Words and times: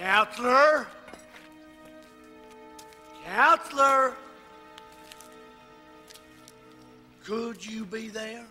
Counselor? 0.00 0.86
Counselor? 3.26 4.14
Could 7.22 7.64
you 7.64 7.84
be 7.84 8.08
there? 8.08 8.46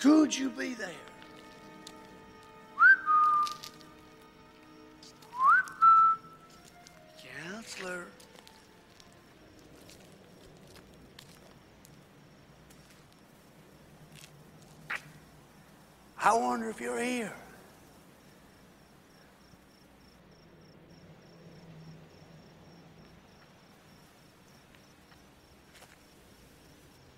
Could 0.00 0.34
you 0.34 0.48
be 0.48 0.72
there? 0.72 0.88
Counselor? 7.44 8.06
I 16.24 16.32
wonder 16.32 16.70
if 16.70 16.80
you're 16.80 16.98
here. 16.98 17.34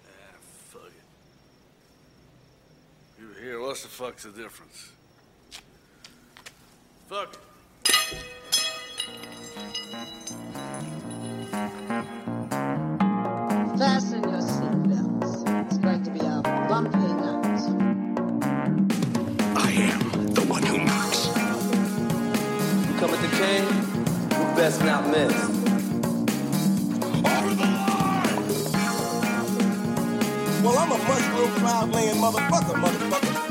Ah, 0.04 0.36
fuck 0.70 0.82
it. 0.86 0.92
You're 3.20 3.34
here. 3.40 3.60
What's 4.16 4.24
the 4.24 4.30
fuck's 4.30 4.36
the 4.38 4.42
difference? 4.44 4.92
Fuck 7.06 7.34
it. 7.34 7.40
Fasten 13.78 14.22
your 14.24 14.40
seatbelts. 14.40 15.32
It's 15.66 15.76
going 15.76 16.02
to 16.02 16.10
be 16.10 16.20
a 16.20 16.40
bumpy 16.66 16.96
night. 16.96 17.60
I 19.54 19.70
am 19.70 20.00
the 20.32 20.44
one 20.48 20.62
who 20.62 20.78
knocks. 20.78 21.26
You 22.88 22.94
Come 22.98 23.10
at 23.10 23.20
the 23.20 23.28
king, 23.36 23.64
who 24.32 24.44
best 24.56 24.80
not 24.82 25.10
miss. 25.10 25.34
Over 27.18 27.54
the 27.54 27.66
line! 27.66 28.46
Well, 30.64 30.78
I'm 30.78 30.90
a 30.92 30.98
mushroom 31.06 31.50
cloud 31.60 31.90
laying 31.92 32.16
motherfucker, 32.16 32.76
motherfucker. 32.80 33.45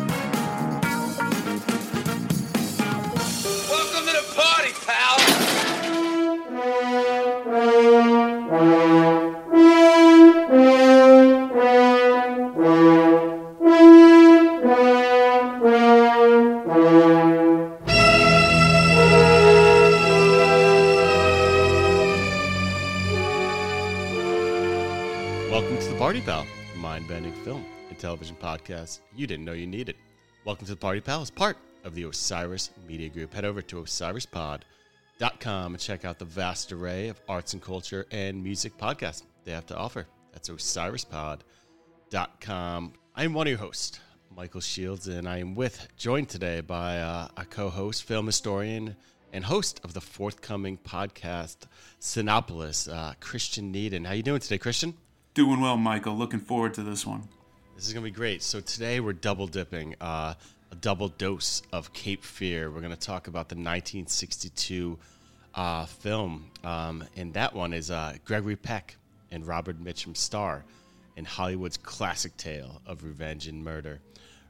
Welcome 25.56 25.80
to 25.80 25.88
the 25.88 25.98
Party 25.98 26.20
Pal, 26.20 26.46
a 26.74 26.78
mind-bending 26.80 27.32
film 27.46 27.64
and 27.88 27.98
television 27.98 28.36
podcast 28.36 29.00
you 29.16 29.26
didn't 29.26 29.46
know 29.46 29.54
you 29.54 29.66
needed. 29.66 29.96
Welcome 30.44 30.66
to 30.66 30.74
the 30.74 30.78
Party 30.78 31.00
Pal 31.00 31.22
as 31.22 31.30
part 31.30 31.56
of 31.86 31.96
the 31.96 32.04
Osiris 32.04 32.72
Media 32.86 33.08
Group. 33.08 33.34
Head 33.34 33.46
over 33.46 33.62
to 33.62 33.78
osirispod.com 33.78 35.74
and 35.74 35.82
check 35.82 36.04
out 36.04 36.20
the 36.20 36.26
vast 36.26 36.74
array 36.74 37.08
of 37.08 37.22
arts 37.30 37.54
and 37.54 37.62
culture 37.62 38.06
and 38.12 38.44
music 38.44 38.78
podcasts 38.78 39.24
they 39.46 39.54
have 39.54 39.66
to 39.68 39.78
offer. 39.78 40.06
That's 40.34 40.50
osirispod.com. 40.50 42.94
I 43.16 43.24
am 43.24 43.34
one 43.34 43.48
of 43.48 43.52
your 43.52 43.60
hosts, 43.60 44.02
Michael 44.36 44.60
Shields, 44.60 45.08
and 45.08 45.26
I 45.26 45.38
am 45.38 45.56
with, 45.56 45.88
joined 45.96 46.28
today 46.28 46.60
by 46.60 47.00
uh, 47.00 47.30
a 47.38 47.46
co-host, 47.46 48.04
film 48.04 48.26
historian, 48.26 48.98
and 49.32 49.46
host 49.46 49.80
of 49.86 49.94
the 49.94 50.02
forthcoming 50.02 50.78
podcast, 50.78 51.60
Sinopolis, 52.02 52.94
uh, 52.94 53.14
Christian 53.22 53.74
Niedan. 53.74 54.06
How 54.06 54.12
are 54.12 54.16
you 54.16 54.24
doing 54.24 54.42
today, 54.42 54.58
Christian? 54.58 54.96
Doing 55.36 55.60
well, 55.60 55.76
Michael. 55.76 56.16
Looking 56.16 56.40
forward 56.40 56.74
to 56.76 56.82
this 56.82 57.06
one. 57.06 57.28
This 57.76 57.86
is 57.86 57.92
gonna 57.92 58.06
be 58.06 58.10
great. 58.10 58.42
So 58.42 58.62
today 58.62 59.02
we're 59.02 59.12
double 59.12 59.48
dipping, 59.48 59.94
uh, 60.00 60.34
a 60.72 60.76
double 60.76 61.10
dose 61.10 61.62
of 61.74 61.92
Cape 61.92 62.24
Fear. 62.24 62.72
We're 62.72 62.80
gonna 62.80 62.96
talk 62.96 63.28
about 63.28 63.50
the 63.50 63.56
1962 63.56 64.98
uh, 65.54 65.88
film, 65.88 66.50
um, 66.64 67.04
and 67.18 67.34
that 67.34 67.54
one 67.54 67.74
is 67.74 67.92
uh, 67.92 68.14
Gregory 68.24 68.56
Peck 68.56 68.96
and 69.30 69.46
Robert 69.46 69.78
Mitchum 69.84 70.16
star 70.16 70.64
in 71.18 71.26
Hollywood's 71.26 71.76
classic 71.76 72.38
tale 72.38 72.82
of 72.86 73.04
revenge 73.04 73.48
and 73.48 73.62
murder. 73.62 74.00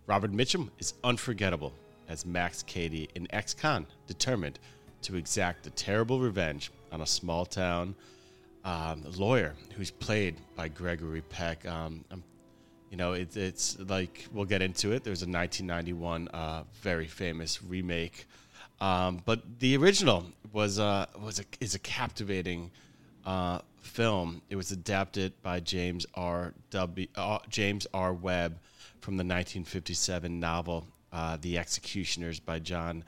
Robert 0.05 0.31
Mitchum 0.31 0.69
is 0.77 0.93
unforgettable 1.03 1.73
as 2.09 2.27
Max 2.27 2.61
Cady, 2.61 3.09
an 3.15 3.25
ex-con 3.31 3.87
determined 4.05 4.59
to 5.01 5.15
exact 5.15 5.65
a 5.65 5.71
terrible 5.71 6.19
revenge 6.19 6.71
on 6.91 7.01
a 7.01 7.07
small 7.07 7.43
town 7.43 7.95
um, 8.65 9.03
lawyer 9.15 9.53
who's 9.77 9.91
played 9.91 10.35
by 10.55 10.67
Gregory 10.67 11.21
Peck. 11.21 11.65
Um, 11.65 12.03
um, 12.11 12.23
you 12.89 12.97
know, 12.97 13.13
it, 13.13 13.37
it's 13.37 13.79
like 13.79 14.27
we'll 14.33 14.45
get 14.45 14.61
into 14.61 14.91
it. 14.91 15.03
There's 15.03 15.21
a 15.21 15.29
1991 15.29 16.27
uh, 16.29 16.63
very 16.81 17.07
famous 17.07 17.63
remake, 17.63 18.25
um, 18.81 19.21
but 19.25 19.59
the 19.59 19.77
original 19.77 20.25
was 20.51 20.79
uh, 20.79 21.05
was 21.21 21.39
a, 21.39 21.43
is 21.59 21.75
a 21.75 21.79
captivating 21.79 22.71
uh, 23.25 23.59
film. 23.81 24.41
It 24.49 24.55
was 24.55 24.71
adapted 24.71 25.33
by 25.43 25.59
James 25.59 26.05
R. 26.15 26.53
W. 26.71 27.07
Uh, 27.15 27.39
James 27.49 27.85
R. 27.93 28.13
Webb 28.13 28.59
from 29.01 29.17
the 29.17 29.23
1957 29.23 30.39
novel 30.39 30.87
uh, 31.13 31.37
"The 31.39 31.57
Executioners" 31.57 32.39
by 32.39 32.59
John 32.59 33.03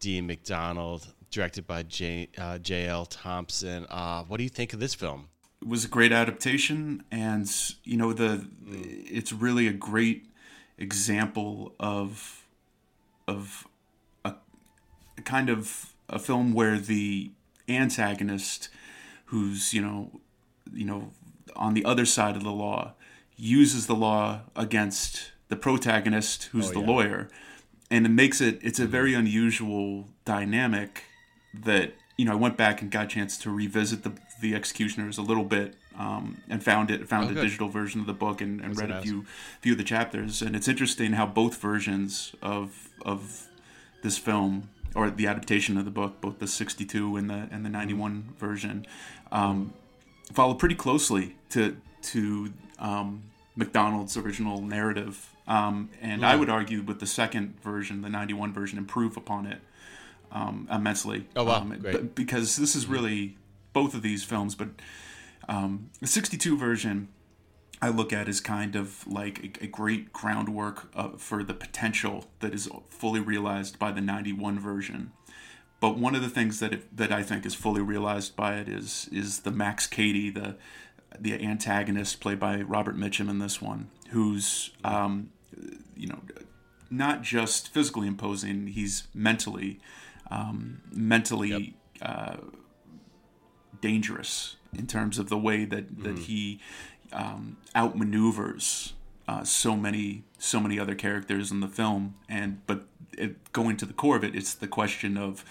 D. 0.00 0.20
MacDonald, 0.20 1.06
directed 1.32 1.66
by 1.66 1.82
J. 1.82 2.28
Uh, 2.38 2.58
J.L. 2.58 3.06
Thompson. 3.06 3.86
Uh, 3.90 4.22
what 4.24 4.36
do 4.36 4.44
you 4.44 4.48
think 4.50 4.72
of 4.72 4.78
this 4.78 4.94
film? 4.94 5.28
It 5.60 5.66
was 5.68 5.84
a 5.84 5.88
great 5.88 6.12
adaptation, 6.12 7.02
and 7.10 7.50
you 7.84 7.96
know 7.96 8.12
the 8.12 8.46
it's 8.66 9.32
really 9.32 9.66
a 9.66 9.72
great 9.72 10.26
example 10.78 11.74
of 11.80 12.44
of 13.26 13.66
a, 14.24 14.34
a 15.16 15.22
kind 15.22 15.48
of 15.48 15.92
a 16.08 16.18
film 16.18 16.52
where 16.52 16.78
the 16.78 17.30
antagonist, 17.68 18.68
who's 19.26 19.72
you 19.72 19.80
know 19.80 20.20
you 20.72 20.84
know 20.84 21.12
on 21.54 21.74
the 21.74 21.84
other 21.84 22.04
side 22.06 22.34
of 22.36 22.42
the 22.42 22.50
law, 22.52 22.94
uses 23.36 23.86
the 23.86 23.94
law 23.94 24.40
against 24.56 25.30
the 25.48 25.56
protagonist, 25.56 26.44
who's 26.52 26.70
Oh, 26.70 26.74
the 26.74 26.80
yeah. 26.80 26.86
lawyer, 26.86 27.28
and 27.90 28.04
it 28.04 28.10
makes 28.10 28.40
it 28.40 28.58
it's 28.62 28.80
a 28.80 28.86
very 28.86 29.14
unusual 29.14 30.08
dynamic 30.24 31.04
that 31.54 31.94
you 32.16 32.24
know 32.24 32.32
I 32.32 32.36
went 32.36 32.56
back 32.56 32.82
and 32.82 32.90
got 32.90 33.06
a 33.06 33.08
chance 33.08 33.36
to 33.38 33.50
revisit 33.50 34.02
the 34.02 34.12
the 34.40 34.54
Executioners 34.54 35.18
a 35.18 35.22
little 35.22 35.44
bit 35.44 35.74
um, 35.98 36.42
and 36.48 36.62
found 36.62 36.90
it 36.90 37.08
found 37.08 37.28
Oh, 37.36 37.38
a 37.40 37.42
digital 37.42 37.68
version 37.68 38.00
of 38.00 38.06
the 38.06 38.12
book 38.12 38.40
and, 38.40 38.60
and 38.60 38.78
read 38.78 38.90
a 38.90 39.02
few 39.02 39.24
few 39.60 39.72
of 39.72 39.78
the 39.78 39.84
chapters. 39.84 40.42
And 40.42 40.56
it's 40.56 40.68
interesting 40.68 41.12
how 41.12 41.26
both 41.26 41.56
versions 41.58 42.34
of 42.42 42.90
of 43.04 43.48
this 44.02 44.18
film 44.18 44.68
or 44.94 45.10
the 45.10 45.26
adaptation 45.26 45.78
of 45.78 45.84
the 45.84 45.90
book 45.90 46.20
both 46.20 46.38
the 46.38 46.46
62 46.46 47.16
and 47.16 47.30
the 47.30 47.48
and 47.50 47.64
the 47.64 47.70
91 47.70 48.34
version 48.38 48.86
um, 49.30 49.72
follow 50.32 50.54
pretty 50.54 50.74
closely 50.74 51.36
to 51.50 51.76
to 52.02 52.52
um, 52.78 53.22
MacDonald's 53.56 54.16
original 54.16 54.60
narrative. 54.60 55.28
Um, 55.46 55.90
and 56.00 56.24
I 56.24 56.36
would 56.36 56.48
argue 56.48 56.82
with 56.82 57.00
the 57.00 57.06
second 57.06 57.60
version 57.62 58.02
the 58.02 58.08
91 58.08 58.52
version 58.52 58.78
improve 58.78 59.16
upon 59.16 59.46
it 59.46 59.60
um, 60.32 60.68
immensely. 60.70 61.26
Oh, 61.36 61.44
wow. 61.44 61.60
Um, 61.60 61.76
Great. 61.80 62.00
b- 62.00 62.08
because 62.14 62.56
this 62.56 62.74
is 62.74 62.86
really 62.86 63.36
both 63.72 63.94
of 63.94 64.02
these 64.02 64.24
films, 64.24 64.54
but 64.54 64.68
um, 65.48 65.90
the 66.00 66.06
62 66.06 66.56
version 66.56 67.08
I 67.80 67.88
look 67.88 68.12
at 68.12 68.28
as 68.28 68.40
kind 68.40 68.76
of 68.76 69.04
like 69.08 69.58
a, 69.60 69.64
a 69.64 69.66
great 69.66 70.12
groundwork 70.12 70.90
uh, 70.94 71.10
for 71.18 71.42
the 71.42 71.52
potential 71.52 72.26
that 72.38 72.54
is 72.54 72.68
fully 72.88 73.20
realized 73.20 73.78
by 73.78 73.90
the 73.90 74.00
91 74.00 74.60
version. 74.60 75.10
But 75.80 75.98
one 75.98 76.14
of 76.14 76.22
the 76.22 76.28
things 76.28 76.60
that 76.60 76.72
it, 76.72 76.96
that 76.96 77.10
I 77.10 77.24
think 77.24 77.44
is 77.44 77.56
fully 77.56 77.82
realized 77.82 78.36
by 78.36 78.54
it 78.54 78.68
is 78.68 79.08
is 79.10 79.40
the 79.40 79.50
Max 79.50 79.88
Cady, 79.88 80.30
the 80.30 80.56
the 81.18 81.34
antagonist 81.34 82.20
played 82.20 82.38
by 82.38 82.62
Robert 82.62 82.96
Mitchum 82.96 83.28
in 83.28 83.40
this 83.40 83.60
one, 83.60 83.90
who's 84.10 84.70
um, 84.84 85.30
you 85.96 86.06
know 86.06 86.20
not 86.88 87.22
just 87.22 87.68
physically 87.74 88.06
imposing, 88.06 88.68
he's 88.68 89.08
mentally 89.12 89.80
um, 90.32 90.80
mentally 90.90 91.76
uh, 92.00 92.36
dangerous 93.80 94.56
in 94.76 94.86
terms 94.86 95.18
of 95.18 95.28
the 95.28 95.38
way 95.38 95.64
that 95.64 96.02
that 96.02 96.18
he 96.20 96.60
um, 97.12 97.58
outmaneuvers 97.74 98.92
uh, 99.28 99.44
so 99.44 99.76
many 99.76 100.24
so 100.38 100.58
many 100.60 100.78
other 100.78 100.94
characters 100.94 101.50
in 101.50 101.60
the 101.60 101.68
film. 101.68 102.14
And 102.28 102.66
but 102.66 102.86
it, 103.16 103.52
going 103.52 103.76
to 103.78 103.86
the 103.86 103.92
core 103.92 104.16
of 104.16 104.24
it, 104.24 104.34
it's 104.34 104.54
the 104.54 104.68
question 104.68 105.16
of 105.16 105.44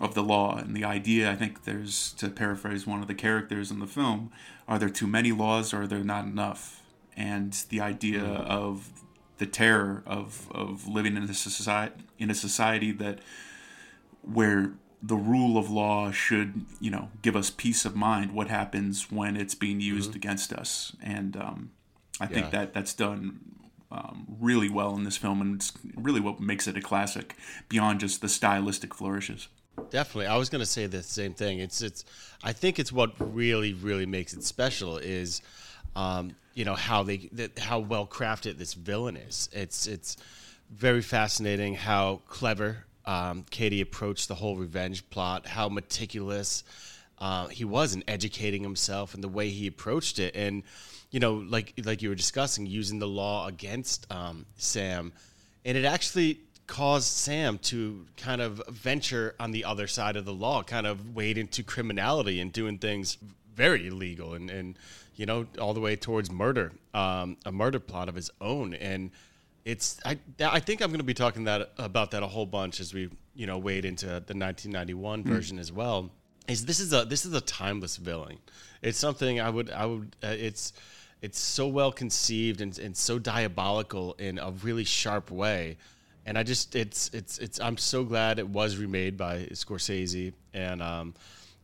of 0.00 0.14
the 0.14 0.22
law 0.22 0.56
and 0.56 0.74
the 0.74 0.84
idea. 0.84 1.30
I 1.30 1.36
think 1.36 1.64
there's 1.64 2.12
to 2.14 2.28
paraphrase 2.30 2.86
one 2.86 3.00
of 3.00 3.06
the 3.06 3.14
characters 3.14 3.70
in 3.70 3.78
the 3.78 3.86
film: 3.86 4.32
Are 4.66 4.78
there 4.78 4.90
too 4.90 5.06
many 5.06 5.32
laws, 5.32 5.72
or 5.72 5.82
are 5.82 5.86
there 5.86 6.04
not 6.04 6.24
enough? 6.24 6.82
And 7.16 7.52
the 7.68 7.80
idea 7.80 8.24
of 8.24 8.88
the 9.38 9.46
terror 9.46 10.02
of, 10.06 10.50
of 10.52 10.86
living 10.86 11.16
in 11.16 11.24
a 11.24 11.34
society 11.34 12.04
in 12.18 12.30
a 12.30 12.34
society 12.34 12.92
that 12.92 13.20
where 14.22 14.72
the 15.02 15.16
rule 15.16 15.56
of 15.56 15.70
law 15.70 16.10
should 16.10 16.66
you 16.80 16.90
know 16.90 17.08
give 17.22 17.36
us 17.36 17.50
peace 17.50 17.84
of 17.84 17.96
mind. 17.96 18.32
What 18.32 18.48
happens 18.48 19.10
when 19.10 19.36
it's 19.36 19.54
being 19.54 19.80
used 19.80 20.14
against 20.14 20.52
us? 20.52 20.94
And 21.02 21.36
um, 21.36 21.70
I 22.20 22.26
think 22.26 22.46
Mm-hmm. 22.46 22.56
That 22.56 22.74
that's 22.74 22.94
done 22.94 23.40
um, 23.90 24.26
really 24.38 24.68
well 24.68 24.94
in 24.94 25.04
this 25.04 25.16
film, 25.16 25.40
and 25.40 25.56
it's 25.56 25.72
really 25.96 26.20
what 26.20 26.40
makes 26.40 26.68
it 26.68 26.76
a 26.76 26.80
classic 26.80 27.36
beyond 27.68 28.00
just 28.00 28.20
the 28.20 28.28
stylistic 28.28 28.94
flourishes. 28.94 29.48
Definitely. 29.90 30.26
I 30.26 30.36
was 30.36 30.48
going 30.48 30.60
to 30.60 30.66
say 30.66 30.86
the 30.86 31.02
same 31.02 31.34
thing. 31.34 31.58
It's 31.58 31.80
it's 31.82 32.04
I 32.42 32.52
think 32.52 32.78
it's 32.78 32.92
what 32.92 33.12
really 33.18 33.72
really 33.72 34.06
makes 34.06 34.34
it 34.34 34.44
special 34.44 34.98
is 34.98 35.42
um, 35.96 36.36
you 36.54 36.64
know 36.64 36.74
how 36.74 37.02
they 37.02 37.28
that, 37.32 37.58
how 37.58 37.78
well 37.78 38.06
crafted 38.06 38.58
this 38.58 38.74
villain 38.74 39.16
is. 39.16 39.48
It's 39.52 39.86
it's 39.86 40.16
very 40.70 41.02
fascinating 41.02 41.74
how 41.74 42.22
clever 42.28 42.84
um, 43.06 43.44
Cady 43.50 43.80
approached 43.80 44.28
the 44.28 44.34
whole 44.34 44.56
revenge 44.56 45.08
plot, 45.10 45.46
how 45.46 45.68
meticulous 45.68 46.64
uh, 47.18 47.48
he 47.48 47.64
was 47.64 47.94
in 47.94 48.02
educating 48.08 48.62
himself 48.62 49.14
and 49.14 49.22
the 49.22 49.28
way 49.28 49.50
he 49.50 49.66
approached 49.66 50.18
it 50.18 50.34
and 50.34 50.62
you 51.10 51.20
know 51.20 51.34
like 51.34 51.74
like 51.84 52.00
you 52.00 52.08
were 52.08 52.14
discussing 52.14 52.64
using 52.64 52.98
the 52.98 53.06
law 53.06 53.46
against 53.46 54.10
um, 54.10 54.46
Sam 54.56 55.12
and 55.66 55.76
it 55.76 55.84
actually 55.84 56.40
caused 56.70 57.08
Sam 57.08 57.58
to 57.58 58.06
kind 58.16 58.40
of 58.40 58.62
venture 58.68 59.34
on 59.40 59.50
the 59.50 59.64
other 59.64 59.88
side 59.88 60.14
of 60.14 60.24
the 60.24 60.32
law, 60.32 60.62
kind 60.62 60.86
of 60.86 61.16
wade 61.16 61.36
into 61.36 61.64
criminality 61.64 62.40
and 62.40 62.52
doing 62.52 62.78
things 62.78 63.18
very 63.54 63.88
illegal 63.88 64.34
and, 64.34 64.48
and 64.48 64.78
you 65.16 65.26
know, 65.26 65.46
all 65.60 65.74
the 65.74 65.80
way 65.80 65.96
towards 65.96 66.30
murder, 66.30 66.72
um, 66.94 67.36
a 67.44 67.50
murder 67.50 67.80
plot 67.80 68.08
of 68.08 68.14
his 68.14 68.30
own. 68.40 68.72
And 68.74 69.10
it's, 69.64 70.00
I, 70.04 70.18
I 70.40 70.60
think 70.60 70.80
I'm 70.80 70.88
going 70.88 70.98
to 70.98 71.04
be 71.04 71.14
talking 71.14 71.44
that 71.44 71.72
about 71.78 72.10
that 72.12 72.22
a 72.22 72.26
whole 72.26 72.46
bunch 72.46 72.80
as 72.80 72.94
we, 72.94 73.10
you 73.34 73.46
know, 73.46 73.58
wade 73.58 73.84
into 73.84 74.06
the 74.06 74.12
1991 74.14 75.24
version 75.24 75.58
as 75.58 75.70
well. 75.72 76.10
Is 76.48 76.64
this 76.64 76.80
is 76.80 76.92
a 76.92 77.04
this 77.04 77.24
is 77.24 77.34
a 77.34 77.40
timeless 77.40 77.96
villain. 77.96 78.38
It's 78.82 78.98
something 78.98 79.40
I 79.40 79.50
would 79.50 79.70
I 79.70 79.86
would 79.86 80.16
uh, 80.22 80.28
it's 80.28 80.72
it's 81.22 81.38
so 81.38 81.68
well 81.68 81.92
conceived 81.92 82.60
and, 82.60 82.76
and 82.78 82.96
so 82.96 83.18
diabolical 83.20 84.14
in 84.14 84.38
a 84.38 84.50
really 84.50 84.84
sharp 84.84 85.30
way 85.30 85.76
and 86.26 86.38
I 86.38 86.42
just 86.42 86.76
it's 86.76 87.10
it's 87.12 87.38
it's 87.38 87.60
I'm 87.60 87.76
so 87.76 88.04
glad 88.04 88.38
it 88.38 88.48
was 88.48 88.76
remade 88.76 89.16
by 89.16 89.48
Scorsese 89.52 90.32
and 90.54 90.82
um, 90.82 91.14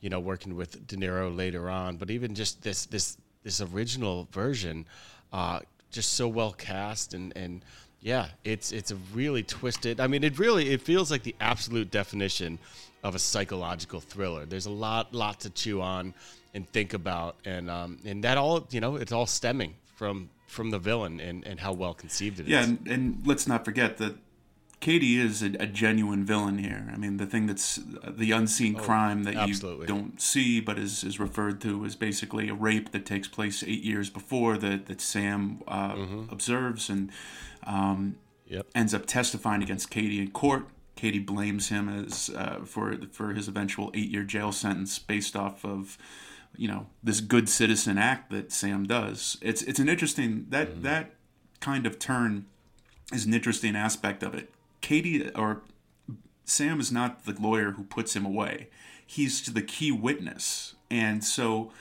you 0.00 0.10
know 0.10 0.20
working 0.20 0.56
with 0.56 0.86
De 0.86 0.96
Niro 0.96 1.34
later 1.34 1.68
on, 1.70 1.96
but 1.96 2.10
even 2.10 2.34
just 2.34 2.62
this 2.62 2.86
this 2.86 3.16
this 3.42 3.60
original 3.60 4.28
version, 4.32 4.86
uh, 5.32 5.60
just 5.90 6.14
so 6.14 6.26
well 6.26 6.52
cast 6.52 7.14
and 7.14 7.32
and 7.36 7.64
yeah, 8.06 8.28
it's 8.44 8.70
it's 8.70 8.92
a 8.92 8.96
really 9.12 9.42
twisted. 9.42 9.98
I 9.98 10.06
mean, 10.06 10.22
it 10.22 10.38
really 10.38 10.70
it 10.70 10.80
feels 10.80 11.10
like 11.10 11.24
the 11.24 11.34
absolute 11.40 11.90
definition 11.90 12.60
of 13.02 13.16
a 13.16 13.18
psychological 13.18 14.00
thriller. 14.00 14.46
There's 14.46 14.66
a 14.66 14.70
lot 14.70 15.12
lot 15.12 15.40
to 15.40 15.50
chew 15.50 15.82
on 15.82 16.14
and 16.54 16.70
think 16.70 16.94
about, 16.94 17.34
and 17.44 17.68
um, 17.68 17.98
and 18.04 18.22
that 18.22 18.38
all 18.38 18.64
you 18.70 18.80
know 18.80 18.94
it's 18.94 19.10
all 19.10 19.26
stemming 19.26 19.74
from 19.96 20.30
from 20.46 20.70
the 20.70 20.78
villain 20.78 21.18
and, 21.18 21.44
and 21.44 21.58
how 21.58 21.72
well 21.72 21.94
conceived 21.94 22.38
it 22.38 22.44
is. 22.44 22.50
Yeah, 22.50 22.62
and, 22.62 22.86
and 22.86 23.22
let's 23.26 23.48
not 23.48 23.64
forget 23.64 23.96
that 23.96 24.14
Cady 24.80 25.18
is 25.18 25.42
a, 25.42 25.46
a 25.58 25.66
genuine 25.66 26.24
villain 26.24 26.58
here. 26.58 26.90
I 26.92 26.96
mean, 26.96 27.16
the 27.16 27.26
thing 27.26 27.46
that's 27.46 27.80
the 28.06 28.32
unseen 28.32 28.74
crime 28.74 29.24
that 29.24 29.34
absolutely. 29.34 29.82
you 29.82 29.86
don't 29.86 30.20
see, 30.20 30.60
but 30.60 30.78
is, 30.78 31.02
is 31.02 31.18
referred 31.18 31.60
to 31.62 31.84
as 31.84 31.96
basically 31.96 32.48
a 32.48 32.54
rape 32.54 32.92
that 32.92 33.06
takes 33.06 33.26
place 33.26 33.62
eight 33.62 33.82
years 33.82 34.10
before 34.10 34.56
that 34.58 34.86
that 34.86 35.00
Sam 35.00 35.62
uh, 35.66 35.96
observes 36.30 36.88
and 36.90 37.10
um, 37.64 38.16
Yep. 38.48 38.66
ends 38.74 38.94
up 38.94 39.06
testifying 39.06 39.62
against 39.62 39.90
Cady 39.90 40.20
in 40.20 40.30
court. 40.30 40.66
Cady 40.94 41.18
blames 41.18 41.68
him 41.68 41.88
as 41.88 42.30
uh, 42.30 42.60
for 42.64 42.96
for 43.10 43.34
his 43.34 43.48
eventual 43.48 43.90
eight 43.92 44.08
year 44.08 44.22
jail 44.22 44.52
sentence 44.52 44.98
based 44.98 45.36
off 45.36 45.64
of 45.64 45.98
you 46.56 46.68
know 46.68 46.86
this 47.02 47.20
good 47.20 47.48
citizen 47.48 47.98
act 47.98 48.30
that 48.30 48.52
Sam 48.52 48.86
does. 48.86 49.36
It's 49.42 49.62
it's 49.62 49.78
an 49.78 49.88
interesting 49.88 50.46
that 50.50 50.82
that 50.82 51.14
kind 51.60 51.86
of 51.86 51.98
turn 51.98 52.46
is 53.12 53.26
an 53.26 53.34
interesting 53.34 53.76
aspect 53.76 54.22
of 54.22 54.34
it. 54.34 54.50
Cady 54.80 55.30
or 55.34 55.62
Sam 56.44 56.80
is 56.80 56.92
not 56.92 57.24
the 57.24 57.32
lawyer 57.40 57.72
who 57.72 57.84
puts 57.84 58.14
him 58.14 58.24
away. 58.24 58.68
He's 59.06 59.44
the 59.44 59.62
key 59.62 59.92
witness. 59.92 60.74
And 60.90 61.24
so 61.24 61.72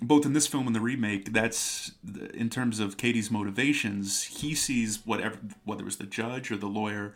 both 0.00 0.26
in 0.26 0.32
this 0.32 0.46
film 0.46 0.66
and 0.66 0.74
the 0.74 0.80
remake, 0.80 1.32
that's 1.32 1.92
in 2.34 2.50
terms 2.50 2.80
of 2.80 2.96
Cady's 2.96 3.30
motivations, 3.30 4.24
he 4.24 4.54
sees 4.54 5.00
whatever 5.04 5.38
whether 5.64 5.82
it 5.82 5.86
was 5.86 5.96
the 5.96 6.06
judge 6.06 6.50
or 6.50 6.56
the 6.56 6.66
lawyer, 6.66 7.14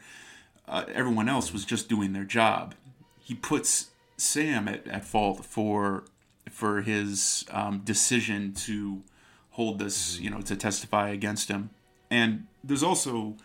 uh, 0.69 0.84
everyone 0.93 1.29
else 1.29 1.52
was 1.52 1.64
just 1.64 1.88
doing 1.88 2.12
their 2.12 2.25
job. 2.25 2.75
He 3.19 3.34
puts 3.34 3.90
Sam 4.17 4.69
at, 4.69 4.87
at 4.87 5.05
fault 5.05 5.44
for 5.44 6.05
for 6.50 6.82
his 6.82 7.44
um, 7.50 7.81
decision 7.81 8.55
to 8.55 9.02
hold 9.50 9.79
this, 9.79 10.20
you 10.20 10.31
know, 10.31 10.40
to 10.43 10.55
testify 10.55 11.08
against 11.08 11.49
him. 11.49 11.70
And 12.11 12.46
there's 12.62 12.82
also, 12.82 13.37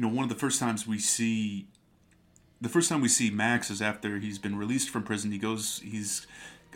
you 0.00 0.06
know, 0.06 0.14
one 0.14 0.22
of 0.22 0.30
the 0.30 0.34
first 0.34 0.58
times 0.58 0.86
we 0.86 0.98
see 0.98 1.66
the 2.58 2.70
first 2.70 2.88
time 2.88 3.02
we 3.02 3.08
see 3.08 3.28
Max 3.30 3.70
is 3.70 3.82
after 3.82 4.18
he's 4.18 4.38
been 4.38 4.56
released 4.56 4.88
from 4.88 5.02
prison. 5.02 5.30
He 5.30 5.36
goes, 5.36 5.82
he's 5.84 6.26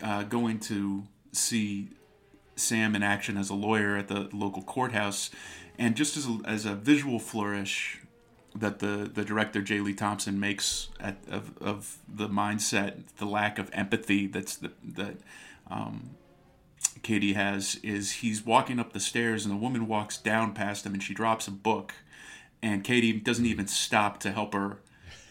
uh, 0.03 0.21
going 0.23 0.59
to 0.59 1.05
see 1.31 1.89
Sam 2.55 2.95
in 2.95 3.01
action 3.01 3.35
as 3.35 3.49
a 3.49 3.55
lawyer 3.55 3.97
at 3.97 4.09
the 4.09 4.29
local 4.31 4.61
courthouse, 4.61 5.31
and 5.79 5.95
just 5.95 6.15
as 6.17 6.27
a, 6.27 6.37
as 6.45 6.67
a 6.67 6.75
visual 6.75 7.17
flourish 7.17 7.99
that 8.53 8.77
the 8.77 9.09
the 9.11 9.25
director 9.25 9.63
J. 9.63 9.79
Lee 9.79 9.95
Thompson 9.95 10.39
makes 10.39 10.89
at, 10.99 11.17
of 11.27 11.57
of 11.57 11.97
the 12.07 12.29
mindset, 12.29 13.07
the 13.17 13.25
lack 13.25 13.57
of 13.57 13.71
empathy 13.73 14.27
that's 14.27 14.55
the, 14.55 14.71
that 14.83 15.15
um, 15.71 16.11
Cady 17.01 17.33
has 17.33 17.79
is 17.81 18.11
he's 18.11 18.45
walking 18.45 18.79
up 18.79 18.93
the 18.93 18.99
stairs 18.99 19.45
and 19.45 19.53
a 19.55 19.57
woman 19.57 19.87
walks 19.87 20.15
down 20.15 20.53
past 20.53 20.85
him 20.85 20.93
and 20.93 21.01
she 21.01 21.15
drops 21.15 21.47
a 21.47 21.51
book, 21.51 21.95
and 22.65 22.83
Cady 22.83 23.13
doesn't 23.13 23.45
even 23.45 23.67
stop 23.67 24.19
to 24.21 24.31
help 24.31 24.55
her, 24.55 24.79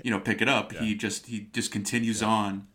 you 0.02 0.10
know, 0.10 0.20
pick 0.20 0.40
it 0.40 0.48
up. 0.48 0.72
He 0.72 0.94
just 0.94 1.26
he 1.26 1.48
just 1.52 1.72
continues 1.72 2.22
on, 2.22 2.68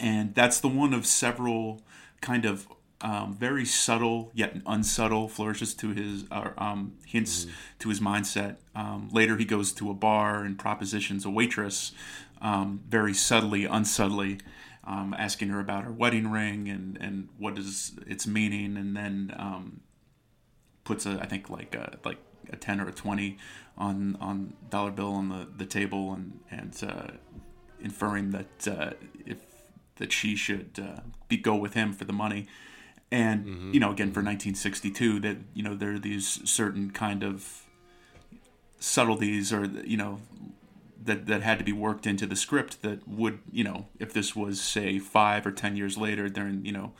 and 0.00 0.32
that's 0.32 0.60
the 0.60 0.68
one 0.68 0.94
of 0.94 1.06
several 1.06 1.82
kind 2.20 2.44
of 2.44 2.68
um, 3.00 3.34
very 3.34 3.64
subtle 3.64 4.30
yet 4.32 4.54
unsubtle 4.64 5.26
flourishes 5.28 5.74
to 5.74 5.90
his 5.90 6.24
or 6.30 6.54
um, 6.56 6.94
hints 7.04 7.48
to 7.80 7.88
his 7.88 7.98
mindset. 7.98 8.56
Um, 8.76 9.08
later, 9.10 9.36
he 9.36 9.44
goes 9.44 9.72
to 9.72 9.90
a 9.90 9.94
bar 9.94 10.44
and 10.44 10.56
propositions 10.56 11.24
a 11.24 11.30
waitress, 11.30 11.90
um, 12.40 12.82
very 12.88 13.12
subtly, 13.12 13.64
unsubtly, 13.64 14.38
um, 14.84 15.16
asking 15.18 15.48
her 15.48 15.58
about 15.58 15.82
her 15.82 15.92
wedding 15.92 16.30
ring 16.30 16.68
and 16.68 16.96
and 17.00 17.28
what 17.38 17.58
is 17.58 17.98
its 18.06 18.24
meaning, 18.24 18.76
and 18.76 18.96
then 18.96 19.34
um, 19.36 19.80
puts 20.84 21.06
a 21.06 21.18
I 21.20 21.26
think 21.26 21.50
like 21.50 21.74
a 21.74 21.98
like 22.04 22.18
a 22.52 22.56
ten 22.56 22.80
or 22.80 22.88
a 22.88 22.92
twenty 22.92 23.38
on 23.76 24.16
on 24.20 24.54
dollar 24.68 24.90
bill 24.90 25.12
on 25.12 25.28
the, 25.28 25.46
the 25.56 25.66
table 25.66 26.12
and 26.12 26.40
and 26.50 26.82
uh, 26.86 27.12
inferring 27.80 28.30
that 28.30 28.68
uh, 28.68 28.90
if 29.26 29.38
that 29.96 30.12
she 30.12 30.36
should 30.36 30.80
uh, 30.82 31.00
be 31.28 31.36
go 31.36 31.54
with 31.54 31.74
him 31.74 31.92
for 31.92 32.04
the 32.04 32.12
money. 32.12 32.46
And 33.12 33.74
you 33.74 33.80
know 33.80 33.90
again 33.90 34.12
for 34.12 34.20
1962 34.20 35.20
that 35.20 35.38
you 35.52 35.64
know 35.64 35.74
there 35.74 35.94
are 35.94 35.98
these 35.98 36.40
certain 36.48 36.92
kind 36.92 37.24
of 37.24 37.64
subtleties 38.78 39.52
or 39.52 39.64
you 39.64 39.96
know 39.96 40.20
that 41.02 41.26
that 41.26 41.42
had 41.42 41.58
to 41.58 41.64
be 41.64 41.72
worked 41.72 42.06
into 42.06 42.26
the 42.26 42.36
script 42.36 42.82
that 42.82 43.08
would 43.08 43.40
you 43.50 43.64
know 43.64 43.88
if 43.98 44.12
this 44.12 44.36
was 44.36 44.60
say 44.60 44.98
five 44.98 45.44
or 45.44 45.50
ten 45.50 45.76
years 45.76 45.98
later 45.98 46.28
during 46.28 46.64
you 46.64 46.72
know 46.72 46.92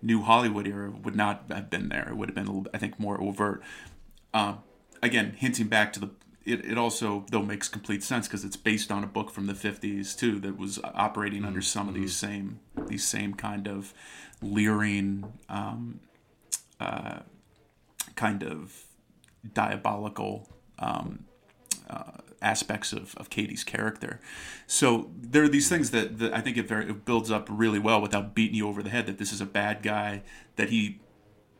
new 0.00 0.22
Hollywood 0.22 0.66
era 0.66 0.90
would 0.90 1.16
not 1.16 1.44
have 1.50 1.70
been 1.70 1.88
there. 1.88 2.08
It 2.08 2.16
would 2.16 2.28
have 2.28 2.36
been 2.36 2.46
a 2.46 2.52
little 2.52 2.70
I 2.72 2.78
think 2.78 2.98
more 2.98 3.20
overt. 3.20 3.62
Uh, 4.32 4.54
again 5.02 5.34
hinting 5.36 5.68
back 5.68 5.92
to 5.92 6.00
the 6.00 6.10
it, 6.44 6.64
it 6.64 6.78
also 6.78 7.26
though 7.30 7.42
makes 7.42 7.68
complete 7.68 8.02
sense 8.02 8.26
because 8.26 8.44
it's 8.44 8.56
based 8.56 8.90
on 8.90 9.04
a 9.04 9.06
book 9.06 9.30
from 9.30 9.46
the 9.46 9.52
50s 9.52 10.16
too 10.16 10.40
that 10.40 10.56
was 10.56 10.80
operating 10.82 11.44
under 11.44 11.60
some 11.60 11.88
of 11.88 11.94
these 11.94 12.16
same 12.16 12.60
these 12.86 13.04
same 13.04 13.34
kind 13.34 13.66
of 13.68 13.92
leering 14.40 15.32
um, 15.48 16.00
uh, 16.80 17.20
kind 18.14 18.42
of 18.42 18.84
diabolical 19.52 20.48
um, 20.78 21.24
uh, 21.90 22.12
aspects 22.40 22.92
of, 22.92 23.14
of 23.16 23.30
Cady's 23.30 23.64
character. 23.64 24.20
So 24.66 25.10
there 25.16 25.42
are 25.42 25.48
these 25.48 25.68
things 25.68 25.90
that, 25.90 26.18
that 26.18 26.32
I 26.32 26.40
think 26.40 26.56
it 26.56 26.68
very 26.68 26.88
it 26.88 27.04
builds 27.04 27.30
up 27.30 27.48
really 27.50 27.78
well 27.78 28.00
without 28.00 28.34
beating 28.34 28.56
you 28.56 28.68
over 28.68 28.82
the 28.82 28.90
head 28.90 29.06
that 29.06 29.18
this 29.18 29.32
is 29.32 29.40
a 29.40 29.46
bad 29.46 29.82
guy 29.82 30.22
that 30.56 30.70
he 30.70 31.00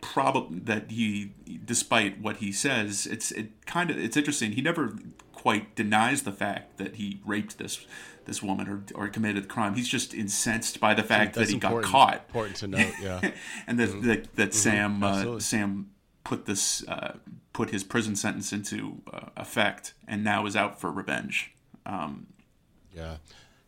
probably 0.01 0.61
that 0.61 0.91
he 0.91 1.33
despite 1.65 2.21
what 2.21 2.37
he 2.37 2.53
says 2.53 3.07
it's 3.07 3.33
it 3.33 3.51
kind 3.67 3.91
of 3.91 3.99
it's 3.99 4.17
interesting 4.17 4.53
he 4.53 4.63
never 4.63 4.95
quite 5.33 5.75
denies 5.75 6.23
the 6.23 6.33
fact 6.33 6.79
that 6.79 6.97
he 6.97 7.21
raped 7.25 7.59
this 7.59 7.85
this 8.25 8.43
woman 8.43 8.69
or, 8.69 8.83
or 8.95 9.09
committed 9.09 9.43
the 9.43 9.49
crime 9.49 9.75
he's 9.75 9.89
just 9.89 10.15
incensed 10.15 10.79
by 10.79 10.95
the 10.95 11.03
fact 11.03 11.35
that 11.35 11.49
he 11.49 11.57
got 11.57 11.83
caught 11.83 12.25
Important 12.29 12.57
to 12.57 12.67
note, 12.69 12.93
yeah. 13.03 13.31
and 13.67 13.81
that 13.81 14.03
that, 14.03 14.37
that 14.37 14.55
Sam 14.55 15.03
uh, 15.03 15.41
Sam 15.41 15.91
put 16.29 16.45
this 16.45 16.87
uh, 16.87 17.15
put 17.55 17.71
his 17.71 17.83
prison 17.83 18.15
sentence 18.15 18.53
into 18.53 19.01
uh, 19.13 19.31
effect 19.37 19.95
and 20.07 20.23
now 20.23 20.45
is 20.45 20.55
out 20.55 20.79
for 20.79 20.93
revenge. 20.93 21.53
Um, 21.87 22.27
Yeah. 22.95 23.17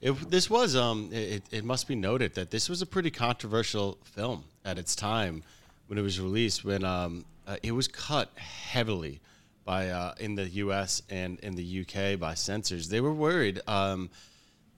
It, 0.03 0.31
this 0.31 0.49
was 0.49 0.77
um. 0.77 1.09
It, 1.13 1.43
it 1.51 1.65
must 1.65 1.89
be 1.89 1.95
noted 1.95 2.35
that 2.35 2.51
this 2.51 2.69
was 2.69 2.83
a 2.83 2.87
pretty 2.87 3.11
controversial 3.11 3.99
film 4.05 4.45
at 4.65 4.79
its 4.79 4.95
time 4.95 5.43
when 5.91 5.99
it 5.99 6.03
was 6.03 6.21
released. 6.21 6.65
When 6.65 6.85
um, 6.85 7.25
uh, 7.49 7.57
it 7.65 7.73
was 7.73 7.89
cut 7.89 8.31
heavily 8.37 9.21
by 9.65 9.89
uh, 9.89 10.15
in 10.21 10.37
the 10.37 10.49
U.S. 10.49 11.03
and 11.11 11.39
in 11.41 11.57
the 11.57 11.81
UK 11.85 12.19
by 12.19 12.35
censors. 12.35 12.89
They 12.89 13.01
were 13.01 13.13
worried 13.13 13.61
um, 13.67 14.09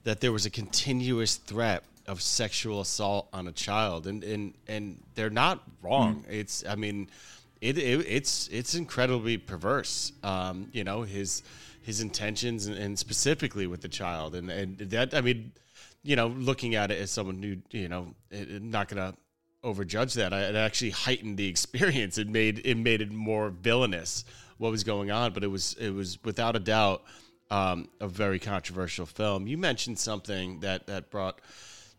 that 0.03 0.21
there 0.21 0.31
was 0.31 0.47
a 0.47 0.49
continuous 0.49 1.35
threat 1.35 1.83
of 2.07 2.21
sexual 2.21 2.81
assault 2.81 3.29
on 3.31 3.47
a 3.47 3.51
child, 3.51 4.07
and 4.07 4.23
and 4.23 4.55
and 4.67 5.01
they're 5.13 5.29
not 5.29 5.61
wrong. 5.83 6.25
It's 6.27 6.65
I 6.67 6.75
mean, 6.75 7.09
it, 7.61 7.77
it 7.77 8.05
it's 8.07 8.49
it's 8.51 8.73
incredibly 8.73 9.37
perverse. 9.37 10.13
Um, 10.23 10.69
you 10.73 10.83
know 10.83 11.03
his 11.03 11.43
his 11.83 12.01
intentions 12.01 12.65
and, 12.65 12.75
and 12.75 12.97
specifically 12.97 13.67
with 13.67 13.81
the 13.81 13.87
child, 13.87 14.33
and 14.33 14.49
and 14.49 14.77
that 14.79 15.13
I 15.13 15.21
mean, 15.21 15.51
you 16.01 16.15
know, 16.15 16.27
looking 16.27 16.73
at 16.73 16.89
it 16.89 16.99
as 16.99 17.11
someone 17.11 17.43
who 17.43 17.57
you 17.77 17.87
know 17.87 18.15
eh, 18.31 18.45
not 18.49 18.87
gonna 18.87 19.13
overjudge 19.63 20.13
that. 20.15 20.33
I, 20.33 20.41
it 20.41 20.55
actually 20.55 20.91
heightened 20.91 21.37
the 21.37 21.47
experience. 21.47 22.17
It 22.17 22.27
made 22.27 22.61
it 22.65 22.77
made 22.77 23.01
it 23.01 23.11
more 23.11 23.49
villainous 23.49 24.25
what 24.57 24.71
was 24.71 24.83
going 24.83 25.11
on, 25.11 25.33
but 25.33 25.43
it 25.43 25.47
was 25.47 25.75
it 25.79 25.91
was 25.91 26.19
without 26.23 26.55
a 26.55 26.59
doubt 26.59 27.03
um, 27.49 27.89
a 27.99 28.07
very 28.07 28.39
controversial 28.39 29.05
film. 29.05 29.47
You 29.47 29.57
mentioned 29.57 29.99
something 29.99 30.59
that 30.61 30.87
that 30.87 31.09
brought 31.09 31.39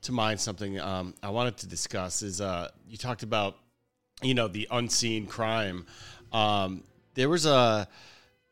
to 0.03 0.13
mind 0.13 0.41
something 0.41 0.81
um, 0.81 1.15
I 1.23 1.31
wanted 1.31 1.57
to 1.59 1.67
discuss. 1.67 2.23
Is 2.23 2.41
uh, 2.41 2.69
you 2.89 2.97
talked 2.97 3.23
about 3.23 3.57
you 4.23 4.35
know 4.35 4.49
the 4.49 4.69
unseen 4.71 5.27
crime. 5.27 5.87
Um, 6.33 6.83
there 7.15 7.29
was 7.29 7.47
a 7.47 7.89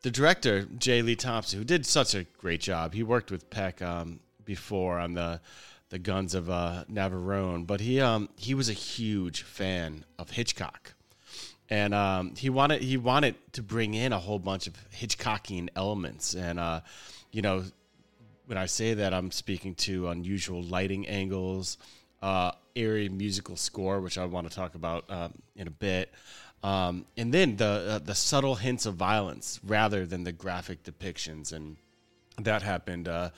the 0.01 0.11
director 0.11 0.67
J. 0.77 1.01
Lee 1.01 1.15
Thompson 1.15 1.59
who 1.59 1.65
did 1.65 1.85
such 1.85 2.15
a 2.15 2.23
great 2.37 2.61
job. 2.61 2.93
He 2.93 3.03
worked 3.03 3.31
with 3.31 3.49
Peck 3.49 3.81
um, 3.81 4.19
before 4.45 4.99
on 4.99 5.13
the 5.13 5.41
the 5.93 5.99
Guns 5.99 6.33
of 6.33 6.49
uh, 6.49 6.85
Navarone, 6.91 7.67
but 7.67 7.79
he 7.79 8.01
um, 8.01 8.27
he 8.35 8.55
was 8.55 8.67
a 8.67 8.73
huge 8.73 9.43
fan 9.43 10.03
of 10.17 10.31
Hitchcock, 10.31 10.95
and 11.69 11.93
um, 11.93 12.33
he 12.35 12.49
wanted 12.49 12.81
he 12.81 12.97
wanted 12.97 13.35
to 13.53 13.61
bring 13.61 13.93
in 13.93 14.11
a 14.11 14.17
whole 14.17 14.39
bunch 14.39 14.65
of 14.65 14.73
Hitchcockian 14.89 15.69
elements, 15.75 16.33
and 16.33 16.59
uh, 16.59 16.81
you 17.31 17.43
know 17.43 17.63
when 18.47 18.57
I 18.57 18.65
say 18.65 18.95
that, 18.95 19.13
I'm 19.13 19.29
speaking 19.29 19.75
to 19.75 20.07
unusual 20.07 20.63
lighting 20.63 21.07
angles, 21.07 21.77
uh, 22.23 22.53
eerie 22.73 23.07
musical 23.07 23.55
score, 23.55 24.01
which 24.01 24.17
I 24.17 24.25
want 24.25 24.49
to 24.49 24.55
talk 24.55 24.73
about 24.73 25.07
um, 25.11 25.35
in 25.55 25.67
a 25.67 25.71
bit, 25.71 26.11
um, 26.63 27.05
and 27.17 27.31
then 27.31 27.57
the 27.57 27.65
uh, 27.65 27.99
the 27.99 28.15
subtle 28.15 28.55
hints 28.55 28.87
of 28.87 28.95
violence 28.95 29.59
rather 29.63 30.07
than 30.07 30.23
the 30.23 30.31
graphic 30.31 30.81
depictions, 30.81 31.53
and 31.53 31.77
that 32.39 32.63
happened 32.63 33.07
uh, 33.07 33.29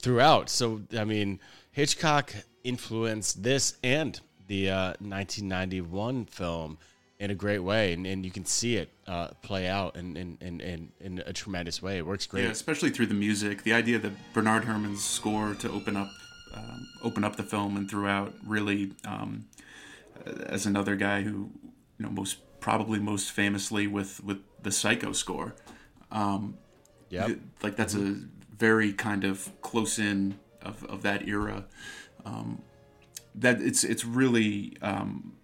throughout. 0.00 0.48
So 0.48 0.82
I 0.96 1.04
mean, 1.04 1.40
Hitchcock 1.72 2.32
influenced 2.64 3.42
this 3.42 3.76
and 3.82 4.20
the 4.48 4.70
uh, 4.70 4.86
1991 5.00 6.26
film 6.26 6.78
in 7.18 7.30
a 7.30 7.34
great 7.34 7.60
way, 7.60 7.92
and, 7.92 8.06
and 8.06 8.24
you 8.24 8.30
can 8.30 8.44
see 8.44 8.76
it 8.76 8.90
uh, 9.06 9.28
play 9.42 9.66
out 9.66 9.96
in, 9.96 10.16
in, 10.16 10.36
in, 10.40 10.92
in, 11.00 11.22
a 11.24 11.32
tremendous 11.32 11.80
way. 11.80 11.96
It 11.96 12.06
works 12.06 12.26
great. 12.26 12.44
Yeah, 12.44 12.50
especially 12.50 12.90
through 12.90 13.06
the 13.06 13.14
music. 13.14 13.62
The 13.62 13.72
idea 13.72 13.98
that 13.98 14.12
Bernard 14.34 14.64
Herrmann's 14.64 15.02
score 15.02 15.54
to 15.54 15.70
open 15.70 15.96
up 15.96 16.10
um, 16.54 16.88
open 17.02 17.24
up 17.24 17.36
the 17.36 17.42
film 17.42 17.76
and 17.76 17.90
throughout 17.90 18.34
really, 18.46 18.92
um, 19.04 19.46
as 20.46 20.66
another 20.66 20.96
guy 20.96 21.22
who 21.22 21.50
you 21.98 22.04
know 22.06 22.10
most 22.10 22.38
probably 22.60 22.98
most 22.98 23.30
famously 23.30 23.86
with 23.86 24.22
with 24.22 24.38
the 24.62 24.70
Psycho 24.70 25.12
score. 25.12 25.54
Um, 26.10 26.58
Yep. 27.08 27.38
like 27.62 27.76
that's 27.76 27.94
a 27.94 28.16
very 28.58 28.92
kind 28.92 29.24
of 29.24 29.50
close 29.62 29.98
in 29.98 30.38
of, 30.62 30.84
of 30.84 31.02
that 31.02 31.26
era. 31.28 31.64
Um, 32.24 32.62
that 33.34 33.60
it's 33.60 33.84
it's 33.84 34.04
really 34.04 34.76
um, 34.82 35.34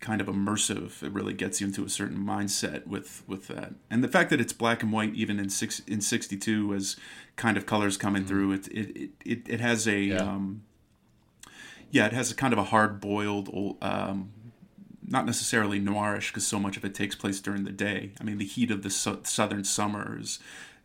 kind 0.00 0.20
of 0.20 0.26
immersive. 0.26 1.02
It 1.02 1.12
really 1.12 1.34
gets 1.34 1.60
you 1.60 1.66
into 1.66 1.84
a 1.84 1.88
certain 1.88 2.18
mindset 2.18 2.86
with 2.86 3.22
with 3.26 3.48
that, 3.48 3.74
and 3.90 4.02
the 4.02 4.08
fact 4.08 4.30
that 4.30 4.40
it's 4.40 4.52
black 4.52 4.82
and 4.82 4.92
white 4.92 5.14
even 5.14 5.38
in 5.38 5.50
six 5.50 5.80
in 5.80 6.00
sixty 6.00 6.36
two 6.36 6.74
as 6.74 6.96
kind 7.36 7.56
of 7.56 7.66
colors 7.66 7.96
coming 7.96 8.24
through. 8.24 8.52
It 8.52 8.68
it, 8.68 8.96
it 8.96 9.10
it 9.24 9.48
it 9.48 9.60
has 9.60 9.86
a 9.86 10.00
Yeah. 10.00 10.16
um, 10.16 10.62
yeah, 11.90 12.06
it 12.06 12.12
has 12.14 12.30
a 12.30 12.34
kind 12.34 12.54
of 12.54 12.58
a 12.58 12.64
hard 12.64 13.00
boiled 13.00 13.76
um, 13.82 14.30
not 15.06 15.26
necessarily 15.26 15.78
noirish 15.78 16.28
because 16.28 16.46
so 16.46 16.58
much 16.58 16.78
of 16.78 16.84
it 16.86 16.94
takes 16.94 17.14
place 17.14 17.38
during 17.38 17.64
the 17.64 17.70
day. 17.72 18.12
I 18.18 18.24
mean, 18.24 18.38
the 18.38 18.46
heat 18.46 18.70
of 18.70 18.82
the 18.82 18.88
su- 18.88 19.20
southern 19.24 19.64
summer 19.64 20.16
is 20.18 20.38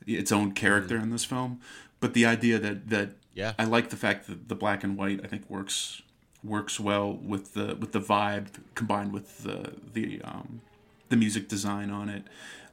its 0.05 0.31
own 0.31 0.51
character 0.53 0.97
in 0.97 1.09
this 1.09 1.25
film, 1.25 1.59
but 1.99 2.13
the 2.13 2.25
idea 2.25 2.59
that 2.59 2.89
that 2.89 3.09
Yeah. 3.33 3.53
I 3.59 3.65
like 3.65 3.89
the 3.89 3.97
fact 3.97 4.27
that 4.27 4.47
the 4.49 4.55
black 4.55 4.83
and 4.83 4.97
white 4.97 5.21
I 5.23 5.27
think 5.27 5.49
works 5.49 6.01
works 6.43 6.79
well 6.79 7.11
with 7.13 7.53
the 7.53 7.75
with 7.75 7.91
the 7.91 7.99
vibe 8.01 8.47
combined 8.75 9.11
with 9.13 9.43
the 9.43 9.73
the 9.93 10.21
um, 10.23 10.61
the 11.09 11.15
music 11.17 11.47
design 11.47 11.89
on 11.89 12.09
it. 12.09 12.23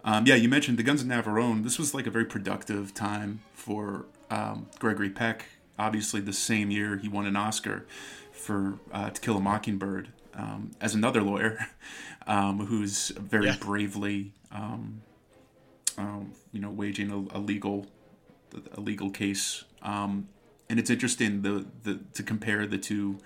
Um, 0.04 0.26
yeah, 0.26 0.34
you 0.34 0.48
mentioned 0.50 0.76
the 0.78 0.82
Guns 0.82 1.00
of 1.00 1.08
Navarone. 1.08 1.62
This 1.64 1.78
was 1.78 1.94
like 1.94 2.06
a 2.06 2.10
very 2.10 2.26
productive 2.26 2.92
time 2.92 3.40
for 3.54 4.04
um, 4.30 4.66
Gregory 4.78 5.08
Peck. 5.10 5.46
Obviously, 5.78 6.20
the 6.20 6.32
same 6.32 6.70
year 6.70 6.98
he 6.98 7.08
won 7.08 7.24
an 7.26 7.36
Oscar 7.36 7.86
for 8.32 8.78
uh, 8.92 9.08
To 9.10 9.20
Kill 9.20 9.36
a 9.38 9.40
Mockingbird 9.40 10.08
um, 10.34 10.72
as 10.80 10.94
another 10.94 11.22
lawyer 11.22 11.58
um, 12.26 12.66
who's 12.66 13.08
very 13.10 13.46
Yeah. 13.46 13.56
bravely, 13.58 14.32
um, 15.98 16.32
you 16.52 16.60
know, 16.60 16.70
waging 16.70 17.10
a, 17.10 17.38
a 17.38 17.40
legal 17.40 17.86
a 18.72 18.80
legal 18.80 19.10
case. 19.10 19.64
Um, 19.82 20.28
and 20.70 20.78
it's 20.78 20.90
interesting 20.90 21.42
the, 21.42 21.66
the 21.82 22.00
to 22.14 22.22
compare 22.22 22.66
the 22.66 22.78
two 22.78 23.18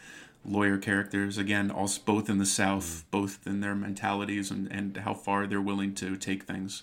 lawyer 0.44 0.78
characters 0.78 1.36
again, 1.38 1.70
also 1.70 2.00
both 2.04 2.30
in 2.30 2.38
the 2.38 2.46
South, 2.46 3.04
both 3.10 3.46
in 3.46 3.60
their 3.60 3.74
mentalities 3.74 4.50
and, 4.50 4.70
and 4.72 4.96
how 4.98 5.12
far 5.14 5.46
they're 5.46 5.60
willing 5.60 5.94
to 5.94 6.16
take 6.16 6.44
things 6.44 6.82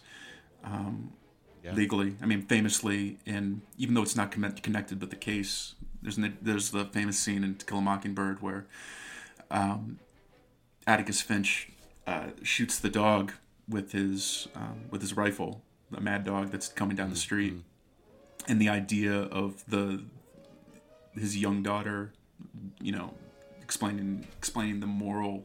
um, 0.64 1.14
Yeah. 1.64 1.74
legally. 1.74 2.16
I 2.22 2.26
mean, 2.26 2.44
famously, 2.44 3.18
in 3.26 3.62
even 3.78 3.96
though 3.96 4.04
it's 4.04 4.16
not 4.16 4.32
con- 4.32 4.60
connected 4.62 5.02
with 5.02 5.10
the 5.10 5.16
case, 5.16 5.74
there's 6.02 6.18
an, 6.18 6.38
there's 6.42 6.70
the 6.70 6.86
famous 6.86 7.18
scene 7.18 7.44
in 7.44 7.56
To 7.56 7.66
Kill 7.66 7.80
a 7.80 7.82
Mockingbird 7.82 8.42
where 8.42 8.66
um, 9.50 9.98
Atticus 10.86 11.22
Finch 11.22 11.70
uh, 12.06 12.28
shoots 12.44 12.78
the 12.78 12.90
dog 12.90 13.34
with 13.68 13.94
his 13.94 14.48
um, 14.56 14.82
with 14.92 15.02
his 15.02 15.18
rifle, 15.18 15.64
the 15.92 16.02
mad 16.02 16.24
dog 16.24 16.52
that's 16.52 16.68
coming 16.68 16.96
down 16.96 17.10
the 17.10 17.16
street, 17.16 17.54
and 18.48 18.60
the 18.60 18.70
idea 18.70 19.14
of 19.14 19.64
the 19.68 20.04
his 21.14 21.38
young 21.38 21.64
daughter, 21.64 22.14
you 22.82 22.92
know, 22.92 23.14
explaining 23.62 24.28
explaining 24.38 24.80
the 24.80 24.88
moral 24.88 25.44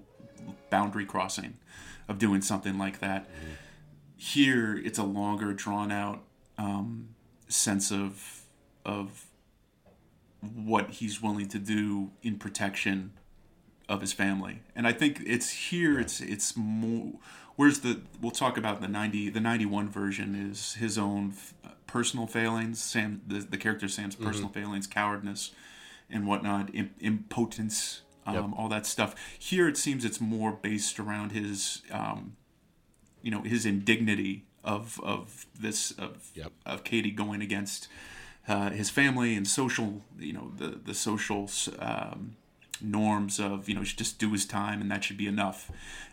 boundary 0.68 1.04
crossing 1.04 1.56
of 2.08 2.18
doing 2.18 2.42
something 2.42 2.78
like 2.78 3.00
that. 3.00 3.28
Here, 4.16 4.76
it's 4.76 4.98
a 4.98 5.04
longer, 5.04 5.52
drawn 5.54 5.90
out 5.90 6.22
um, 6.58 7.10
sense 7.48 7.90
of 7.90 8.42
of 8.84 9.26
what 10.40 10.90
he's 10.90 11.20
willing 11.20 11.48
to 11.48 11.58
do 11.58 12.10
in 12.22 12.38
protection 12.38 13.12
of 13.88 14.00
his 14.00 14.12
family. 14.12 14.62
And 14.74 14.86
I 14.86 14.92
think 14.92 15.20
it's 15.26 15.50
here 15.50 15.98
it's 15.98 16.20
it's 16.20 16.56
more 16.56 17.14
where's 17.60 17.80
the 17.80 18.00
we'll 18.22 18.30
talk 18.30 18.56
about 18.56 18.80
the 18.80 18.88
90 18.88 19.28
the 19.28 19.40
91 19.40 19.86
version 19.90 20.34
is 20.50 20.74
his 20.74 20.96
own 20.96 21.34
f- 21.36 21.52
personal 21.86 22.26
failings, 22.26 22.82
Sam 22.82 23.20
the, 23.26 23.40
the 23.40 23.58
character 23.58 23.86
Sam's 23.86 24.16
personal 24.16 24.48
failings, 24.48 24.86
cowardness 24.86 25.50
and 26.08 26.26
whatnot, 26.26 26.74
Im- 26.74 26.94
impotence, 27.00 28.00
um, 28.26 28.34
Yep. 28.34 28.44
all 28.56 28.68
that 28.70 28.86
stuff. 28.86 29.14
Here 29.38 29.68
it 29.68 29.76
seems 29.76 30.04
it's 30.06 30.20
more 30.22 30.52
based 30.52 30.98
around 30.98 31.32
his 31.32 31.82
um, 31.90 32.36
you 33.22 33.30
know, 33.30 33.42
his 33.42 33.66
indignity 33.66 34.44
of 34.64 34.98
of 35.02 35.44
this 35.58 35.90
of 35.92 36.30
Yep. 36.34 36.52
of 36.64 36.82
Cady 36.84 37.10
going 37.10 37.42
against 37.42 37.88
uh, 38.48 38.70
his 38.70 38.88
family 38.88 39.34
and 39.36 39.46
social, 39.46 40.02
you 40.18 40.32
know, 40.32 40.50
the 40.56 40.80
the 40.82 40.94
social 40.94 41.50
um, 41.78 42.36
norms 42.82 43.38
of 43.40 43.68
you 43.68 43.74
know, 43.74 43.82
just 43.82 44.18
do 44.18 44.32
his 44.32 44.46
time 44.46 44.80
and 44.80 44.90
that 44.90 45.04
should 45.04 45.16
be 45.16 45.26
enough. 45.26 45.70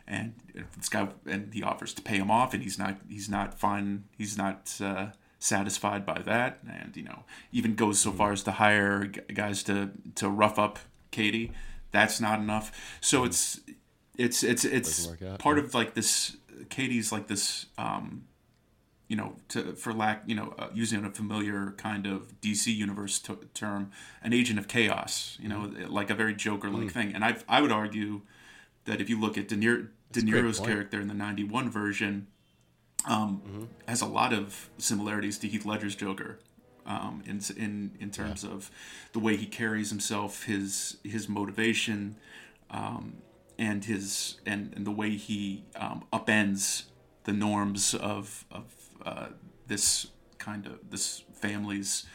And 0.07 0.35
this 0.77 0.89
guy 0.89 1.09
and 1.25 1.53
he 1.53 1.63
offers 1.63 1.93
to 1.95 2.01
pay 2.01 2.17
him 2.17 2.31
off, 2.31 2.53
and 2.53 2.63
he's 2.63 2.79
not 2.79 2.97
he's 3.09 3.29
not 3.29 3.59
fine. 3.59 4.05
He's 4.17 4.37
not 4.37 4.73
uh, 4.81 5.07
satisfied 5.39 6.05
by 6.05 6.21
that, 6.21 6.59
and 6.69 6.95
you 6.95 7.03
know, 7.03 7.23
even 7.51 7.75
goes 7.75 7.99
so 7.99 8.11
far 8.11 8.31
as 8.31 8.43
to 8.43 8.51
hire 8.51 9.05
guys 9.05 9.63
to 9.63 9.91
to 10.15 10.29
rough 10.29 10.57
up 10.57 10.79
Cady. 11.11 11.51
That's 11.91 12.21
not 12.21 12.39
enough. 12.39 12.97
So 13.01 13.25
it's 13.25 13.59
it's 14.17 14.43
it's 14.43 14.63
it's 14.63 15.09
out, 15.09 15.39
part 15.39 15.59
of 15.59 15.73
like 15.73 15.93
this. 15.93 16.37
Cady's 16.69 17.11
like 17.11 17.27
this. 17.27 17.65
Um, 17.77 18.26
you 19.07 19.15
know, 19.15 19.35
to 19.49 19.73
for 19.75 19.93
lack, 19.93 20.23
you 20.25 20.35
know, 20.35 20.53
uh, 20.59 20.67
using 20.73 21.05
a 21.05 21.09
familiar 21.11 21.73
kind 21.77 22.05
of 22.05 22.39
DC 22.41 22.67
universe 22.75 23.19
t- 23.19 23.33
term, 23.53 23.91
an 24.21 24.33
agent 24.33 24.59
of 24.59 24.67
chaos. 24.67 25.37
You 25.41 25.49
know, 25.49 25.59
Mm-hmm. 25.61 25.91
like 25.93 26.09
a 26.09 26.15
very 26.15 26.35
Joker-like 26.35 26.87
Mm. 26.87 26.91
thing. 26.91 27.15
And 27.15 27.23
I, 27.23 27.37
I 27.47 27.61
would 27.61 27.71
argue 27.71 28.21
that 28.85 28.99
if 29.01 29.09
you 29.09 29.19
look 29.19 29.37
at 29.37 29.47
De, 29.47 29.55
Niro, 29.55 29.87
De 30.11 30.21
Niro's 30.21 30.59
character 30.67 30.99
in 31.01 31.07
the 31.07 31.13
'91 31.13 31.69
version, 31.69 32.27
um, 33.05 33.41
Mm-hmm. 33.45 33.63
has 33.87 34.01
a 34.01 34.05
lot 34.05 34.33
of 34.33 34.69
similarities 34.77 35.37
to 35.39 35.47
Heath 35.47 35.65
Ledger's 35.65 35.95
Joker. 35.95 36.39
um, 36.85 37.21
in 37.25 37.41
in 37.57 37.91
in 37.99 38.09
terms 38.11 38.43
of 38.45 38.71
the 39.11 39.19
way 39.19 39.35
he 39.35 39.45
carries 39.45 39.89
himself, 39.89 40.43
his 40.43 40.97
his 41.03 41.27
motivation, 41.27 42.15
um, 42.71 43.17
and 43.59 43.83
his 43.85 44.39
and, 44.45 44.73
and 44.75 44.85
the 44.87 44.91
way 44.91 45.11
he 45.17 45.63
um, 45.75 46.03
upends 46.13 46.83
the 47.25 47.33
norms 47.33 47.93
of 47.93 48.45
of 48.49 48.63
uh, 49.05 49.27
this 49.67 50.07
kind 50.37 50.65
of 50.65 50.79
this 50.89 51.23
family's 51.33 52.05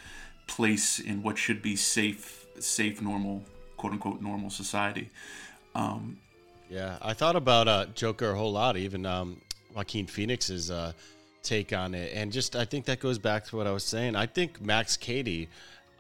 place 0.47 0.99
in 0.99 1.23
what 1.23 1.39
should 1.39 1.63
be 1.63 1.77
safe 1.77 2.47
safe 2.59 3.01
normal 3.01 3.43
quote 3.77 3.93
unquote 3.93 4.21
normal 4.21 4.51
society. 4.51 5.11
Um, 5.75 6.19
Yeah, 6.69 6.97
I 7.03 7.13
thought 7.15 7.37
about 7.37 7.69
uh, 7.69 7.87
Joker 7.95 8.31
a 8.31 8.37
whole 8.37 8.53
lot, 8.53 8.77
even 8.77 9.05
um, 9.07 9.41
Joaquin 9.75 10.07
Phoenix's 10.07 10.71
uh, 10.71 10.93
take 11.43 11.73
on 11.73 11.95
it, 11.95 12.13
and 12.15 12.33
just 12.33 12.57
I 12.57 12.65
think 12.65 12.85
that 12.87 13.01
goes 13.01 13.19
back 13.19 13.45
to 13.47 13.57
what 13.57 13.67
I 13.67 13.73
was 13.73 13.85
saying. 13.85 14.17
I 14.17 14.27
think 14.27 14.61
Max 14.61 14.97
Cady 14.97 15.49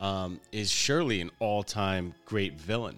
um, 0.01 0.41
is 0.51 0.71
surely 0.71 1.21
an 1.21 1.31
all-time 1.41 2.15
great 2.27 2.55
villain, 2.55 2.97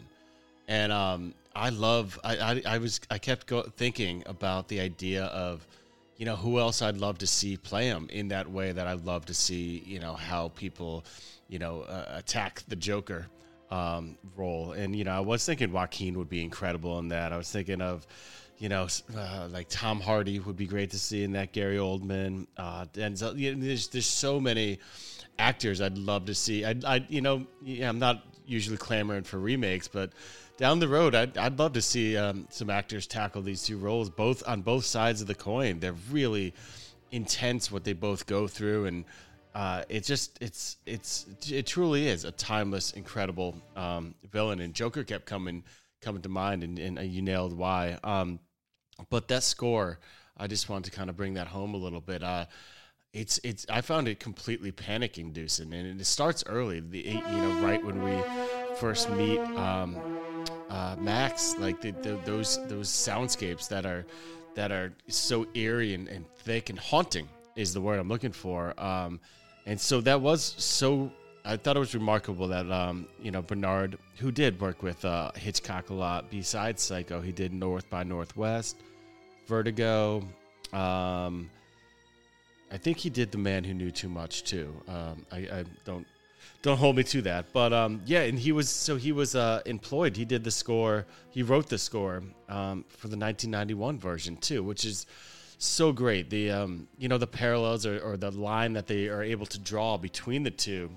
and 0.69 0.93
um, 0.93 1.35
I 1.55 1.71
love. 1.71 2.19
I, 2.25 2.37
I, 2.37 2.63
I 2.67 2.79
was 2.79 3.01
I 3.11 3.19
kept 3.19 3.47
go- 3.47 3.63
thinking 3.77 4.23
about 4.27 4.69
the 4.69 4.81
idea 4.81 5.25
of, 5.27 5.67
you 6.17 6.27
know, 6.27 6.37
who 6.37 6.59
else 6.59 6.83
I'd 6.83 6.97
love 6.97 7.19
to 7.19 7.27
see 7.27 7.57
play 7.57 7.87
him 7.87 8.09
in 8.13 8.29
that 8.29 8.51
way 8.51 8.73
that 8.73 8.87
I'd 8.87 9.05
love 9.05 9.27
to 9.27 9.35
see, 9.35 9.83
you 9.87 9.99
know, 9.99 10.15
how 10.15 10.49
people, 10.49 11.05
you 11.49 11.59
know, 11.59 11.83
uh, 11.83 12.07
attack 12.17 12.63
the 12.69 12.77
Joker 12.77 13.27
um, 13.71 14.17
role. 14.37 14.73
And 14.73 14.95
you 14.95 15.05
know, 15.05 15.13
I 15.13 15.21
was 15.21 15.45
thinking 15.45 15.73
Joaquin 15.73 16.19
would 16.19 16.29
be 16.29 16.43
incredible 16.43 16.99
in 16.99 17.09
that. 17.09 17.33
I 17.33 17.37
was 17.37 17.51
thinking 17.51 17.81
of, 17.81 18.07
you 18.59 18.69
know, 18.69 18.87
uh, 19.17 19.49
like 19.51 19.69
Tom 19.69 20.01
Hardy 20.01 20.39
would 20.39 20.57
be 20.57 20.67
great 20.67 20.91
to 20.91 20.99
see 20.99 21.25
in 21.25 21.33
that. 21.33 21.53
Gary 21.53 21.79
Oldman, 21.79 22.47
uh, 22.57 22.85
Denzel. 22.93 23.37
You 23.37 23.55
know, 23.55 23.65
there's 23.67 23.89
there's 23.89 24.07
so 24.07 24.41
many 24.41 24.79
actors 25.39 25.81
I'd 25.81 25.99
love 25.99 26.27
to 26.27 26.35
see. 26.35 26.65
I, 26.65 26.77
I 26.87 27.05
you 27.09 27.21
know, 27.21 27.47
yeah, 27.63 27.89
I'm 27.89 27.99
not 27.99 28.25
usually 28.47 28.77
clamoring 28.77 29.25
for 29.25 29.39
remakes, 29.39 29.89
but 29.89 30.13
down 30.57 30.79
the 30.79 30.89
road, 30.89 31.15
I'd, 31.15 31.37
I'd 31.37 31.59
love 31.59 31.73
to 31.75 31.83
see 31.83 32.17
um, 32.17 32.47
some 32.51 32.71
actors 32.71 33.07
tackle 33.07 33.43
these 33.43 33.63
two 33.63 33.79
roles, 33.79 34.09
both 34.11 34.43
on 34.47 34.63
both 34.63 34.85
sides 34.85 35.21
of 35.21 35.27
the 35.27 35.35
coin. 35.35 35.81
They're 35.81 35.97
really 36.11 36.55
intense 37.11 37.71
what 37.71 37.85
they 37.85 37.93
both 37.93 38.27
go 38.27 38.47
through, 38.47 38.87
and 38.87 39.05
uh, 39.55 39.83
it 39.89 40.05
just 40.05 40.39
it's 40.41 40.77
it's 40.87 41.27
it 41.49 41.67
truly 41.67 42.09
is 42.09 42.25
a 42.25 42.33
timeless, 42.33 42.93
incredible 42.93 43.57
um, 43.77 44.15
villain. 44.31 44.61
And 44.61 44.75
Joker 44.75 45.05
kept 45.05 45.27
coming 45.27 45.65
coming 46.01 46.23
to 46.23 46.29
mind, 46.29 46.63
and, 46.63 46.79
and 46.79 46.99
you 47.09 47.23
nailed 47.23 47.57
why. 47.57 47.99
Um, 48.05 48.39
but 49.11 49.29
that 49.29 49.43
score, 49.43 49.99
I 50.37 50.47
just 50.47 50.69
wanted 50.69 50.91
to 50.91 50.97
kind 50.97 51.11
of 51.11 51.17
bring 51.17 51.35
that 51.35 51.49
home 51.49 51.75
a 51.75 51.79
little 51.79 52.01
bit. 52.01 52.23
Uh, 52.23 52.47
it's 53.13 53.39
it's 53.45 53.67
I 53.71 53.81
found 53.81 54.09
it 54.09 54.21
completely 54.21 54.73
panic 54.73 55.19
inducing, 55.19 55.73
and 55.73 56.01
it 56.01 56.05
starts 56.05 56.45
early. 56.47 56.81
The 56.81 56.99
you 57.01 57.21
know 57.21 57.61
right 57.61 57.85
when 57.85 58.03
we 58.03 58.17
first 58.77 59.09
meet 59.11 59.39
um, 59.39 59.97
uh, 60.75 60.97
Max, 60.99 61.57
like 61.59 61.81
the, 61.81 61.93
the, 61.93 62.19
those 62.25 62.59
those 62.67 62.89
soundscapes 62.89 63.69
that 63.69 63.87
are 63.87 64.05
that 64.57 64.73
are 64.73 64.93
so 65.07 65.47
eerie 65.55 65.95
and, 65.95 66.09
and 66.09 66.29
thick 66.39 66.69
and 66.69 66.79
haunting 66.79 67.29
is 67.55 67.73
the 67.73 67.81
word 67.81 68.01
I'm 68.01 68.09
looking 68.09 68.33
for. 68.33 68.79
Um, 68.81 69.21
and 69.67 69.81
so 69.81 70.01
that 70.01 70.21
was 70.21 70.55
so. 70.59 71.13
I 71.45 71.57
thought 71.59 71.77
it 71.77 71.81
was 71.81 71.95
remarkable 71.95 72.49
that 72.49 72.71
um, 72.73 73.07
you 73.23 73.31
know 73.31 73.41
Bernard, 73.41 73.99
who 74.19 74.33
did 74.33 74.61
work 74.61 74.83
with 74.83 75.05
uh, 75.05 75.31
Hitchcock 75.37 75.91
a 75.91 75.95
lot, 75.95 76.29
besides 76.31 76.83
Psycho, 76.83 77.21
he 77.21 77.31
did 77.31 77.53
North 77.53 77.89
by 77.89 78.03
Northwest, 78.03 78.77
Vertigo. 79.47 80.27
Um, 80.73 81.51
I 82.73 82.79
think 82.79 82.99
he 82.99 83.11
did 83.11 83.31
The 83.31 83.39
Man 83.39 83.63
Who 83.63 83.75
Knew 83.75 83.93
Too 83.93 84.09
Much 84.09 84.43
too. 84.43 84.75
Um, 84.89 85.25
I, 85.31 85.37
I 85.37 85.65
don't 85.85 86.07
don't 86.65 86.79
hold 86.79 86.97
me 86.97 87.03
to 87.03 87.21
that, 87.21 87.53
but 87.53 87.75
um, 87.75 88.01
yeah, 88.07 88.23
and 88.23 88.39
he 88.39 88.51
was 88.51 88.71
so 88.71 88.97
he 88.97 89.13
was 89.13 89.37
uh, 89.37 89.61
employed. 89.67 90.17
He 90.17 90.25
did 90.25 90.43
the 90.43 90.51
score. 90.51 91.05
He 91.29 91.43
wrote 91.43 91.69
the 91.69 91.77
score 91.77 92.23
um, 92.49 92.87
for 92.89 93.09
the 93.09 93.19
1991 93.19 93.99
version 93.99 94.39
too, 94.39 94.63
which 94.63 94.87
is 94.87 95.05
so 95.59 95.93
great. 95.93 96.31
The 96.31 96.51
um, 96.51 96.89
you 96.97 97.07
know 97.07 97.19
the 97.19 97.27
parallels 97.27 97.85
or, 97.85 98.01
or 98.01 98.17
the 98.17 98.31
line 98.31 98.73
that 98.73 98.87
they 98.87 99.09
are 99.09 99.23
able 99.23 99.45
to 99.45 99.59
draw 99.59 99.99
between 99.99 100.43
the 100.43 100.51
two 100.51 100.91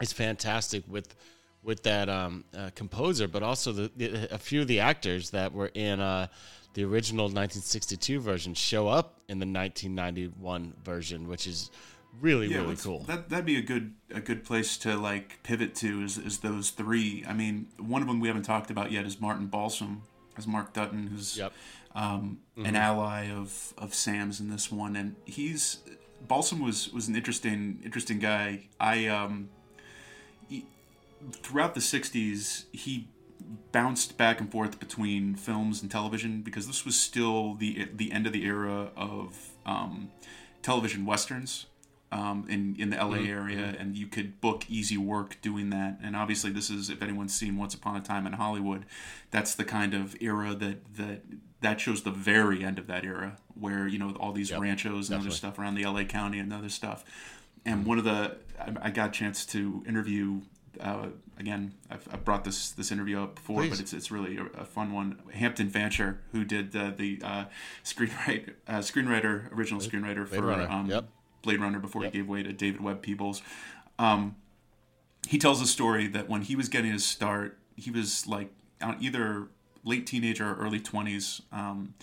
is 0.00 0.10
fantastic 0.10 0.84
with 0.88 1.14
with 1.62 1.82
that 1.82 2.08
um, 2.08 2.42
uh, 2.56 2.70
composer, 2.74 3.28
but 3.28 3.42
also 3.42 3.72
the, 3.72 3.90
the, 3.96 4.34
a 4.34 4.38
few 4.38 4.62
of 4.62 4.68
the 4.68 4.80
actors 4.80 5.28
that 5.30 5.52
were 5.52 5.70
in 5.74 6.00
uh, 6.00 6.28
the 6.72 6.82
original 6.82 7.24
1962 7.24 8.20
version 8.20 8.54
show 8.54 8.88
up 8.88 9.20
in 9.28 9.38
the 9.38 9.46
1991 9.46 10.72
version, 10.82 11.28
which 11.28 11.46
is 11.46 11.70
really 12.20 12.48
really 12.48 12.76
cool. 12.76 13.00
That 13.04 13.28
that'd 13.28 13.44
be 13.46 13.56
a 13.56 13.62
good 13.62 13.94
a 14.10 14.20
good 14.20 14.44
place 14.44 14.76
to 14.78 14.96
like 14.96 15.38
pivot 15.42 15.74
to 15.76 16.02
is, 16.02 16.18
is 16.18 16.38
those 16.38 16.70
three. 16.70 17.24
I 17.26 17.32
mean, 17.32 17.68
one 17.78 18.02
of 18.02 18.08
them 18.08 18.20
we 18.20 18.28
haven't 18.28 18.44
talked 18.44 18.70
about 18.70 18.90
yet 18.92 19.04
is 19.06 19.20
Martin 19.20 19.46
Balsam 19.46 20.02
as 20.36 20.46
Mark 20.46 20.72
Dutton, 20.72 21.06
who's 21.08 21.36
Yep. 21.38 21.52
um, 21.94 22.38
Mm-hmm. 22.56 22.66
an 22.66 22.76
ally 22.76 23.30
of 23.30 23.74
of 23.78 23.94
Sam's 23.94 24.40
in 24.40 24.50
this 24.50 24.70
one, 24.70 24.94
and 24.96 25.16
he's 25.24 25.78
Balsam 26.26 26.60
was 26.60 26.92
was 26.92 27.08
an 27.08 27.16
interesting 27.16 27.80
interesting 27.84 28.18
guy. 28.18 28.68
I 28.80 29.06
um, 29.06 29.48
he, 30.48 30.66
throughout 31.32 31.74
the 31.74 31.80
'60s 31.80 32.64
he 32.72 33.08
bounced 33.72 34.16
back 34.16 34.40
and 34.40 34.50
forth 34.50 34.78
between 34.78 35.34
films 35.34 35.82
and 35.82 35.90
television 35.90 36.40
because 36.42 36.66
this 36.66 36.84
was 36.84 36.98
still 36.98 37.54
the 37.54 37.88
the 37.94 38.10
end 38.12 38.26
of 38.26 38.32
the 38.32 38.44
era 38.44 38.90
of 38.96 39.50
um, 39.66 40.10
television 40.62 41.04
westerns 41.04 41.66
um, 42.14 42.46
in 42.48 42.76
in 42.78 42.90
the 42.90 42.96
LA 42.96 43.24
area, 43.28 43.74
and 43.76 43.98
you 43.98 44.06
could 44.06 44.40
book 44.40 44.64
easy 44.68 44.96
work 44.96 45.36
doing 45.42 45.70
that. 45.70 45.98
And 46.00 46.14
obviously, 46.14 46.50
this 46.50 46.70
is 46.70 46.88
if 46.88 47.02
anyone's 47.02 47.34
seen 47.34 47.56
Once 47.56 47.74
Upon 47.74 47.96
a 47.96 48.00
Time 48.00 48.24
in 48.24 48.34
Hollywood, 48.34 48.86
that's 49.32 49.54
the 49.56 49.64
kind 49.64 49.94
of 49.94 50.16
era 50.20 50.54
that 50.54 50.94
that 50.94 51.22
that 51.60 51.80
shows 51.80 52.02
the 52.02 52.12
very 52.12 52.64
end 52.64 52.78
of 52.78 52.86
that 52.86 53.04
era, 53.04 53.36
where 53.58 53.88
you 53.88 53.98
know 53.98 54.14
all 54.20 54.32
these 54.32 54.52
ranchos 54.52 55.10
and 55.10 55.20
other 55.20 55.30
stuff 55.32 55.58
around 55.58 55.74
the 55.74 55.84
LA 55.84 56.04
County 56.04 56.38
and 56.38 56.52
other 56.52 56.68
stuff. 56.68 57.04
And 57.66 57.84
one 57.84 57.98
of 57.98 58.04
the 58.04 58.36
I, 58.60 58.86
I 58.86 58.90
got 58.90 59.08
a 59.08 59.12
chance 59.12 59.44
to 59.46 59.82
interview. 59.86 60.42
Uh, 60.80 61.06
again, 61.38 61.72
I've, 61.90 62.06
I've 62.12 62.24
brought 62.24 62.44
this 62.44 62.70
this 62.70 62.92
interview 62.92 63.20
up 63.20 63.34
before, 63.36 63.62
Please. 63.62 63.70
but 63.70 63.80
it's 63.80 63.92
it's 63.92 64.12
really 64.12 64.36
a, 64.36 64.60
a 64.60 64.64
fun 64.64 64.92
one. 64.92 65.18
Hampton 65.32 65.68
Fancher, 65.68 66.20
who 66.30 66.44
did 66.44 66.76
uh, 66.76 66.92
the 66.96 67.20
uh, 67.24 67.44
screenwrite 67.82 68.52
uh, 68.68 68.78
screenwriter 68.78 69.52
original 69.52 69.80
screenwriter 69.80 70.28
for 70.28 70.52
um, 70.52 70.88
yep. 70.88 71.06
Blade 71.44 71.60
Runner 71.60 71.78
before 71.78 72.02
he 72.02 72.10
gave 72.10 72.28
way 72.28 72.42
to 72.42 72.52
David 72.52 72.80
Webb 72.80 73.02
Peoples. 73.02 73.42
Um, 73.98 74.36
he 75.28 75.38
tells 75.38 75.60
a 75.60 75.66
story 75.66 76.06
that 76.08 76.28
when 76.28 76.42
he 76.42 76.56
was 76.56 76.68
getting 76.68 76.92
his 76.92 77.04
start, 77.04 77.58
he 77.76 77.90
was 77.90 78.26
like 78.26 78.50
on 78.82 78.96
either 79.00 79.48
late 79.84 80.06
teenager 80.06 80.50
or 80.50 80.56
early 80.56 80.80
twenties. 80.80 81.42
Um, 81.52 81.94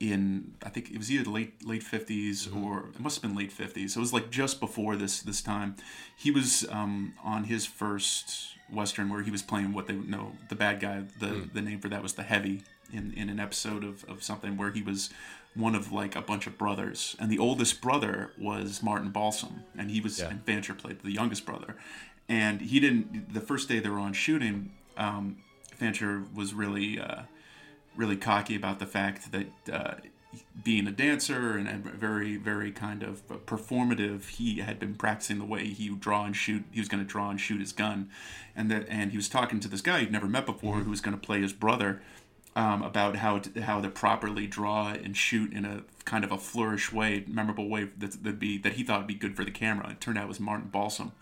in 0.00 0.54
I 0.64 0.68
think 0.68 0.90
it 0.90 0.98
was 0.98 1.10
either 1.10 1.28
late 1.28 1.66
late 1.66 1.82
50s 1.82 2.54
or 2.54 2.90
it 2.94 3.00
must 3.00 3.16
have 3.16 3.22
been 3.22 3.36
late 3.36 3.50
fifties. 3.50 3.96
It 3.96 4.00
was 4.00 4.12
like 4.12 4.30
just 4.30 4.60
before 4.60 4.96
this 4.96 5.20
this 5.20 5.42
time. 5.42 5.76
He 6.16 6.30
was 6.30 6.66
um, 6.70 7.14
on 7.24 7.44
his 7.44 7.66
first 7.66 8.54
western 8.70 9.08
where 9.08 9.22
he 9.22 9.30
was 9.30 9.42
playing 9.42 9.72
what 9.72 9.86
they 9.86 9.94
know 9.94 10.32
the 10.48 10.54
bad 10.54 10.80
guy. 10.80 11.02
The 11.18 11.48
the 11.52 11.62
name 11.62 11.80
for 11.80 11.88
that 11.88 12.02
was 12.02 12.14
the 12.14 12.22
heavy 12.22 12.62
in 12.92 13.12
in 13.14 13.28
an 13.28 13.40
episode 13.40 13.82
of 13.82 14.04
of 14.04 14.22
something 14.22 14.56
where 14.56 14.70
he 14.70 14.82
was 14.82 15.10
one 15.58 15.74
of 15.74 15.90
like 15.92 16.14
a 16.14 16.22
bunch 16.22 16.46
of 16.46 16.56
brothers, 16.56 17.16
and 17.18 17.30
the 17.30 17.38
oldest 17.38 17.80
brother 17.80 18.30
was 18.38 18.82
Martin 18.82 19.10
Balsam, 19.10 19.64
and 19.76 19.90
he 19.90 20.00
was 20.00 20.20
and 20.20 20.44
Fancher 20.44 20.72
played 20.72 21.00
the 21.02 21.10
youngest 21.10 21.44
brother, 21.44 21.76
and 22.28 22.60
he 22.60 22.78
didn't. 22.78 23.34
The 23.34 23.40
first 23.40 23.68
day 23.68 23.80
they 23.80 23.88
were 23.88 23.98
on 23.98 24.12
shooting, 24.12 24.70
um, 24.96 25.38
Fancher 25.74 26.22
was 26.34 26.54
really 26.54 27.00
uh, 27.00 27.22
really 27.96 28.16
cocky 28.16 28.54
about 28.54 28.78
the 28.78 28.86
fact 28.86 29.32
that 29.32 29.48
uh, 29.72 29.94
being 30.62 30.86
a 30.86 30.92
dancer 30.92 31.56
and 31.56 31.68
a 31.68 31.76
very 31.76 32.36
very 32.36 32.70
kind 32.70 33.02
of 33.02 33.26
performative, 33.44 34.28
he 34.28 34.60
had 34.60 34.78
been 34.78 34.94
practicing 34.94 35.40
the 35.40 35.44
way 35.44 35.66
he 35.66 35.90
would 35.90 36.00
draw 36.00 36.24
and 36.24 36.36
shoot. 36.36 36.64
He 36.70 36.78
was 36.80 36.88
going 36.88 37.02
to 37.02 37.08
draw 37.08 37.30
and 37.30 37.40
shoot 37.40 37.58
his 37.58 37.72
gun, 37.72 38.10
and 38.54 38.70
that 38.70 38.86
and 38.88 39.10
he 39.10 39.16
was 39.16 39.28
talking 39.28 39.58
to 39.58 39.68
this 39.68 39.80
guy 39.80 40.00
he'd 40.00 40.12
never 40.12 40.28
met 40.28 40.46
before 40.46 40.76
who 40.76 40.90
was 40.90 41.00
going 41.00 41.18
to 41.18 41.20
play 41.20 41.40
his 41.40 41.52
brother 41.52 42.00
um, 42.58 42.82
about 42.82 43.14
how 43.14 43.38
to, 43.38 43.62
how 43.62 43.80
to 43.80 43.88
properly 43.88 44.48
draw 44.48 44.88
and 44.88 45.16
shoot 45.16 45.52
in 45.52 45.64
a 45.64 45.84
kind 46.04 46.24
of 46.24 46.32
a 46.32 46.38
flourish 46.38 46.92
way, 46.92 47.24
memorable 47.28 47.68
way 47.68 47.84
that 47.98 48.24
that'd 48.24 48.40
be 48.40 48.58
that 48.58 48.72
he 48.72 48.82
thought 48.82 48.98
would 48.98 49.06
be 49.06 49.14
good 49.14 49.36
for 49.36 49.44
the 49.44 49.52
camera. 49.52 49.90
It 49.90 50.00
turned 50.00 50.18
out 50.18 50.24
it 50.24 50.28
was 50.28 50.40
Martin 50.40 50.68
Balsam. 50.68 51.12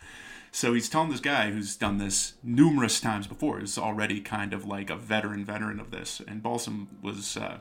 So 0.51 0.73
he's 0.73 0.89
telling 0.89 1.11
this 1.11 1.21
guy 1.21 1.51
who's 1.51 1.77
done 1.77 1.99
this 1.99 2.35
numerous 2.43 3.01
times 3.01 3.27
before, 3.27 3.61
is 3.61 3.77
already 3.77 4.23
kind 4.23 4.55
of 4.55 4.65
like 4.65 4.89
a 4.89 4.97
veteran 4.97 5.45
veteran 5.45 5.79
of 5.79 5.91
this, 5.91 6.23
and 6.27 6.43
Balsam 6.43 6.89
was. 7.03 7.37
Uh, 7.37 7.59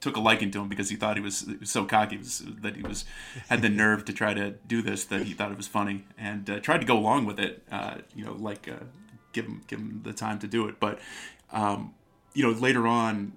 took 0.00 0.16
a 0.16 0.20
liking 0.20 0.48
to 0.52 0.60
him 0.60 0.68
because 0.68 0.90
he 0.90 0.94
thought 0.94 1.16
he 1.16 1.22
was, 1.22 1.40
he 1.40 1.56
was 1.56 1.70
so 1.70 1.84
cocky 1.84 2.16
was, 2.16 2.44
that 2.60 2.76
he 2.76 2.82
was 2.82 3.04
had 3.48 3.62
the 3.62 3.68
nerve 3.82 4.04
to 4.04 4.12
try 4.12 4.32
to 4.32 4.52
do 4.68 4.80
this 4.80 5.04
that 5.06 5.24
he 5.24 5.32
thought 5.32 5.50
it 5.50 5.56
was 5.56 5.66
funny 5.66 6.04
and 6.16 6.48
uh, 6.48 6.60
tried 6.60 6.78
to 6.78 6.86
go 6.86 6.96
along 6.96 7.26
with 7.26 7.40
it 7.40 7.64
uh, 7.72 7.96
you 8.14 8.24
know 8.24 8.34
like 8.34 8.68
uh, 8.68 8.84
give 9.32 9.46
him 9.46 9.60
give 9.66 9.80
him 9.80 10.00
the 10.04 10.12
time 10.12 10.38
to 10.38 10.46
do 10.46 10.68
it 10.68 10.78
but 10.78 11.00
um, 11.50 11.94
you 12.38 12.44
know 12.44 12.50
later 12.68 12.86
on 12.86 13.32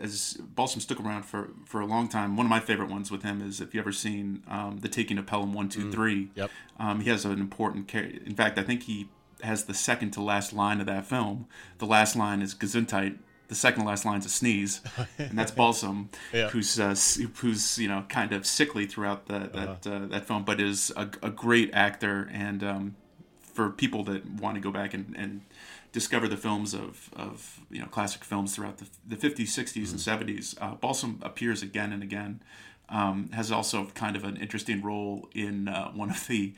as 0.00 0.34
Balsam 0.56 0.80
stuck 0.80 1.00
around 1.00 1.22
for 1.24 1.50
for 1.64 1.80
a 1.80 1.86
long 1.86 2.08
time. 2.08 2.36
One 2.36 2.46
of 2.46 2.50
my 2.50 2.60
favorite 2.60 2.90
ones 2.90 3.10
with 3.10 3.22
him 3.22 3.40
is 3.48 3.60
if 3.60 3.72
you 3.74 3.80
ever 3.80 3.92
seen 3.92 4.42
um, 4.48 4.78
the 4.80 4.88
Taking 4.88 5.18
of 5.18 5.26
Pelham 5.26 5.52
One 5.52 5.68
Two 5.68 5.90
Three. 5.90 6.30
Yep. 6.34 6.50
Um, 6.78 7.00
he 7.00 7.10
has 7.10 7.24
an 7.24 7.40
important. 7.40 7.88
Char- 7.88 8.02
In 8.30 8.34
fact, 8.34 8.58
I 8.58 8.62
think 8.62 8.82
he 8.84 9.08
has 9.42 9.64
the 9.64 9.74
second 9.74 10.10
to 10.12 10.20
last 10.22 10.52
line 10.52 10.80
of 10.80 10.86
that 10.86 11.06
film. 11.06 11.46
The 11.78 11.86
last 11.86 12.14
line 12.16 12.42
is 12.42 12.54
Gesundheit. 12.54 13.18
The 13.48 13.54
second 13.54 13.82
to 13.82 13.88
last 13.88 14.04
line 14.06 14.20
is 14.20 14.26
a 14.26 14.30
sneeze, 14.30 14.80
and 15.18 15.38
that's 15.38 15.50
Balsam, 15.50 16.08
Yeah. 16.32 16.48
who's 16.48 16.80
uh, 16.80 16.94
who's 17.40 17.78
you 17.78 17.88
know 17.88 18.04
kind 18.08 18.32
of 18.32 18.46
sickly 18.46 18.86
throughout 18.86 19.26
the, 19.26 19.38
that 19.40 19.86
Uh-huh. 19.86 19.90
uh, 19.94 20.06
that 20.08 20.26
film, 20.26 20.44
but 20.44 20.60
is 20.60 20.90
a, 20.96 21.06
a 21.22 21.30
great 21.30 21.70
actor. 21.74 22.28
And 22.32 22.62
um, 22.64 22.96
for 23.40 23.68
people 23.68 24.04
that 24.04 24.20
want 24.42 24.54
to 24.54 24.60
go 24.62 24.70
back 24.70 24.94
and, 24.94 25.14
and 25.18 25.42
discover 25.92 26.26
the 26.28 26.36
films 26.36 26.74
of, 26.74 27.10
of 27.14 27.60
you 27.70 27.80
know 27.80 27.86
classic 27.86 28.24
films 28.24 28.54
throughout 28.54 28.78
the, 28.78 28.86
the 29.06 29.16
50s, 29.16 29.48
60s, 29.48 29.90
and 29.90 30.28
70s, 30.28 30.56
uh, 30.60 30.74
Balsam 30.74 31.18
appears 31.22 31.62
again 31.62 31.92
and 31.92 32.02
again. 32.02 32.42
Um, 32.88 33.30
has 33.32 33.50
also 33.50 33.86
kind 33.94 34.16
of 34.16 34.24
an 34.24 34.36
interesting 34.36 34.82
role 34.82 35.28
in 35.34 35.66
uh, 35.68 35.90
one 35.92 36.10
of 36.10 36.26
the, 36.26 36.52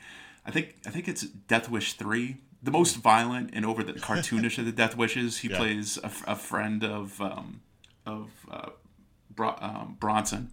I 0.44 0.50
think 0.50 0.74
I 0.84 0.90
think 0.90 1.06
it's 1.06 1.22
Death 1.22 1.68
Wish 1.70 1.92
three, 1.92 2.38
the 2.60 2.72
most 2.72 2.96
violent 2.96 3.50
and 3.52 3.64
over 3.64 3.84
the 3.84 3.92
cartoonish 3.92 4.58
of 4.58 4.64
the 4.64 4.72
Death 4.72 4.96
Wishes. 4.96 5.38
He 5.38 5.48
Yeah. 5.50 5.58
plays 5.58 5.96
a 6.02 6.34
friend 6.34 6.82
of 6.82 7.20
um, 7.20 7.60
of 8.04 8.30
uh, 8.50 8.70
Bro- 9.34 9.56
um, 9.60 9.96
Bronson, 10.00 10.50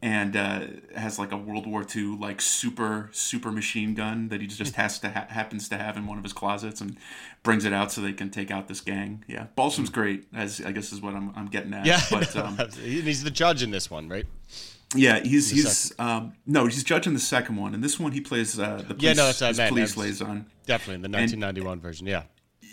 and 0.00 0.36
uh, 0.36 0.66
has 0.96 1.18
like 1.18 1.32
a 1.32 1.36
World 1.36 1.66
War 1.66 1.84
II 1.94 2.16
like 2.18 2.40
super 2.40 3.08
super 3.12 3.50
machine 3.50 3.94
gun 3.94 4.28
that 4.28 4.40
he 4.40 4.46
just 4.46 4.74
has 4.82 4.98
to 5.00 5.10
ha- 5.10 5.26
happens 5.28 5.68
to 5.70 5.78
have 5.78 5.96
in 5.96 6.06
one 6.06 6.18
of 6.18 6.24
his 6.24 6.32
closets 6.32 6.80
and 6.80 6.96
brings 7.42 7.64
it 7.64 7.72
out 7.72 7.90
so 7.92 8.00
they 8.00 8.12
can 8.12 8.30
take 8.30 8.50
out 8.50 8.68
this 8.68 8.80
gang. 8.80 9.24
Yeah, 9.28 9.46
Balsam's 9.56 9.90
great, 9.90 10.24
as 10.34 10.60
I 10.60 10.72
guess 10.72 10.92
is 10.92 11.00
what 11.00 11.14
I'm, 11.14 11.32
I'm 11.36 11.46
getting 11.46 11.74
at. 11.74 11.86
Yeah, 11.86 12.00
but 12.10 12.34
no, 12.34 12.44
um, 12.44 12.58
he's 12.82 13.22
the 13.24 13.30
judge 13.30 13.62
in 13.62 13.70
this 13.70 13.90
one, 13.90 14.08
right? 14.08 14.26
yeah, 14.94 15.20
he's 15.20 15.50
he's 15.50 15.92
um, 15.98 16.34
no, 16.46 16.66
he's 16.66 16.84
judging 16.84 17.14
the 17.14 17.20
second 17.20 17.56
one, 17.56 17.74
and 17.74 17.82
this 17.82 17.98
one 17.98 18.12
he 18.12 18.20
plays 18.20 18.58
uh, 18.58 18.76
the 18.76 18.94
police, 18.94 19.02
Yeah, 19.02 19.12
no, 19.14 19.24
that's 19.26 19.38
his 19.40 19.58
police 19.58 19.94
That's- 19.94 19.96
liaison. 19.96 20.46
Definitely 20.66 20.96
in 20.96 21.02
the 21.02 21.08
1991 21.08 21.80
version. 21.80 22.06
Yeah. 22.06 22.22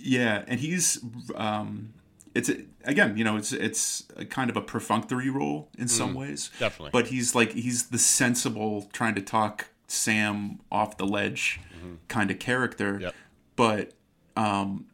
Yeah, 0.01 0.43
and 0.47 0.59
he's 0.59 0.99
um 1.35 1.93
it's 2.39 2.49
again, 2.85 3.17
you 3.17 3.23
know, 3.23 3.35
it's 3.37 3.51
it's 3.51 4.05
a 4.15 4.25
kind 4.25 4.49
of 4.49 4.57
a 4.57 4.61
perfunctory 4.61 5.29
role 5.29 5.69
in 5.77 5.87
some 5.87 6.13
ways. 6.13 6.49
Mm, 6.55 6.59
definitely. 6.59 6.89
But 6.91 7.07
he's 7.07 7.35
like 7.35 7.51
he's 7.53 7.89
the 7.89 7.99
sensible 7.99 8.87
trying 8.93 9.15
to 9.15 9.21
talk 9.21 9.67
Sam 9.87 10.59
off 10.71 10.97
the 10.97 11.05
ledge 11.05 11.59
kind 12.07 12.29
of 12.31 12.39
character. 12.39 12.93
Mm-hmm. 12.93 13.01
Yep. 13.03 13.15
But 13.55 13.93
um 14.35 14.85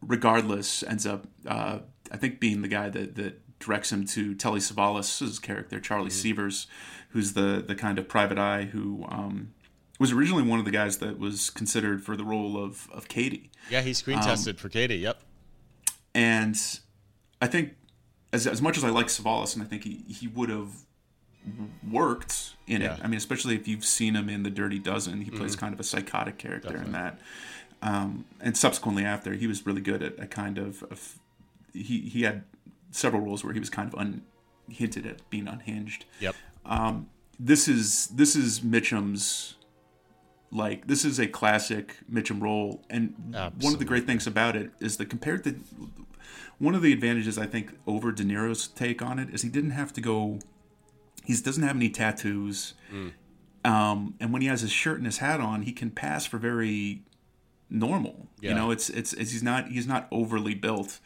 regardless 0.00 0.82
ends 0.82 1.06
up 1.06 1.26
uh 1.46 1.78
I 2.10 2.16
think 2.16 2.38
being 2.40 2.62
the 2.62 2.68
guy 2.68 2.88
that 2.90 3.14
that 3.16 3.42
directs 3.58 3.90
him 3.90 4.04
to 4.06 4.34
Telly 4.34 4.60
Savalas' 4.60 5.40
character, 5.42 5.80
Charlie 5.80 6.10
Mm-hmm. 6.10 6.10
Sievers, 6.18 6.66
who's 7.10 7.32
the 7.32 7.64
the 7.66 7.74
kind 7.74 7.98
of 7.98 8.08
private 8.08 8.38
eye 8.38 8.64
who 8.72 9.04
um 9.08 9.52
was 9.98 10.12
originally 10.12 10.42
one 10.42 10.58
of 10.58 10.64
the 10.66 10.70
guys 10.70 10.98
that 10.98 11.18
was 11.18 11.48
considered 11.50 12.04
for 12.04 12.16
the 12.16 12.24
role 12.24 12.62
of 12.62 12.88
of 12.92 13.08
Cady 13.08 13.50
Yeah, 13.70 13.80
he 13.82 13.90
Um, 13.90 13.94
screen 13.94 14.18
tested 14.20 14.58
for 14.60 14.68
Cady. 14.68 14.96
Yep. 14.96 15.22
And 16.16 16.56
I 17.42 17.46
think 17.46 17.74
as, 18.32 18.46
as 18.46 18.60
much 18.62 18.76
as 18.78 18.84
I 18.84 18.88
like 18.90 19.06
Savalas, 19.06 19.54
and 19.54 19.62
I 19.62 19.66
think 19.66 19.84
he, 19.84 20.02
he 20.08 20.26
would 20.26 20.48
have 20.48 20.70
worked 21.88 22.54
in 22.66 22.80
Yeah. 22.80 22.94
it. 22.94 23.00
I 23.02 23.06
mean, 23.06 23.18
especially 23.18 23.54
if 23.54 23.68
you've 23.68 23.84
seen 23.84 24.14
him 24.16 24.28
in 24.28 24.42
The 24.42 24.50
Dirty 24.50 24.78
Dozen, 24.78 25.20
he 25.22 25.30
plays 25.30 25.54
kind 25.56 25.72
of 25.74 25.80
a 25.80 25.84
psychotic 25.84 26.38
character 26.38 26.76
in 26.76 26.92
that. 26.92 27.20
Um, 27.82 28.24
and 28.40 28.56
subsequently 28.56 29.04
after, 29.04 29.34
he 29.34 29.46
was 29.46 29.66
really 29.66 29.82
good 29.82 30.02
at 30.02 30.18
a 30.18 30.26
kind 30.26 30.58
of, 30.58 30.82
of 30.84 31.18
he 31.72 32.00
he 32.00 32.22
had 32.22 32.44
several 32.90 33.20
roles 33.22 33.44
where 33.44 33.52
he 33.52 33.60
was 33.60 33.68
kind 33.70 33.92
of 33.92 33.98
un, 34.00 34.22
hinted 34.70 35.06
at 35.06 35.28
being 35.30 35.46
unhinged 35.46 36.06
Yep. 36.20 36.34
this 37.38 37.68
is 37.68 38.06
this 38.08 38.34
is 38.34 38.60
Mitchum's 38.60 39.55
like 40.50 40.86
this 40.86 41.04
is 41.04 41.18
a 41.18 41.26
classic 41.26 41.96
Mitchum 42.10 42.40
role, 42.40 42.84
and 42.88 43.14
one 43.60 43.72
of 43.72 43.78
the 43.78 43.84
great 43.84 44.06
things 44.06 44.26
about 44.26 44.56
it 44.56 44.70
is 44.80 44.96
that 44.98 45.10
compared 45.10 45.44
to 45.44 45.56
one 46.58 46.74
of 46.74 46.82
the 46.82 46.92
advantages 46.92 47.36
I 47.38 47.46
think 47.46 47.72
over 47.86 48.12
De 48.12 48.24
Niro's 48.24 48.68
take 48.68 49.02
on 49.02 49.18
it 49.18 49.30
is 49.34 49.42
he 49.42 49.48
didn't 49.48 49.72
have 49.72 49.92
to 49.94 50.00
go. 50.00 50.38
He 51.24 51.34
doesn't 51.34 51.62
have 51.62 51.76
any 51.76 51.90
tattoos, 51.90 52.74
um, 53.64 54.14
and 54.20 54.32
when 54.32 54.42
he 54.42 54.48
has 54.48 54.60
his 54.60 54.70
shirt 54.70 54.98
and 54.98 55.06
his 55.06 55.18
hat 55.18 55.40
on, 55.40 55.62
he 55.62 55.72
can 55.72 55.90
pass 55.90 56.24
for 56.24 56.38
very 56.38 57.02
normal. 57.68 58.28
You 58.50 58.54
know, 58.54 58.70
it's, 58.70 58.88
it's 58.90 59.12
it's 59.14 59.32
he's 59.32 59.42
not 59.42 59.68
he's 59.68 59.86
not 59.86 60.06
overly 60.10 60.54
built. 60.54 61.00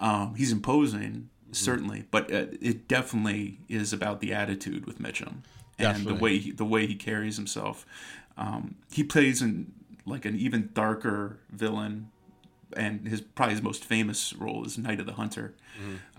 Um, 0.00 0.34
he's 0.36 0.52
imposing 0.52 1.28
certainly, 1.52 2.04
but 2.10 2.32
uh, 2.32 2.46
it 2.60 2.88
definitely 2.88 3.60
is 3.68 3.92
about 3.92 4.20
the 4.20 4.32
attitude 4.32 4.86
with 4.86 4.98
Mitchum 4.98 5.42
and 5.78 5.96
Definitely. 5.96 6.12
the 6.12 6.22
way 6.22 6.38
he, 6.38 6.50
the 6.52 6.64
way 6.64 6.86
he 6.86 6.94
carries 6.94 7.36
himself. 7.36 7.86
Um, 8.38 8.76
he 8.90 9.02
plays 9.02 9.42
in 9.42 9.72
like 10.06 10.24
an 10.24 10.36
even 10.38 10.70
darker 10.72 11.38
villain, 11.50 12.10
and 12.76 13.06
his 13.06 13.20
probably 13.20 13.54
his 13.54 13.62
most 13.62 13.84
famous 13.84 14.32
role 14.32 14.64
is 14.64 14.78
Night 14.78 15.00
of 15.00 15.06
the 15.06 15.12
Hunter, 15.14 15.54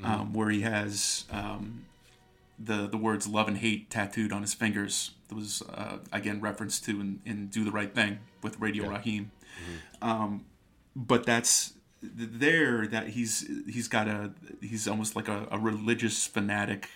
um, 0.03 0.33
where 0.33 0.49
he 0.49 0.61
has 0.61 1.25
um, 1.31 1.85
the 2.59 2.87
the 2.87 2.97
words 2.97 3.27
love 3.27 3.47
and 3.47 3.57
hate 3.57 3.89
tattooed 3.89 4.31
on 4.31 4.41
his 4.41 4.53
fingers. 4.53 5.11
That 5.29 5.35
was 5.35 5.61
uh, 5.73 5.97
again 6.11 6.41
referenced 6.41 6.85
to 6.85 6.99
in, 6.99 7.21
in 7.25 7.47
Do 7.47 7.63
the 7.63 7.71
Right 7.71 7.93
Thing 7.95 8.19
with 8.43 8.59
Radio 8.59 8.83
Raheem. 8.91 9.31
Um, 10.01 10.45
but 10.95 11.25
that's 11.25 11.73
there 12.01 12.87
that 12.87 13.09
he's 13.09 13.49
he's 13.67 13.87
got 13.87 14.07
a 14.07 14.31
he's 14.61 14.87
almost 14.87 15.15
like 15.15 15.27
a, 15.27 15.47
a 15.51 15.57
religious 15.59 16.25
fanatic 16.27 16.89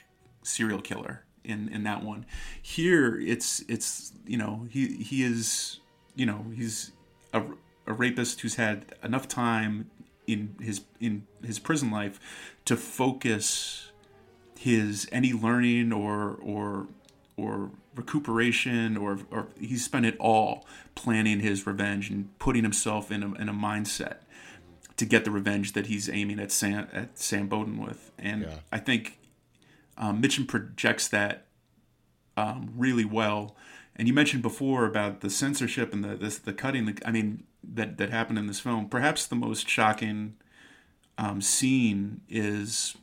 serial 0.44 0.82
killer 0.82 1.24
in 1.44 1.70
in 1.70 1.84
that 1.84 2.04
one. 2.04 2.26
Here 2.62 3.20
it's 3.20 3.64
it's 3.68 4.14
you 4.26 4.38
know 4.38 4.68
he 4.70 4.98
he 4.98 5.24
is 5.24 5.80
you 6.16 6.26
know 6.26 6.46
he's 6.56 6.92
a, 7.34 7.44
a 7.88 7.94
rapist 7.94 8.42
who's 8.42 8.56
had 8.56 8.96
enough 9.04 9.28
time 9.28 9.90
in 10.28 10.56
his 10.62 10.82
in 11.00 11.28
his 11.44 11.60
prison 11.60 11.92
life 11.92 12.20
to 12.66 12.78
focus 12.78 13.92
his 14.58 15.08
any 15.12 15.34
learning 15.34 15.92
or 15.92 16.38
or 16.42 16.88
or 17.36 17.72
recuperation 17.96 18.96
or 18.96 19.20
or 19.32 19.48
he's 19.60 19.84
spent 19.84 20.06
it 20.06 20.16
all 20.20 20.66
planning 20.96 21.40
his 21.40 21.68
revenge 21.68 22.10
and 22.10 22.38
putting 22.40 22.64
himself 22.64 23.12
in 23.12 23.24
a, 23.24 23.34
in 23.34 23.50
a 23.50 23.54
mindset 23.54 24.18
to 24.96 25.06
get 25.06 25.26
the 25.26 25.32
revenge 25.32 25.74
that 25.74 25.88
he's 25.88 26.10
aiming 26.10 26.40
at 26.40 26.52
Sam 26.52 26.88
at 26.94 27.18
Sam 27.20 27.48
Bowden 27.48 27.84
with 27.84 28.12
and 28.18 28.44
Yeah. 28.44 28.56
I 28.72 28.78
think 28.78 29.20
um, 29.98 30.22
Mitchum 30.22 30.48
projects 30.48 31.08
that 31.10 31.48
um, 32.38 32.74
really 32.76 33.06
well 33.06 33.56
and 33.96 34.08
you 34.08 34.14
mentioned 34.14 34.42
before 34.42 34.86
about 34.86 35.22
the 35.22 35.30
censorship 35.30 35.94
and 35.94 36.04
the 36.04 36.16
the, 36.16 36.40
the 36.46 36.54
cutting 36.54 36.86
the, 36.86 36.98
I 37.06 37.12
mean 37.12 37.44
that 37.64 37.98
that 37.98 38.10
happened 38.10 38.40
in 38.40 38.48
this 38.48 38.60
film 38.60 38.90
perhaps 38.90 39.26
the 39.28 39.36
most 39.36 39.70
shocking 39.70 40.36
um, 41.18 41.42
scene 41.42 42.22
is 42.30 42.96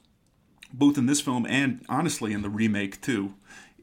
both 0.72 0.98
in 0.98 1.06
this 1.06 1.20
film 1.20 1.46
and 1.46 1.84
honestly 1.88 2.32
in 2.32 2.42
the 2.42 2.48
remake 2.48 3.00
too, 3.00 3.34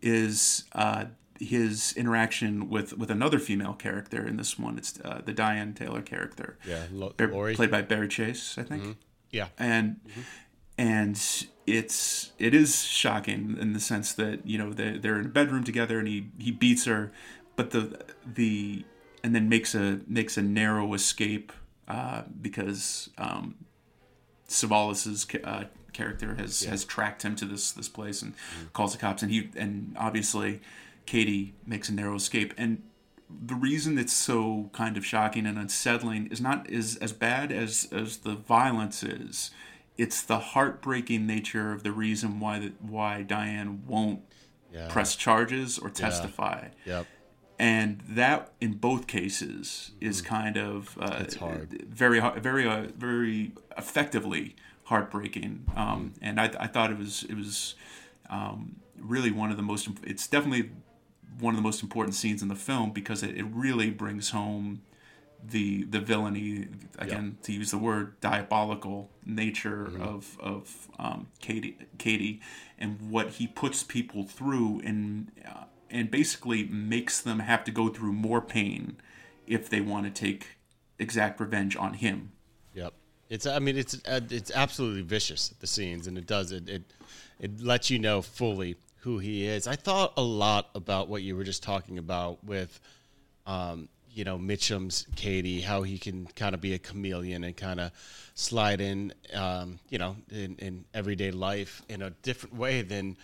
is 0.02 0.64
uh, 0.74 1.06
his 1.40 1.94
interaction 1.98 2.70
with 2.70 2.98
with 2.98 3.12
another 3.12 3.40
female 3.40 3.74
character 3.74 4.26
in 4.26 4.38
this 4.38 4.58
one. 4.60 4.78
It's 4.78 5.00
uh, 5.04 5.22
the 5.26 5.34
Diane 5.34 5.74
Taylor 5.74 6.02
character, 6.02 6.58
Yeah. 6.66 6.84
Lori. 6.92 7.56
played 7.56 7.72
by 7.72 7.82
Barrie 7.82 8.08
Chase, 8.08 8.58
I 8.58 8.64
think, 8.64 8.98
yeah. 9.32 9.48
and 9.58 10.00
and 10.78 11.20
it's 11.66 12.32
it 12.40 12.54
is 12.54 12.84
shocking 12.84 13.58
in 13.60 13.74
the 13.74 13.80
sense 13.80 14.14
that 14.14 14.46
you 14.46 14.58
know 14.58 14.72
they 14.72 14.98
they're 14.98 15.20
in 15.20 15.26
a 15.26 15.30
bedroom 15.30 15.64
together 15.64 16.00
and 16.00 16.08
he 16.08 16.30
he 16.38 16.52
beats 16.52 16.86
her, 16.86 17.12
but 17.56 17.72
the 17.72 18.00
the 18.26 18.86
and 19.24 19.36
then 19.36 19.50
makes 19.50 19.76
a 19.76 20.00
makes 20.08 20.38
a 20.38 20.42
narrow 20.42 20.94
escape 20.94 21.52
uh, 21.88 22.24
because 22.42 23.10
um, 23.18 23.56
Savalas's 24.48 25.28
uh, 25.44 25.66
character 25.94 26.36
has 26.36 26.62
has 26.64 26.86
tracked 26.86 27.24
him 27.24 27.36
to 27.36 27.46
this 27.46 27.72
this 27.72 27.90
place 27.90 28.22
and 28.22 28.34
calls 28.74 28.94
the 28.94 29.00
cops 29.00 29.24
and 29.24 29.32
he 29.32 29.50
and 29.56 29.96
obviously 30.00 30.62
Cady 31.08 31.56
makes 31.66 31.90
a 31.90 31.94
narrow 31.94 32.16
escape. 32.16 32.54
And 32.58 32.84
the 33.30 33.56
reason 33.56 33.98
it's 33.98 34.14
so 34.14 34.70
kind 34.74 34.96
of 34.96 35.06
shocking 35.06 35.46
and 35.48 35.58
unsettling 35.58 36.28
is 36.28 36.40
not 36.40 36.70
is 36.70 36.98
as 36.98 37.14
bad 37.14 37.52
as 37.52 37.88
as 37.92 38.18
the 38.18 38.36
violence 38.36 39.02
is 39.02 39.52
it's 39.98 40.22
the 40.22 40.40
heartbreaking 40.40 41.26
nature 41.26 41.72
of 41.72 41.84
the 41.84 41.92
reason 41.92 42.40
why 42.40 42.60
that 42.60 42.82
why 42.82 43.24
Diane 43.24 43.84
won't 43.88 44.22
Yeah. 44.74 44.88
press 44.90 45.16
charges 45.16 45.80
or 45.80 45.90
testify 45.90 46.70
Yep. 46.86 47.06
and 47.58 48.02
that 48.08 48.52
in 48.62 48.74
both 48.74 49.08
cases 49.08 49.92
is 50.02 50.22
kind 50.22 50.58
of 50.58 50.98
uh, 51.00 51.06
Mm-hmm. 51.10 51.24
It's 51.24 51.36
hard. 51.36 51.84
very 51.90 52.20
very 52.40 52.68
uh, 52.68 52.88
very 52.98 53.52
effectively 53.78 54.56
heartbreaking 54.86 55.66
um, 55.76 56.14
and 56.22 56.40
I, 56.40 56.46
I 56.60 56.68
thought 56.68 56.92
it 56.92 56.98
was 56.98 57.24
it 57.30 57.36
was 57.36 57.76
um, 58.30 58.76
really 59.00 59.32
one 59.32 59.52
of 59.52 59.58
the 59.58 59.64
most 59.64 59.88
it's 60.04 60.28
definitely 60.28 60.70
one 61.40 61.54
of 61.54 61.58
the 61.58 61.64
most 61.64 61.82
important 61.84 62.16
scenes 62.16 62.42
in 62.42 62.48
the 62.48 62.56
film 62.56 62.92
because 62.92 63.22
it, 63.24 63.38
it 63.38 63.46
really 63.46 63.90
brings 63.92 64.30
home 64.32 64.82
the 65.44 65.84
the 65.86 66.00
villainy 66.00 66.68
again 66.98 67.38
to 67.44 67.54
use 67.54 67.72
the 67.72 67.78
word 67.78 68.20
diabolical 68.22 69.10
nature 69.26 69.92
of 70.00 70.38
of 70.40 70.88
um, 71.00 71.28
Cady 71.40 71.78
Cady 71.98 72.42
and 72.78 73.10
what 73.10 73.32
he 73.32 73.48
puts 73.48 73.84
people 73.84 74.24
through 74.24 74.82
and 74.84 75.32
uh, 75.48 75.66
and 75.90 76.12
basically 76.12 76.66
makes 76.66 77.22
them 77.22 77.40
have 77.40 77.64
to 77.66 77.72
go 77.72 77.90
through 77.90 78.14
more 78.14 78.42
pain 78.42 78.98
if 79.46 79.70
they 79.70 79.82
want 79.82 80.06
to 80.06 80.12
take 80.12 80.58
exact 81.00 81.40
revenge 81.40 81.76
on 81.76 81.94
him. 81.96 82.32
Yep. 82.74 82.94
It's 83.30 83.46
I 83.46 83.60
mean 83.60 83.78
it's 83.78 83.96
uh, 84.08 84.22
it's 84.30 84.52
absolutely 84.52 85.02
vicious 85.02 85.50
the 85.60 85.68
scenes 85.68 86.08
and 86.08 86.18
it 86.18 86.26
does 86.26 86.52
it 86.52 86.68
it 86.70 86.84
it 87.40 87.62
lets 87.62 87.90
you 87.90 88.00
know 88.00 88.22
fully 88.22 88.76
who 89.02 89.20
he 89.20 89.46
is. 89.46 89.68
I 89.68 89.76
thought 89.76 90.14
a 90.18 90.22
lot 90.22 90.70
about 90.76 91.08
what 91.08 91.22
you 91.22 91.36
were 91.36 91.44
just 91.44 91.64
talking 91.64 91.98
about 91.98 92.44
with 92.44 92.80
um 93.46 93.90
you 94.18 94.24
know 94.24 94.38
Mitchum's 94.38 95.06
Cady 95.16 95.62
how 95.62 95.84
he 95.84 96.00
can 96.00 96.26
kind 96.36 96.56
of 96.56 96.60
be 96.60 96.74
a 96.74 96.80
chameleon 96.80 97.44
and 97.44 97.56
kind 97.56 97.80
of 97.80 97.92
slide 98.34 98.82
in 98.82 99.14
um 99.34 99.80
you 99.90 100.00
know 100.00 100.16
in 100.32 100.56
in 100.58 100.86
everyday 100.94 101.30
life 101.30 101.84
in 101.88 102.02
a 102.02 102.10
different 102.10 102.56
way 102.56 102.82
than 102.82 103.16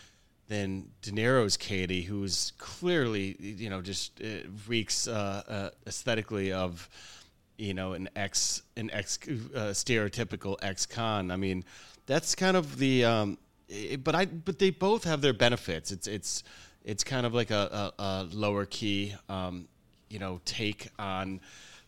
than 0.49 0.91
De 1.01 1.12
Niro's 1.12 1.58
Cady 1.58 2.03
who's 2.03 2.53
clearly 2.60 3.36
you 3.39 3.71
know 3.71 3.82
just 3.82 4.21
uh, 4.21 4.47
reeks 4.67 5.08
uh, 5.08 5.41
uh, 5.47 5.69
aesthetically 5.88 6.53
of 6.53 6.88
you 7.58 7.73
know 7.73 7.93
an 7.93 8.08
ex 8.15 8.62
an 8.77 8.91
ex 8.91 9.17
uh, 9.27 9.73
stereotypical 9.73 10.58
ex-con. 10.62 11.32
I 11.32 11.38
mean 11.38 11.65
that's 12.06 12.36
kind 12.36 12.56
of 12.56 12.77
the 12.77 13.06
um 13.06 13.38
it, 13.67 14.03
but 14.03 14.13
i 14.13 14.25
but 14.25 14.60
they 14.60 14.69
both 14.69 15.06
have 15.06 15.21
their 15.21 15.34
benefits. 15.34 15.91
It's 15.91 16.06
it's 16.06 16.43
it's 16.84 17.03
kind 17.03 17.25
of 17.25 17.34
like 17.34 17.49
a, 17.49 17.93
a, 17.97 18.03
a 18.03 18.27
lower 18.32 18.65
key 18.65 19.15
um 19.29 19.67
you 20.13 20.19
know 20.19 20.39
take 20.45 20.88
on 20.99 21.41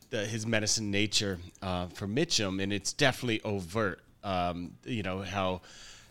the, 0.09 0.25
his 0.25 0.45
medicine 0.45 0.91
nature 0.91 1.39
uh, 1.61 1.87
for 1.87 2.07
mitchum 2.07 2.61
and 2.61 2.73
it's 2.73 2.93
definitely 2.93 3.41
overt 3.43 4.01
um 4.23 4.71
you 4.85 5.03
know 5.03 5.21
how 5.21 5.61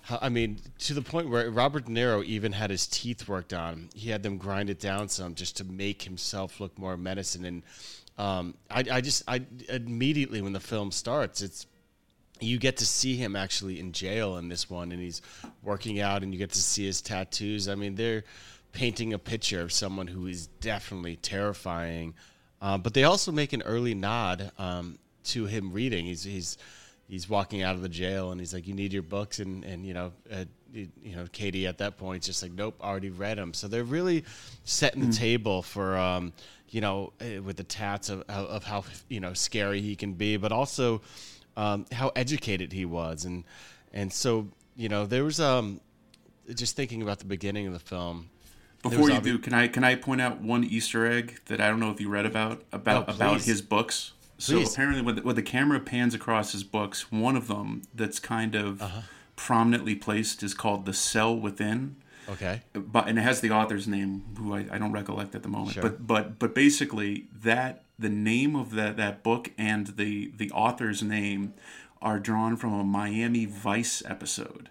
how- 0.04 0.18
I 0.20 0.28
mean, 0.28 0.58
to 0.80 0.92
the 0.92 1.00
point 1.00 1.30
where 1.30 1.50
Robert 1.50 1.86
De 1.86 1.90
Niro 1.90 2.22
even 2.24 2.52
had 2.52 2.68
his 2.68 2.86
teeth 2.86 3.26
worked 3.26 3.54
on. 3.54 3.88
He 3.94 4.10
had 4.10 4.22
them 4.22 4.36
grind 4.36 4.68
it 4.68 4.78
down 4.78 5.08
some 5.08 5.34
just 5.34 5.56
to 5.56 5.64
make 5.64 6.02
himself 6.02 6.60
look 6.60 6.78
more 6.78 6.96
medicine. 6.98 7.44
And 7.46 7.62
um, 8.18 8.54
I, 8.70 8.84
I 8.90 9.00
just, 9.00 9.22
I 9.26 9.42
immediately 9.70 10.42
when 10.42 10.52
the 10.52 10.60
film 10.60 10.90
starts, 10.92 11.40
it's 11.40 11.66
you 12.40 12.58
get 12.58 12.76
to 12.78 12.86
see 12.86 13.16
him 13.16 13.34
actually 13.34 13.80
in 13.80 13.92
jail 13.92 14.36
in 14.36 14.48
this 14.48 14.68
one, 14.68 14.92
and 14.92 15.00
he's 15.00 15.22
working 15.62 16.00
out, 16.00 16.22
and 16.22 16.34
you 16.34 16.38
get 16.38 16.50
to 16.50 16.60
see 16.60 16.84
his 16.84 17.00
tattoos. 17.00 17.68
I 17.68 17.74
mean, 17.74 17.94
they're 17.94 18.24
painting 18.74 19.14
a 19.14 19.18
picture 19.18 19.62
of 19.62 19.72
someone 19.72 20.06
who 20.06 20.26
is 20.26 20.48
definitely 20.60 21.16
terrifying. 21.16 22.12
Um, 22.60 22.82
but 22.82 22.92
they 22.92 23.04
also 23.04 23.32
make 23.32 23.52
an 23.54 23.62
early 23.62 23.94
nod 23.94 24.52
um, 24.58 24.98
to 25.24 25.46
him 25.46 25.72
reading. 25.72 26.04
He's 26.04 26.24
he's 26.24 26.58
he's 27.08 27.28
walking 27.28 27.62
out 27.62 27.74
of 27.74 27.82
the 27.82 27.88
jail, 27.88 28.32
and 28.32 28.40
he's 28.40 28.52
like, 28.52 28.66
"You 28.66 28.74
need 28.74 28.92
your 28.92 29.02
books," 29.02 29.38
and 29.38 29.64
and 29.64 29.86
you 29.86 29.94
know. 29.94 30.12
Uh, 30.30 30.44
you 30.74 31.14
know, 31.14 31.24
Cady 31.30 31.68
at 31.68 31.78
that 31.78 31.98
point 31.98 32.24
just 32.24 32.42
like, 32.42 32.50
nope, 32.50 32.74
already 32.82 33.10
read 33.10 33.38
them. 33.38 33.54
So 33.54 33.68
they're 33.68 33.84
really 33.84 34.24
setting 34.64 35.08
the 35.08 35.12
table 35.16 35.62
for, 35.62 35.96
um, 35.96 36.32
you 36.70 36.80
know, 36.80 37.12
eh, 37.20 37.38
with 37.38 37.56
the 37.56 37.62
tats 37.62 38.08
of, 38.08 38.22
of 38.22 38.46
of 38.46 38.64
how 38.64 38.82
you 39.08 39.20
know 39.20 39.34
scary 39.34 39.80
he 39.80 39.94
can 39.94 40.14
be, 40.14 40.36
but 40.36 40.50
also 40.50 41.00
um, 41.56 41.86
how 41.92 42.10
educated 42.16 42.72
he 42.72 42.84
was, 42.86 43.24
and 43.24 43.44
and 43.92 44.12
so 44.12 44.48
you 44.74 44.88
know 44.88 45.06
there 45.06 45.22
was 45.22 45.38
um, 45.38 45.80
just 46.52 46.74
thinking 46.74 47.02
about 47.02 47.20
the 47.20 47.24
beginning 47.24 47.68
of 47.68 47.72
the 47.72 47.78
film. 47.78 48.28
Before 48.90 49.10
you 49.10 49.20
do, 49.20 49.38
can 49.38 49.52
I 49.54 49.68
can 49.68 49.82
I 49.84 49.94
point 49.96 50.20
out 50.20 50.40
one 50.40 50.62
Easter 50.64 51.06
egg 51.06 51.40
that 51.46 51.60
I 51.60 51.68
don't 51.68 51.80
know 51.80 51.90
if 51.90 52.00
you 52.00 52.08
read 52.08 52.26
about 52.26 52.62
about 52.72 53.08
Oh, 53.08 53.12
about 53.14 53.40
his 53.42 53.60
books? 53.62 54.12
So 54.38 54.56
Please. 54.56 54.72
apparently, 54.72 55.00
when 55.02 55.14
the, 55.16 55.22
when 55.22 55.36
the 55.36 55.42
camera 55.42 55.80
pans 55.80 56.14
across 56.14 56.52
his 56.52 56.64
books, 56.64 57.10
one 57.12 57.36
of 57.36 57.46
them 57.48 57.82
that's 57.94 58.18
kind 58.18 58.54
of 58.54 58.82
Uh-huh. 58.82 59.00
prominently 59.36 59.94
placed 59.94 60.42
is 60.42 60.54
called 60.54 60.86
"The 60.86 60.92
Cell 60.94 61.34
Within." 61.36 61.96
Okay, 62.28 62.62
but 62.74 63.06
and 63.08 63.18
it 63.18 63.22
has 63.22 63.40
the 63.40 63.50
author's 63.50 63.86
name 63.86 64.22
who 64.38 64.54
I, 64.54 64.66
I 64.70 64.78
don't 64.78 64.92
recollect 64.92 65.34
at 65.34 65.42
the 65.42 65.48
moment 65.48 65.74
Sure. 65.74 65.82
but 65.82 66.06
but 66.06 66.38
but 66.38 66.54
basically 66.54 67.26
that 67.42 67.82
the 67.98 68.08
name 68.08 68.56
of 68.56 68.72
that 68.72 68.96
that 68.96 69.22
book 69.22 69.50
and 69.58 69.88
the 69.88 70.32
the 70.36 70.50
author's 70.50 71.02
name 71.02 71.52
are 72.04 72.20
drawn 72.20 72.56
from 72.56 72.72
a 72.74 72.84
Miami 72.84 73.46
Vice 73.46 74.02
episode 74.06 74.68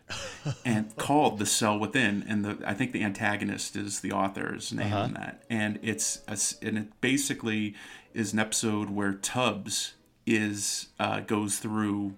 and 0.63 0.95
called 0.97 1.39
The 1.39 1.45
Cell 1.45 1.77
Within 1.79 2.23
and 2.27 2.45
the 2.45 2.57
I 2.65 2.73
think 2.75 2.91
the 2.93 3.03
antagonist 3.03 3.75
is 3.75 3.99
the 4.01 4.11
author's 4.13 4.71
name 4.71 4.93
Uh-huh. 4.93 5.05
in 5.05 5.13
that 5.15 5.43
and 5.49 5.79
it's 5.81 6.21
a 6.27 6.37
and 6.65 6.77
it 6.77 7.01
basically 7.01 7.73
is 8.13 8.31
an 8.33 8.39
episode 8.39 8.89
where 8.91 9.13
Tubbs 9.13 9.93
is 10.25 10.87
uh, 10.99 11.19
goes 11.21 11.57
through 11.57 12.13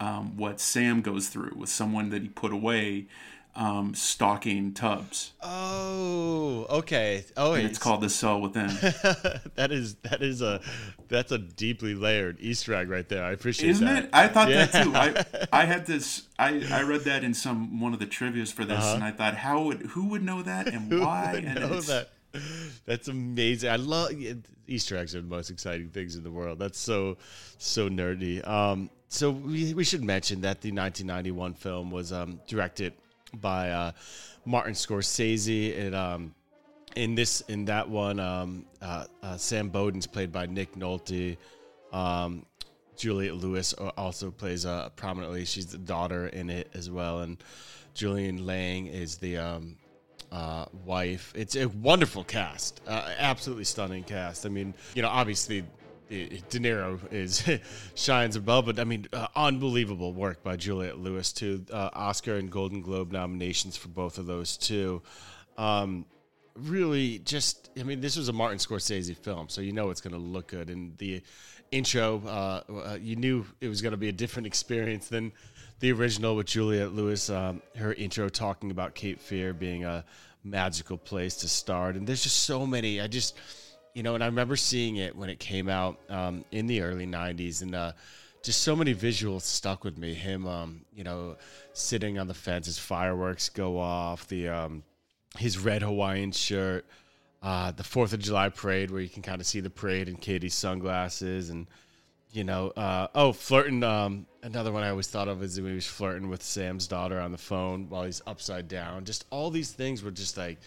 um, 0.00 0.36
what 0.36 0.60
Sam 0.60 1.00
goes 1.02 1.28
through 1.28 1.52
with 1.56 1.68
someone 1.68 2.10
that 2.10 2.22
he 2.22 2.28
put 2.28 2.52
away 2.52 3.06
um, 3.54 3.94
stalking 3.94 4.72
Tubbs. 4.72 5.32
Oh, 5.42 6.66
okay. 6.70 7.24
Oh, 7.36 7.52
And 7.52 7.66
it's 7.66 7.78
called 7.78 8.00
The 8.00 8.08
Cell 8.08 8.40
Within. 8.40 8.66
that 9.56 9.68
is 9.70 9.94
that 9.96 10.22
is 10.22 10.40
a 10.42 10.60
that's 11.08 11.32
a 11.32 11.38
deeply 11.38 11.94
layered 11.94 12.38
Easter 12.40 12.74
egg 12.74 12.88
right 12.88 13.08
there. 13.08 13.24
I 13.24 13.32
appreciate 13.32 13.70
Isn't 13.70 13.86
that. 13.86 14.04
it? 14.04 14.10
I 14.12 14.28
thought 14.28 14.48
Yeah. 14.48 14.64
that 14.66 14.84
too. 14.84 14.94
I 14.94 15.46
I 15.62 15.64
had 15.66 15.86
this. 15.86 16.28
I, 16.38 16.62
I 16.70 16.82
read 16.82 17.02
that 17.02 17.24
in 17.24 17.34
some 17.34 17.80
one 17.80 17.92
of 17.92 17.98
the 18.00 18.06
trivia's 18.06 18.50
for 18.50 18.64
this, 18.64 18.84
and 18.84 19.04
I 19.04 19.10
thought, 19.10 19.34
how 19.36 19.62
would 19.62 19.82
who 19.82 20.06
would 20.08 20.22
know 20.22 20.42
that 20.42 20.68
and 20.68 20.92
Uh-huh. 20.92 21.04
Why? 21.04 21.42
and 21.44 21.60
know 21.60 21.74
it's, 21.74 21.86
that? 21.88 22.10
That's 22.86 23.08
amazing. 23.08 23.68
I 23.70 23.76
love 23.76 24.10
Easter 24.66 24.96
eggs 24.96 25.14
are 25.14 25.20
the 25.20 25.26
most 25.26 25.50
exciting 25.50 25.90
things 25.90 26.16
in 26.16 26.22
the 26.22 26.30
world. 26.30 26.58
That's 26.58 26.78
so 26.78 27.18
so 27.58 27.88
nerdy. 27.90 28.46
Um, 28.48 28.88
so 29.08 29.30
we, 29.30 29.74
we 29.74 29.84
should 29.84 30.02
mention 30.02 30.40
that 30.40 30.62
the 30.62 30.70
1991 30.72 31.52
film 31.54 31.90
was 31.90 32.12
um, 32.14 32.40
directed 32.46 32.94
by 33.40 33.70
uh, 33.70 33.92
Martin 34.44 34.74
Scorsese. 34.74 35.70
It 35.70 35.94
um, 35.94 36.34
in 36.96 37.14
this 37.14 37.40
in 37.42 37.64
that 37.66 37.88
one, 37.88 38.20
um, 38.20 38.66
uh, 38.80 39.06
uh, 39.22 39.36
Sam 39.36 39.68
Bowden's 39.68 40.06
played 40.06 40.32
by 40.32 40.46
Nick 40.46 40.74
Nolte. 40.74 41.36
Um, 41.92 42.46
Juliette 42.96 43.36
Lewis 43.36 43.72
also 43.72 44.30
plays 44.30 44.66
uh, 44.66 44.90
prominently. 44.90 45.44
She's 45.44 45.66
the 45.66 45.78
daughter 45.78 46.28
in 46.28 46.50
it 46.50 46.70
as 46.74 46.90
well, 46.90 47.20
and 47.20 47.42
Julian 47.94 48.46
Lang 48.46 48.86
is 48.86 49.16
the 49.16 49.38
um, 49.38 49.76
uh, 50.30 50.66
wife. 50.84 51.32
It's 51.34 51.56
a 51.56 51.68
wonderful 51.68 52.24
cast, 52.24 52.80
uh, 52.86 53.10
absolutely 53.18 53.64
stunning 53.64 54.04
cast. 54.04 54.46
I 54.46 54.48
mean, 54.48 54.74
you 54.94 55.02
know, 55.02 55.08
obviously. 55.08 55.64
De 56.12 56.58
Niro 56.58 57.00
is 57.10 57.48
shines 57.94 58.36
above, 58.36 58.66
but 58.66 58.78
I 58.78 58.84
mean, 58.84 59.06
uh, 59.12 59.28
unbelievable 59.34 60.12
work 60.12 60.42
by 60.42 60.56
Juliette 60.56 60.98
Lewis 60.98 61.32
too. 61.32 61.64
Uh, 61.72 61.88
Oscar 61.94 62.36
and 62.36 62.50
Golden 62.50 62.82
Globe 62.82 63.12
nominations 63.12 63.76
for 63.76 63.88
both 63.88 64.18
of 64.18 64.26
those 64.26 64.58
too. 64.58 65.02
Um, 65.56 66.04
really 66.54 67.18
just 67.20 67.70
i 67.80 67.82
mean 67.82 68.02
this 68.02 68.14
was 68.14 68.28
a 68.28 68.32
martin 68.32 68.58
scorsese 68.58 69.16
film 69.16 69.48
so 69.48 69.62
you 69.62 69.72
know 69.72 69.88
it's 69.88 70.02
going 70.02 70.12
to 70.12 70.18
look 70.18 70.48
good 70.48 70.68
and 70.68 70.96
the 70.98 71.22
intro 71.70 72.22
uh, 72.26 72.60
uh, 72.70 72.98
you 73.00 73.16
knew 73.16 73.46
it 73.62 73.68
was 73.68 73.80
going 73.80 73.92
to 73.92 73.96
be 73.96 74.10
a 74.10 74.12
different 74.12 74.46
experience 74.46 75.08
than 75.08 75.32
the 75.80 75.90
original 75.90 76.36
with 76.36 76.46
juliette 76.46 76.92
lewis 76.92 77.30
um, 77.30 77.62
her 77.74 77.94
intro 77.94 78.28
talking 78.28 78.70
about 78.70 78.94
cape 78.94 79.18
fear 79.18 79.54
being 79.54 79.84
a 79.84 80.04
magical 80.44 80.98
place 80.98 81.36
to 81.36 81.48
start 81.48 81.96
and 81.96 82.06
there's 82.06 82.22
just 82.22 82.42
so 82.42 82.66
many 82.66 83.00
i 83.00 83.06
just 83.06 83.34
you 83.94 84.02
know 84.02 84.14
and 84.14 84.22
i 84.22 84.26
remember 84.26 84.56
seeing 84.56 84.96
it 84.96 85.14
when 85.14 85.28
it 85.28 85.38
came 85.38 85.68
out 85.68 85.98
um, 86.08 86.44
in 86.50 86.66
the 86.66 86.80
early 86.80 87.06
90s 87.06 87.62
and 87.62 87.74
uh, 87.74 87.92
just 88.42 88.62
so 88.62 88.74
many 88.74 88.94
visuals 88.94 89.42
stuck 89.42 89.84
with 89.84 89.98
me 89.98 90.14
him 90.14 90.46
um, 90.46 90.80
you 90.94 91.04
know 91.04 91.36
sitting 91.72 92.18
on 92.18 92.26
the 92.26 92.34
fence 92.34 92.68
as 92.68 92.78
fireworks 92.78 93.48
go 93.48 93.78
off 93.78 94.26
the 94.28 94.48
um, 94.48 94.82
his 95.38 95.58
red 95.58 95.82
Hawaiian 95.82 96.32
shirt, 96.32 96.84
uh, 97.42 97.72
the 97.72 97.84
Fourth 97.84 98.12
of 98.12 98.20
July 98.20 98.48
parade 98.48 98.90
where 98.90 99.00
you 99.00 99.08
can 99.08 99.22
kind 99.22 99.40
of 99.40 99.46
see 99.46 99.60
the 99.60 99.70
parade 99.70 100.08
and 100.08 100.20
Cady's 100.20 100.54
sunglasses, 100.54 101.50
and 101.50 101.66
you 102.32 102.44
know, 102.44 102.68
uh, 102.70 103.08
oh, 103.14 103.32
flirting. 103.32 103.82
Um, 103.82 104.26
another 104.42 104.72
one 104.72 104.82
I 104.82 104.90
always 104.90 105.08
thought 105.08 105.28
of 105.28 105.42
is 105.42 105.60
when 105.60 105.70
he 105.70 105.74
was 105.74 105.86
flirting 105.86 106.28
with 106.28 106.42
Sam's 106.42 106.86
daughter 106.86 107.20
on 107.20 107.32
the 107.32 107.38
phone 107.38 107.88
while 107.88 108.04
he's 108.04 108.22
upside 108.26 108.68
down. 108.68 109.04
Just 109.04 109.26
all 109.30 109.50
these 109.50 109.72
things 109.72 110.02
were 110.02 110.10
just 110.10 110.36
like 110.36 110.58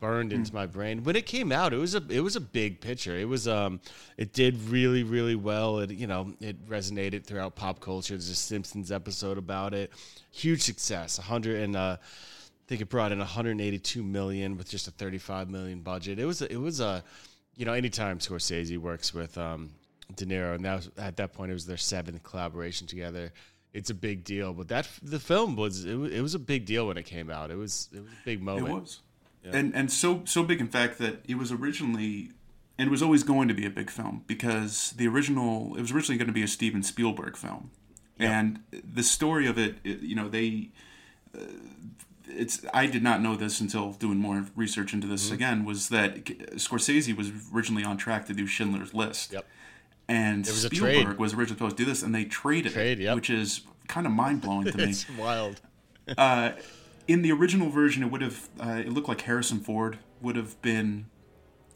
burned 0.00 0.32
into 0.32 0.52
my 0.54 0.66
brain. 0.66 1.02
When 1.02 1.16
it 1.16 1.26
came 1.26 1.52
out, 1.52 1.72
it 1.72 1.78
was 1.78 1.94
a 1.94 2.02
it 2.08 2.20
was 2.20 2.36
a 2.36 2.40
big 2.40 2.80
picture. 2.80 3.16
It 3.16 3.28
was 3.28 3.48
um 3.48 3.80
it 4.16 4.32
did 4.32 4.60
really 4.68 5.02
really 5.02 5.36
well. 5.36 5.78
It 5.80 5.90
you 5.90 6.06
know 6.06 6.34
it 6.40 6.66
resonated 6.66 7.24
throughout 7.24 7.54
pop 7.54 7.80
culture. 7.80 8.14
There's 8.14 8.28
a 8.28 8.34
Simpsons 8.34 8.92
episode 8.92 9.38
about 9.38 9.74
it. 9.74 9.92
Huge 10.30 10.62
success. 10.62 11.18
100 11.18 11.62
and 11.62 11.76
uh 11.76 11.96
I 12.00 12.68
think 12.68 12.80
it 12.80 12.88
brought 12.88 13.12
in 13.12 13.18
182 13.18 14.02
million 14.02 14.56
with 14.56 14.68
just 14.68 14.88
a 14.88 14.90
35 14.90 15.48
million 15.48 15.80
budget. 15.80 16.18
It 16.18 16.24
was 16.24 16.42
a, 16.42 16.52
it 16.52 16.60
was 16.60 16.80
a 16.80 17.04
you 17.56 17.64
know 17.64 17.72
anytime 17.72 18.18
Scorsese 18.18 18.76
works 18.78 19.14
with 19.14 19.38
um, 19.38 19.70
De 20.16 20.26
Niro 20.26 20.54
and 20.54 20.64
that 20.64 20.76
was, 20.76 20.90
at 20.98 21.16
that 21.16 21.32
point 21.32 21.50
it 21.50 21.54
was 21.54 21.66
their 21.66 21.76
seventh 21.76 22.22
collaboration 22.22 22.86
together. 22.86 23.32
It's 23.72 23.90
a 23.90 23.94
big 23.94 24.24
deal, 24.24 24.52
but 24.54 24.68
that 24.68 24.88
the 25.02 25.20
film 25.20 25.54
was 25.54 25.84
it, 25.84 25.94
was 25.94 26.12
it 26.12 26.20
was 26.22 26.34
a 26.34 26.38
big 26.38 26.64
deal 26.66 26.86
when 26.86 26.96
it 26.96 27.04
came 27.04 27.30
out. 27.30 27.50
It 27.50 27.56
was 27.56 27.88
it 27.94 28.00
was 28.00 28.10
a 28.10 28.24
big 28.24 28.38
It 28.38 28.44
moment. 28.44 28.98
And 29.52 29.74
and 29.74 29.90
so 29.90 30.22
so 30.24 30.42
big 30.42 30.60
in 30.60 30.68
fact 30.68 30.98
that 30.98 31.22
it 31.28 31.36
was 31.36 31.52
originally 31.52 32.30
and 32.78 32.88
it 32.88 32.90
was 32.90 33.02
always 33.02 33.22
going 33.22 33.48
to 33.48 33.54
be 33.54 33.66
a 33.66 33.70
big 33.70 33.90
film 33.90 34.22
because 34.26 34.92
the 34.96 35.06
original 35.08 35.74
it 35.76 35.80
was 35.80 35.92
originally 35.92 36.18
going 36.18 36.28
to 36.28 36.34
be 36.34 36.42
a 36.42 36.48
Steven 36.48 36.82
Spielberg 36.82 37.36
film, 37.36 37.70
and 38.18 38.60
the 38.70 39.02
story 39.02 39.46
of 39.46 39.58
it, 39.58 39.76
it 39.84 40.00
you 40.00 40.14
know, 40.14 40.28
they. 40.28 40.70
Uh, 41.36 41.42
it's 42.28 42.64
I 42.74 42.86
did 42.86 43.04
not 43.04 43.22
know 43.22 43.36
this 43.36 43.60
until 43.60 43.92
doing 43.92 44.18
more 44.18 44.46
research 44.56 44.92
into 44.92 45.06
Mm-hmm. 45.06 45.14
this 45.14 45.30
again 45.30 45.64
was 45.64 45.90
that 45.90 46.24
Scorsese 46.24 47.16
was 47.16 47.30
originally 47.54 47.84
on 47.84 47.96
track 47.96 48.26
to 48.26 48.34
do 48.34 48.46
Schindler's 48.46 48.92
List. 48.92 49.32
Yep. 49.32 49.46
And 50.08 50.46
was 50.46 50.62
Spielberg 50.62 51.18
was 51.18 51.34
originally 51.34 51.56
supposed 51.56 51.76
to 51.76 51.84
do 51.84 51.88
this, 51.88 52.02
and 52.02 52.14
they 52.14 52.24
traded, 52.24 52.72
Trade, 52.72 53.00
it, 53.00 53.04
yep. 53.04 53.14
which 53.14 53.30
is 53.30 53.62
kind 53.88 54.06
of 54.06 54.12
mind 54.12 54.40
blowing 54.40 54.66
to 54.66 54.76
me 54.76 54.90
It's 54.90 55.06
wild. 55.10 55.60
In 57.08 57.22
the 57.22 57.30
original 57.32 57.70
version, 57.70 58.02
it 58.02 58.10
would 58.10 58.22
have 58.22 58.48
uh, 58.60 58.82
it 58.84 58.88
looked 58.88 59.08
like 59.08 59.20
Harrison 59.22 59.60
Ford 59.60 59.98
would 60.20 60.36
have 60.36 60.60
been 60.62 61.06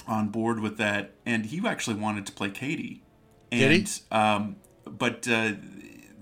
on 0.06 0.28
board 0.28 0.60
with 0.60 0.76
that, 0.78 1.12
and 1.24 1.46
he 1.46 1.66
actually 1.66 1.96
wanted 1.96 2.26
to 2.26 2.32
play 2.32 2.50
Cady. 2.50 3.02
And, 3.52 3.60
Did 3.60 3.88
he? 3.88 4.16
Um, 4.16 4.56
but 4.84 5.28
uh, 5.28 5.52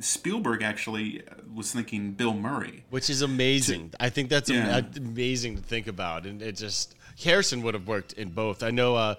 Spielberg 0.00 0.62
actually 0.62 1.22
was 1.54 1.72
thinking 1.72 2.12
Bill 2.12 2.34
Murray. 2.34 2.84
which 2.90 3.08
is 3.08 3.22
amazing. 3.22 3.92
I 3.98 4.10
think 4.10 4.28
that's 4.28 4.50
Yeah. 4.50 4.82
amazing 4.96 5.56
to 5.56 5.62
think 5.62 5.86
about, 5.86 6.26
and 6.26 6.42
it 6.42 6.56
just 6.56 6.94
Harrison 7.22 7.62
would 7.62 7.74
have 7.74 7.88
worked 7.88 8.12
in 8.14 8.30
both. 8.30 8.62
I 8.62 8.70
know 8.70 8.94
uh, 8.96 9.14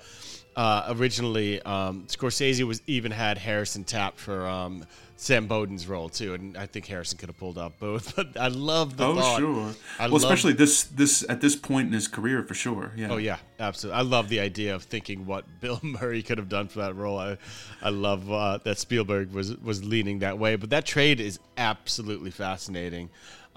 uh, 0.55 0.85
originally 0.95 1.61
um, 1.63 2.05
Scorsese 2.07 2.63
was 2.63 2.81
even 2.87 3.11
had 3.11 3.37
Harrison 3.37 3.83
tapped 3.83 4.19
for 4.19 4.45
um, 4.47 4.85
Sam 5.21 5.47
Bowden's 5.47 5.85
role 5.85 6.07
too, 6.07 6.33
and 6.33 6.55
I 6.55 6.65
think 6.65 6.85
Harrison 6.85 7.17
could 7.17 7.27
have 7.27 7.37
pulled 7.37 7.57
off 7.57 7.73
both. 7.77 8.15
But 8.19 8.39
I 8.39 8.47
love 8.47 8.95
the 8.95 9.05
Oh, 9.05 9.15
thought. 9.15 9.37
sure. 9.39 9.73
I 9.99 10.07
well, 10.07 10.15
especially 10.15 10.53
this 10.53 10.83
this 10.83 11.25
at 11.27 11.41
this 11.41 11.57
point 11.57 11.87
in 11.87 11.93
his 11.93 12.07
career 12.07 12.41
for 12.43 12.53
sure. 12.53 12.93
Yeah. 12.95 13.09
Oh 13.11 13.17
yeah, 13.17 13.37
absolutely. 13.59 13.99
I 13.99 14.03
love 14.03 14.29
the 14.29 14.39
idea 14.39 14.73
of 14.75 14.83
thinking 14.83 15.25
what 15.25 15.43
Bill 15.61 15.81
Murray 15.83 16.23
could 16.23 16.37
have 16.37 16.47
done 16.47 16.69
for 16.69 16.79
that 16.79 16.95
role. 16.95 17.19
I, 17.19 17.37
I 17.81 17.89
love 17.89 18.31
uh, 18.31 18.59
that 18.63 18.77
Spielberg 18.77 19.33
was 19.33 19.57
was 19.57 19.83
leaning 19.83 20.19
that 20.19 20.39
way. 20.39 20.55
But 20.55 20.69
that 20.69 20.85
trade 20.85 21.19
is 21.19 21.37
absolutely 21.57 22.31
fascinating. 22.31 23.09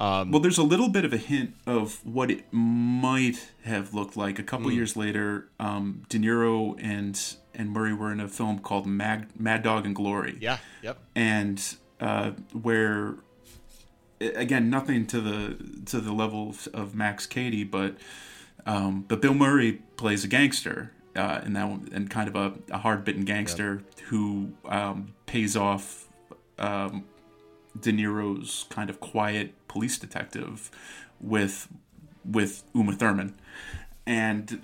Um, 0.02 0.32
Well, 0.32 0.40
there's 0.40 0.58
a 0.58 0.64
little 0.64 0.88
bit 0.88 1.04
of 1.04 1.12
a 1.12 1.16
hint 1.16 1.54
of 1.66 2.04
what 2.04 2.28
it 2.30 2.44
might 2.52 3.50
have 3.64 3.94
looked 3.94 4.16
like. 4.16 4.38
A 4.38 4.42
couple 4.42 4.70
years 4.72 4.96
later, 4.96 5.48
um, 5.60 6.02
De 6.08 6.18
Niro 6.18 6.76
and 6.82 7.14
and 7.54 7.70
Murray 7.70 7.92
were 7.94 8.10
in 8.10 8.18
a 8.18 8.28
film 8.28 8.58
called 8.58 8.86
Mag, 8.86 9.28
Mad 9.38 9.62
Dog 9.62 9.86
and 9.86 9.94
Glory. 9.94 10.38
yeah. 10.40 10.58
Yep. 10.82 10.98
and 11.14 11.76
uh, 12.00 12.30
where 12.52 13.14
again 14.20 14.70
nothing 14.70 15.06
to 15.06 15.20
the 15.20 15.56
to 15.86 16.00
the 16.00 16.12
level 16.12 16.50
of, 16.50 16.68
of 16.74 16.94
Max 16.94 17.26
Cady, 17.26 17.62
but 17.62 17.96
um, 18.66 19.04
but 19.06 19.20
Bill 19.20 19.34
Murray 19.34 19.82
plays 19.96 20.24
a 20.24 20.28
gangster 20.28 20.92
uh, 21.14 21.40
in 21.44 21.52
that 21.52 21.68
one, 21.68 21.88
and 21.92 22.10
kind 22.10 22.28
of 22.28 22.34
a, 22.36 22.54
a 22.74 22.78
hard 22.78 23.04
bitten 23.04 23.24
gangster 23.24 23.82
who 24.08 24.52
um, 24.64 25.14
pays 25.26 25.56
off 25.56 26.08
um, 26.58 27.04
De 27.78 27.92
Niro's 27.92 28.66
kind 28.68 28.90
of 28.90 29.00
quiet 29.00 29.54
police 29.68 29.98
detective 29.98 30.70
with 31.20 31.68
with 32.24 32.62
Uma 32.74 32.92
Thurman, 32.92 33.34
and 34.06 34.62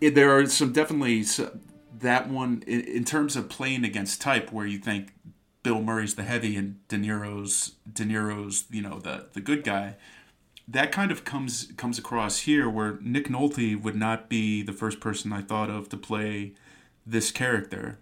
it, 0.00 0.14
there 0.14 0.36
are 0.36 0.46
some 0.46 0.72
definitely 0.72 1.24
that 2.00 2.28
one 2.28 2.62
in, 2.66 2.80
in 2.80 3.04
terms 3.04 3.36
of 3.36 3.48
playing 3.48 3.84
against 3.84 4.20
type, 4.20 4.52
where 4.52 4.66
you 4.66 4.78
think 4.78 5.12
Bill 5.62 5.80
Murray's 5.80 6.14
the 6.14 6.22
heavy 6.22 6.56
and 6.56 6.86
De 6.88 6.96
Niro's 6.98 7.72
De 7.90 8.04
Niro's 8.04 8.64
you 8.70 8.82
know 8.82 8.98
the 8.98 9.26
the 9.32 9.40
good 9.40 9.64
guy. 9.64 9.96
That 10.66 10.92
kind 10.92 11.10
of 11.10 11.24
comes 11.24 11.72
comes 11.76 11.98
across 11.98 12.40
here, 12.40 12.68
where 12.68 12.98
Nick 13.00 13.28
Nolte 13.28 13.80
would 13.80 13.96
not 13.96 14.28
be 14.28 14.62
the 14.62 14.72
first 14.72 15.00
person 15.00 15.32
I 15.32 15.40
thought 15.40 15.70
of 15.70 15.88
to 15.90 15.96
play 15.96 16.52
this 17.06 17.30
character. 17.30 17.98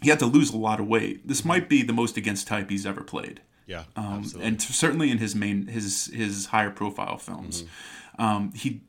He 0.00 0.10
had 0.10 0.18
to 0.18 0.26
lose 0.26 0.50
a 0.50 0.56
lot 0.56 0.80
of 0.80 0.88
weight. 0.88 1.28
This 1.28 1.44
might 1.44 1.68
be 1.68 1.82
the 1.82 1.92
most 1.92 2.16
against 2.16 2.48
type 2.48 2.70
he's 2.70 2.84
ever 2.84 3.02
played 3.02 3.40
Yeah. 3.66 3.84
um, 3.96 4.24
and 4.40 4.58
t- 4.60 4.72
certainly 4.72 5.10
in 5.10 5.18
his 5.18 5.34
main 5.34 5.66
his 5.68 6.06
his 6.06 6.46
higher 6.46 6.70
profile 6.70 7.18
films. 7.18 7.64
Um, 8.18 8.52
he 8.54 8.80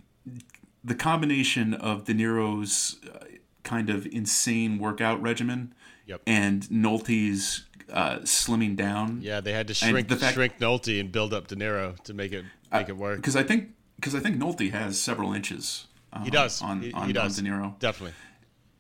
the 0.83 0.95
combination 0.95 1.73
of 1.73 2.05
De 2.05 2.13
Niro's 2.13 2.97
uh, 3.13 3.25
kind 3.63 3.89
of 3.89 4.05
insane 4.07 4.77
workout 4.79 5.21
regimen 5.21 5.73
Yep. 6.05 6.21
and 6.27 6.63
Nolte's 6.63 7.63
uh, 7.91 8.17
slimming 8.19 8.75
down. 8.75 9.19
Yeah, 9.21 9.39
they 9.39 9.53
had 9.53 9.67
to 9.69 9.73
shrink 9.73 10.09
the 10.09 10.17
fact- 10.17 10.33
shrink 10.33 10.57
Nolte 10.59 10.99
and 10.99 11.11
build 11.11 11.33
up 11.33 11.47
De 11.47 11.55
Niro 11.55 11.97
to 12.03 12.13
make 12.13 12.33
it 12.33 12.43
make 12.71 12.89
it 12.89 12.97
work. 12.97 13.17
because 13.17 13.35
I 13.37 13.43
think 13.43 13.69
because 13.95 14.15
I 14.15 14.19
think 14.19 14.37
Nolte 14.37 14.71
has 14.71 14.99
several 14.99 15.31
inches. 15.33 15.87
Um, 16.11 16.23
He 16.25 16.29
does. 16.31 16.61
on 16.61 16.81
he, 16.81 16.91
on, 16.91 17.07
he 17.07 17.13
does. 17.13 17.37
on 17.39 17.45
De 17.45 17.49
Niro. 17.51 17.79
Definitely. 17.79 18.15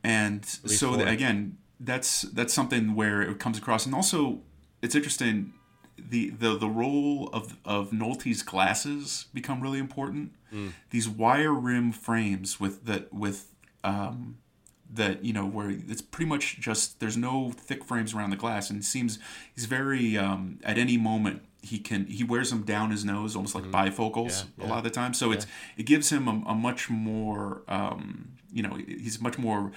and 0.03 0.43
so 0.45 0.95
again 0.99 1.57
that's 1.79 2.23
that's 2.23 2.53
something 2.53 2.93
where 2.95 3.21
it 3.21 3.39
comes 3.39 3.57
across 3.57 3.85
and 3.85 3.95
also 3.95 4.39
it's 4.81 4.95
interesting 4.95 5.53
the 5.97 6.29
the, 6.31 6.57
the 6.57 6.67
role 6.69 7.29
of 7.33 7.57
of 7.65 7.91
Nolte's 7.91 8.41
glasses 8.43 9.25
become 9.33 9.61
really 9.61 9.79
important. 9.79 10.31
These 10.91 11.09
wire 11.09 11.53
rim 11.53 11.91
frames 11.91 12.59
with 12.59 12.85
that 12.85 13.11
with 13.13 13.53
um 13.83 14.37
that 14.93 15.25
you 15.25 15.33
know 15.33 15.45
where 15.45 15.71
it's 15.71 16.01
pretty 16.03 16.29
much 16.29 16.59
just 16.59 16.99
there's 16.99 17.17
no 17.17 17.51
thick 17.51 17.83
frames 17.83 18.13
around 18.13 18.29
the 18.29 18.35
glass 18.35 18.69
and 18.69 18.79
it 18.79 18.85
seems 18.85 19.17
he's 19.55 19.65
very 19.65 20.15
um 20.17 20.59
at 20.63 20.77
any 20.77 20.95
moment 20.97 21.41
he 21.63 21.79
can 21.79 22.05
he 22.05 22.23
wears 22.23 22.51
them 22.51 22.61
down 22.61 22.91
his 22.91 23.03
nose 23.03 23.35
almost 23.35 23.55
like 23.55 23.63
bifocals 23.71 24.43
a 24.59 24.67
lot 24.67 24.77
of 24.79 24.83
the 24.83 24.91
time. 24.91 25.13
So 25.15 25.31
it's 25.31 25.47
it 25.77 25.85
gives 25.87 26.11
him 26.11 26.27
a, 26.27 26.43
a 26.51 26.53
much 26.53 26.89
more 26.91 27.63
um 27.67 28.33
you 28.51 28.61
know 28.61 28.75
he's 28.75 29.19
much 29.19 29.39
more 29.39 29.71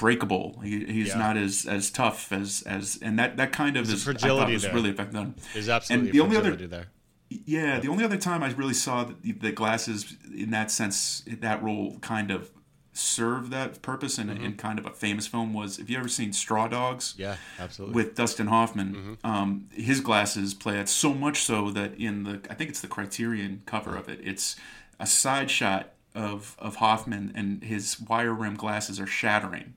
breakable 0.00 0.58
he, 0.64 0.84
he's 0.86 1.08
Yeah. 1.08 1.18
not 1.18 1.36
as 1.36 1.66
as 1.66 1.90
tough 1.90 2.32
as 2.32 2.62
as 2.76 2.98
and 3.02 3.18
that 3.18 3.36
that 3.36 3.52
kind 3.52 3.76
of 3.76 3.82
is 3.84 3.90
I 3.90 3.94
thought 3.96 4.04
fragility 4.20 4.52
was 4.54 4.62
there. 4.62 4.74
really 4.74 4.90
effective. 4.90 5.34
There's 5.54 5.68
absolutely 5.68 6.08
and 6.08 6.14
the 6.16 6.20
only 6.24 6.36
other 6.38 6.56
there. 6.66 6.86
yeah, 7.28 7.78
the 7.78 7.88
only 7.88 8.04
other 8.04 8.16
time 8.16 8.42
I 8.42 8.50
really 8.52 8.74
saw 8.74 9.04
the, 9.04 9.32
the 9.32 9.52
glasses 9.52 10.16
in 10.34 10.50
that 10.50 10.70
sense, 10.70 11.22
that 11.26 11.62
role 11.62 11.98
kind 12.00 12.30
of 12.30 12.50
serve 12.92 13.50
that 13.50 13.80
purpose 13.82 14.18
in, 14.18 14.28
in 14.28 14.54
kind 14.56 14.78
of 14.78 14.84
a 14.84 14.90
famous 14.90 15.26
film 15.28 15.52
was 15.54 15.78
if 15.78 15.88
you 15.88 15.96
ever 15.96 16.08
seen 16.08 16.32
Straw 16.32 16.66
Dogs 16.66 17.14
Yeah, 17.16 17.36
absolutely. 17.58 17.94
with 17.94 18.14
Dustin 18.16 18.48
Hoffman, 18.48 19.16
um, 19.22 19.68
his 19.72 20.00
glasses 20.00 20.54
play 20.54 20.78
it 20.80 20.88
so 20.88 21.14
much 21.14 21.42
so 21.42 21.70
that 21.70 21.94
in 21.94 22.24
the 22.24 22.40
I 22.50 22.54
think 22.54 22.68
it's 22.70 22.80
the 22.80 22.88
Criterion 22.88 23.62
cover 23.64 23.96
of 23.96 24.08
it, 24.08 24.18
it's 24.24 24.56
a 24.98 25.06
side 25.06 25.50
shot 25.50 25.90
of 26.16 26.56
of 26.58 26.76
Hoffman 26.76 27.30
and 27.36 27.62
his 27.62 28.00
wire 28.00 28.34
rim 28.34 28.56
glasses 28.56 28.98
are 28.98 29.06
shattering 29.06 29.74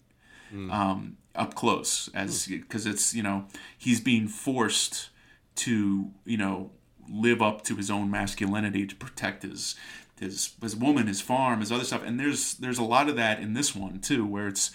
um, 0.72 1.18
up 1.36 1.56
close 1.56 2.10
as 2.13 2.48
because 2.48 2.86
it's 2.86 3.13
you 3.13 3.24
know 3.24 3.46
he's 3.78 4.00
being 4.00 4.28
forced 4.28 5.10
to 5.56 6.12
you 6.26 6.38
know 6.38 6.72
live 7.10 7.42
up 7.42 7.63
to 7.63 7.76
his 7.76 7.92
own 7.92 8.10
masculinity 8.10 8.86
to 8.86 8.96
protect 8.96 9.44
his 9.44 9.76
his 10.20 10.54
his 10.62 10.76
woman, 10.76 11.08
his 11.08 11.22
farm, 11.22 11.60
his 11.60 11.72
other 11.72 11.84
stuff, 11.84 12.04
and 12.04 12.20
there's 12.20 12.56
there's 12.56 12.78
a 12.78 12.84
lot 12.84 13.10
of 13.10 13.16
that 13.16 13.39
in 13.39 13.54
this 13.54 13.76
one 13.76 14.00
too, 14.00 14.26
where 14.26 14.48
it's 14.48 14.72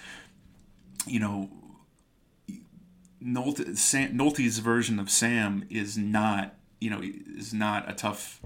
you 1.06 1.20
know 1.20 1.50
Nolte, 3.22 3.76
Sam, 3.76 4.16
Nolte's 4.16 4.58
version 4.58 4.98
of 4.98 5.10
Sam 5.10 5.64
is 5.70 5.96
not 5.96 6.54
you 6.80 6.90
know 6.90 7.00
is 7.02 7.52
not 7.52 7.90
a 7.90 7.94
tough 7.94 8.40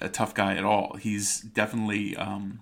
a 0.00 0.08
tough 0.08 0.34
guy 0.34 0.54
at 0.56 0.64
all. 0.64 0.96
He's 0.96 1.40
definitely 1.40 2.16
um, 2.16 2.60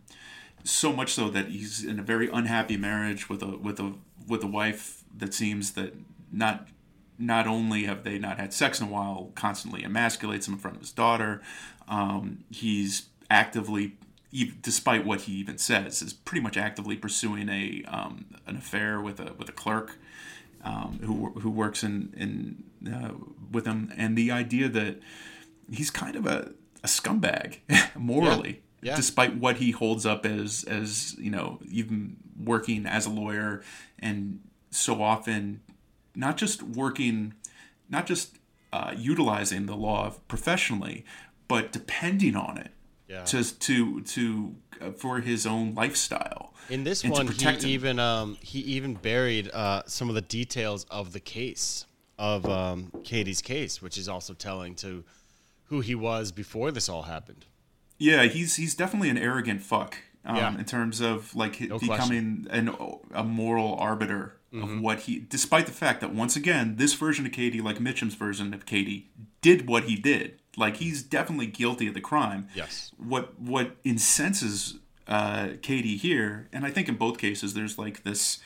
so 0.66 0.92
much 0.92 1.14
so 1.14 1.30
that 1.30 1.48
he's 1.48 1.84
in 1.84 1.98
a 1.98 2.02
very 2.02 2.28
unhappy 2.28 2.76
marriage 2.76 3.28
with 3.28 3.42
a 3.42 3.56
with 3.56 3.78
a 3.80 3.94
with 4.26 4.42
a 4.42 4.46
wife 4.46 5.04
that 5.16 5.32
seems 5.32 5.72
that 5.72 5.94
not 6.32 6.68
not 7.18 7.46
only 7.46 7.84
have 7.84 8.04
they 8.04 8.18
not 8.18 8.38
had 8.38 8.52
sex 8.52 8.80
in 8.80 8.88
a 8.88 8.90
while, 8.90 9.30
constantly 9.34 9.82
emasculates 9.82 10.46
him 10.46 10.54
in 10.54 10.60
front 10.60 10.76
of 10.76 10.82
his 10.82 10.92
daughter. 10.92 11.40
Um, 11.88 12.44
he's 12.50 13.06
actively, 13.30 13.96
despite 14.60 15.06
what 15.06 15.22
he 15.22 15.32
even 15.34 15.58
says, 15.58 16.02
is 16.02 16.12
pretty 16.12 16.42
much 16.42 16.56
actively 16.56 16.96
pursuing 16.96 17.48
a 17.48 17.84
um, 17.88 18.26
an 18.46 18.56
affair 18.56 19.00
with 19.00 19.20
a 19.20 19.32
with 19.34 19.48
a 19.48 19.52
clerk 19.52 19.98
um, 20.64 20.98
who 21.02 21.30
who 21.40 21.50
works 21.50 21.82
in 21.82 22.12
in 22.16 22.92
uh, 22.92 23.12
with 23.50 23.66
him, 23.66 23.92
and 23.96 24.16
the 24.16 24.30
idea 24.30 24.68
that 24.68 25.00
he's 25.70 25.90
kind 25.90 26.16
of 26.16 26.26
a, 26.26 26.52
a 26.82 26.86
scumbag 26.86 27.58
morally, 27.96 28.62
Yeah. 28.86 28.94
Despite 28.94 29.36
what 29.36 29.56
he 29.56 29.72
holds 29.72 30.06
up 30.06 30.24
as 30.24 30.62
as 30.64 31.16
you 31.18 31.30
know 31.30 31.58
even 31.68 32.16
working 32.38 32.86
as 32.86 33.04
a 33.04 33.10
lawyer 33.10 33.62
and 33.98 34.40
so 34.70 35.02
often 35.02 35.60
not 36.14 36.36
just 36.36 36.62
working, 36.62 37.34
not 37.90 38.06
just 38.06 38.38
uh, 38.72 38.94
utilizing 38.96 39.66
the 39.66 39.74
law 39.74 40.14
professionally, 40.28 41.04
but 41.48 41.72
depending 41.72 42.36
on 42.36 42.58
it 42.58 42.70
Yeah. 43.08 43.24
to 43.24 43.42
to 43.44 44.00
to 44.02 44.54
uh, 44.80 44.90
for 44.92 45.20
his 45.20 45.46
own 45.46 45.74
lifestyle. 45.74 46.54
In 46.68 46.84
this 46.84 47.04
one, 47.04 47.26
he 47.26 47.44
him. 47.44 47.58
even 47.64 47.98
um, 47.98 48.38
he 48.40 48.60
even 48.60 48.94
buried 48.94 49.50
uh, 49.52 49.82
some 49.86 50.08
of 50.08 50.14
the 50.14 50.22
details 50.22 50.84
of 50.90 51.12
the 51.12 51.20
case 51.20 51.86
of 52.18 52.46
um, 52.46 52.92
Cady's 53.04 53.42
case, 53.42 53.82
which 53.82 53.98
is 53.98 54.08
also 54.08 54.32
telling 54.32 54.74
to 54.76 55.04
who 55.64 55.80
he 55.80 55.94
was 55.94 56.32
before 56.32 56.70
this 56.70 56.88
all 56.88 57.02
happened. 57.02 57.46
Yeah, 57.98 58.24
he's 58.24 58.56
he's 58.56 58.74
definitely 58.74 59.08
an 59.10 59.18
arrogant 59.18 59.62
fuck. 59.62 59.96
um, 60.24 60.36
Yeah. 60.36 60.58
in 60.58 60.64
terms 60.64 61.00
of 61.00 61.34
like 61.36 61.60
No 61.60 61.78
becoming 61.78 62.46
an 62.50 62.70
a 63.12 63.24
moral 63.24 63.74
arbiter 63.76 64.32
Mm-hmm. 64.52 64.76
of 64.76 64.80
what 64.80 65.00
he, 65.00 65.18
despite 65.28 65.66
the 65.66 65.72
fact 65.72 66.00
that 66.00 66.14
once 66.14 66.36
again, 66.36 66.76
this 66.76 66.94
version 66.94 67.26
of 67.26 67.32
Cady, 67.32 67.60
like 67.60 67.78
Mitchum's 67.78 68.14
version 68.14 68.54
of 68.54 68.64
Cady, 68.64 69.10
did 69.42 69.66
what 69.68 69.84
he 69.84 69.96
did. 69.96 70.38
Like 70.56 70.76
he's 70.76 71.02
definitely 71.02 71.46
guilty 71.48 71.88
of 71.88 71.94
the 71.94 72.00
crime. 72.00 72.46
Yes. 72.54 72.92
What 72.96 73.38
what 73.40 73.76
incenses 73.84 74.78
uh, 75.08 75.48
Cady 75.62 75.96
here, 75.96 76.48
and 76.52 76.64
I 76.64 76.70
think 76.70 76.88
in 76.88 76.94
both 76.96 77.18
cases, 77.18 77.54
there's 77.54 77.76
like 77.76 78.04
this 78.04 78.38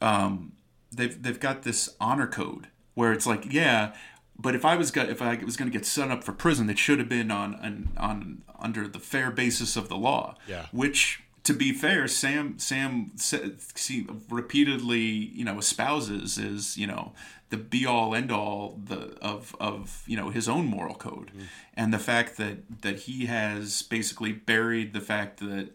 um, 0.00 0.52
they've 0.92 1.20
they've 1.22 1.40
got 1.40 1.62
this 1.62 1.88
honor 2.00 2.26
code 2.26 2.68
where 2.94 3.12
it's 3.12 3.26
like, 3.26 3.50
yeah, 3.52 3.94
but 4.40 4.54
if 4.54 4.64
I 4.64 4.76
was 4.76 4.90
go- 4.90 5.02
if 5.02 5.20
I 5.20 5.36
was 5.44 5.56
going 5.56 5.70
to 5.70 5.76
get 5.76 5.86
set 5.86 6.10
up 6.10 6.24
for 6.24 6.32
prison, 6.32 6.70
it 6.70 6.78
should 6.78 6.98
have 6.98 7.08
been 7.08 7.30
on, 7.30 7.54
on 7.56 7.88
on 7.96 8.42
under 8.58 8.88
the 8.88 8.98
fair 8.98 9.30
basis 9.30 9.76
of 9.76 9.88
the 9.88 9.96
law. 9.96 10.36
Yeah. 10.48 10.66
Which, 10.72 11.22
to 11.44 11.52
be 11.52 11.72
fair, 11.72 12.08
Sam 12.08 12.58
Sam 12.58 13.12
see, 13.16 14.06
repeatedly 14.30 15.00
you 15.00 15.44
know 15.44 15.58
espouses 15.58 16.38
is 16.38 16.76
you 16.76 16.86
know 16.86 17.12
the 17.50 17.56
be 17.56 17.84
all 17.84 18.14
end 18.14 18.30
all 18.32 18.80
the 18.82 19.16
of 19.20 19.54
of 19.60 20.04
you 20.06 20.16
know 20.16 20.30
his 20.30 20.48
own 20.48 20.66
moral 20.66 20.94
code, 20.94 21.30
and 21.74 21.92
the 21.92 21.98
fact 21.98 22.36
that 22.38 22.82
that 22.82 23.00
he 23.00 23.26
has 23.26 23.82
basically 23.82 24.32
buried 24.32 24.92
the 24.92 25.00
fact 25.00 25.40
that 25.40 25.70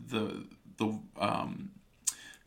the 0.00 0.44
the 0.78 0.98
um 1.18 1.70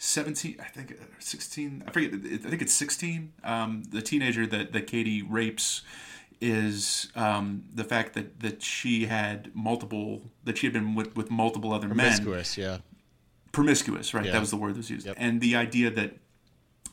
17 0.04 0.56
i 0.60 0.64
think 0.64 0.93
uh, 0.93 0.95
16 1.20 1.84
i 1.88 1.91
forget 1.91 2.12
i 2.16 2.49
think 2.49 2.60
it's 2.64 2.74
16 2.74 3.34
um, 3.43 3.84
the 3.91 4.02
teenager 4.02 4.47
that, 4.47 4.74
that 4.74 4.88
Cady 4.88 5.22
rapes 5.22 5.84
is 6.41 7.12
um, 7.16 7.66
the 7.72 7.84
fact 7.84 8.16
that, 8.16 8.39
that 8.39 8.64
she 8.64 9.06
had 9.06 9.52
multiple 9.54 10.24
that 10.43 10.58
she 10.58 10.66
had 10.66 10.74
been 10.74 10.95
with, 10.95 11.16
with 11.16 11.30
multiple 11.30 11.72
other 11.72 11.88
men 11.88 11.97
Promiscuous, 11.97 12.58
yeah. 12.58 12.78
promiscuous 13.52 14.12
right 14.16 14.26
Yeah. 14.26 14.32
that 14.32 14.39
was 14.39 14.49
the 14.49 14.58
word 14.58 14.74
that 14.74 14.78
was 14.78 14.89
used 14.89 15.06
Yep. 15.06 15.18
and 15.20 15.39
the 15.39 15.56
idea 15.56 15.91
that 15.91 16.18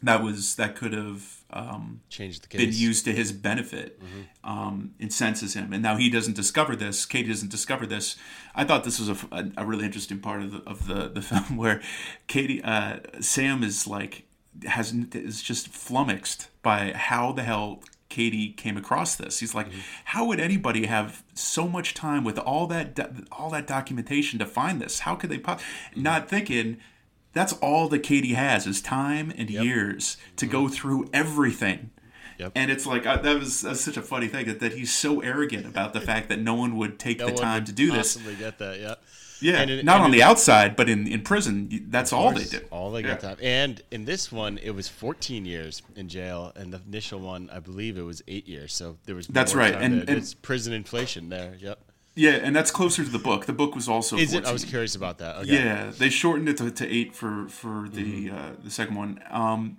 that 0.02 0.22
was 0.22 0.56
that 0.56 0.76
could 0.76 0.92
have 0.92 1.37
um, 1.50 2.00
Changed 2.10 2.42
the 2.42 2.48
case. 2.48 2.60
been 2.60 2.74
used 2.74 3.04
to 3.06 3.12
his 3.12 3.32
benefit 3.32 4.00
um, 4.44 4.94
incenses 4.98 5.54
him. 5.54 5.72
And 5.72 5.82
now 5.82 5.96
he 5.96 6.10
doesn't 6.10 6.34
discover 6.36 6.76
this. 6.76 7.06
Cady 7.06 7.28
doesn't 7.28 7.50
discover 7.50 7.86
this. 7.86 8.16
I 8.54 8.64
thought 8.64 8.84
this 8.84 8.98
was 9.00 9.08
a, 9.08 9.16
a, 9.32 9.50
a 9.58 9.66
really 9.66 9.84
interesting 9.86 10.18
part 10.20 10.42
of 10.42 10.52
the, 10.52 10.62
of 10.70 10.86
the, 10.86 11.08
the 11.08 11.22
film 11.30 11.56
where 11.56 11.80
Cady, 12.26 12.62
uh, 12.62 12.98
Sam 13.20 13.62
is 13.62 13.86
like, 13.86 14.24
has 14.66 14.92
is 15.14 15.40
just 15.42 15.68
flummoxed 15.68 16.48
by 16.62 16.92
how 16.92 17.32
the 17.32 17.44
hell 17.44 17.80
Cady 18.08 18.50
came 18.50 18.76
across 18.76 19.14
this. 19.16 19.38
He's 19.40 19.54
like, 19.54 19.68
how 20.06 20.24
would 20.26 20.40
anybody 20.40 20.86
have 20.86 21.22
so 21.34 21.68
much 21.68 21.94
time 21.94 22.24
with 22.24 22.38
all 22.38 22.66
that 22.66 22.94
do- 22.94 23.24
all 23.30 23.50
that 23.50 23.66
documentation 23.66 24.38
to 24.38 24.46
find 24.46 24.80
this? 24.80 25.00
How 25.00 25.14
could 25.14 25.30
they? 25.30 25.38
Po-? 25.38 25.58
Not 25.94 26.28
thinking 26.28 26.78
that's 27.32 27.52
all 27.54 27.88
that 27.88 28.00
Cady 28.00 28.34
has 28.34 28.66
is 28.66 28.80
time 28.80 29.32
and 29.36 29.48
years 29.50 30.16
to 30.36 30.46
go 30.46 30.68
through 30.68 31.08
everything. 31.12 31.90
Yep. 32.38 32.52
And 32.54 32.70
it's 32.70 32.86
like 32.86 33.04
uh, 33.04 33.16
that 33.16 33.38
was 33.38 33.62
that's 33.62 33.80
such 33.80 33.96
a 33.96 34.02
funny 34.02 34.28
thing 34.28 34.46
that, 34.46 34.60
that 34.60 34.72
he's 34.74 34.92
so 34.94 35.20
arrogant 35.20 35.66
about 35.66 35.92
the 35.92 36.00
fact 36.00 36.28
that 36.28 36.38
no 36.38 36.54
one 36.54 36.76
would 36.76 36.98
take 36.98 37.18
No 37.18 37.26
the 37.30 37.32
time 37.34 37.64
to 37.64 37.72
do 37.72 37.90
this. 37.90 38.14
Possibly 38.14 38.36
get 38.36 38.58
that, 38.58 38.78
yeah. 38.78 38.94
Yeah, 39.40 39.62
it- 39.62 39.84
not 39.84 40.00
on 40.00 40.10
the 40.12 40.22
outside, 40.22 40.74
but 40.76 40.88
in, 40.88 41.06
in 41.06 41.22
prison, 41.22 41.86
that's 41.90 42.12
all 42.12 42.32
they 42.32 42.44
do. 42.44 42.60
All 42.70 42.90
they 42.92 43.00
Yeah. 43.02 43.06
get 43.08 43.20
time. 43.20 43.36
And 43.42 43.80
in 43.90 44.04
this 44.04 44.30
one, 44.32 44.58
it 44.58 44.70
was 44.70 44.88
14 44.88 45.44
years 45.44 45.82
in 45.96 46.08
jail, 46.08 46.52
and 46.56 46.72
the 46.72 46.80
initial 46.88 47.20
one, 47.20 47.48
I 47.52 47.58
believe, 47.60 47.98
it 47.98 48.02
was 48.02 48.22
eight 48.28 48.46
years. 48.48 48.72
So 48.72 48.98
there 49.04 49.14
was. 49.14 49.26
That's 49.28 49.54
right, 49.54 49.74
and- 49.74 50.00
and- 50.00 50.10
it's 50.10 50.34
prison 50.34 50.72
inflation 50.72 51.28
there. 51.28 51.56
Yep. 51.60 51.78
Yeah, 52.18 52.32
and 52.46 52.54
that's 52.56 52.70
closer 52.72 53.04
to 53.04 53.10
the 53.10 53.18
book. 53.30 53.46
The 53.46 53.52
book 53.52 53.74
was 53.74 53.88
also 53.88 54.16
Is 54.16 54.34
it? 54.34 54.44
I 54.44 54.52
was 54.52 54.64
curious 54.64 54.94
about 54.96 55.18
that. 55.18 55.36
Okay. 55.36 55.54
Yeah, 55.54 55.92
they 55.96 56.10
shortened 56.10 56.48
it 56.48 56.56
to, 56.58 56.70
to 56.70 56.86
eight 56.88 57.14
for 57.14 57.48
for 57.48 57.88
the 57.88 58.08
Mm-hmm. 58.28 58.36
uh, 58.36 58.50
the 58.64 58.70
second 58.70 58.96
one. 58.96 59.20
Um, 59.30 59.78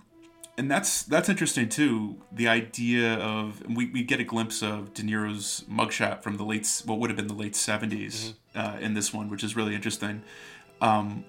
and 0.58 0.70
that's 0.72 1.04
that's 1.04 1.28
interesting 1.30 1.68
too. 1.70 2.22
The 2.32 2.48
idea 2.48 3.16
of 3.16 3.62
and 3.66 3.76
we, 3.78 3.90
we 3.92 4.04
get 4.04 4.20
a 4.20 4.24
glimpse 4.24 4.62
of 4.62 4.94
De 4.94 5.04
Niro's 5.04 5.64
mugshot 5.70 6.22
from 6.24 6.38
the 6.38 6.44
late 6.46 6.68
what 6.86 7.00
would 7.00 7.10
have 7.10 7.18
been 7.18 7.28
the 7.28 7.42
late 7.46 7.54
70s 7.54 7.90
Mm-hmm. 7.90 8.60
uh, 8.60 8.78
in 8.80 8.94
this 8.94 9.14
one, 9.14 9.30
which 9.30 9.44
is 9.44 9.56
really 9.56 9.76
interesting. 9.76 10.22
Um, 10.82 11.26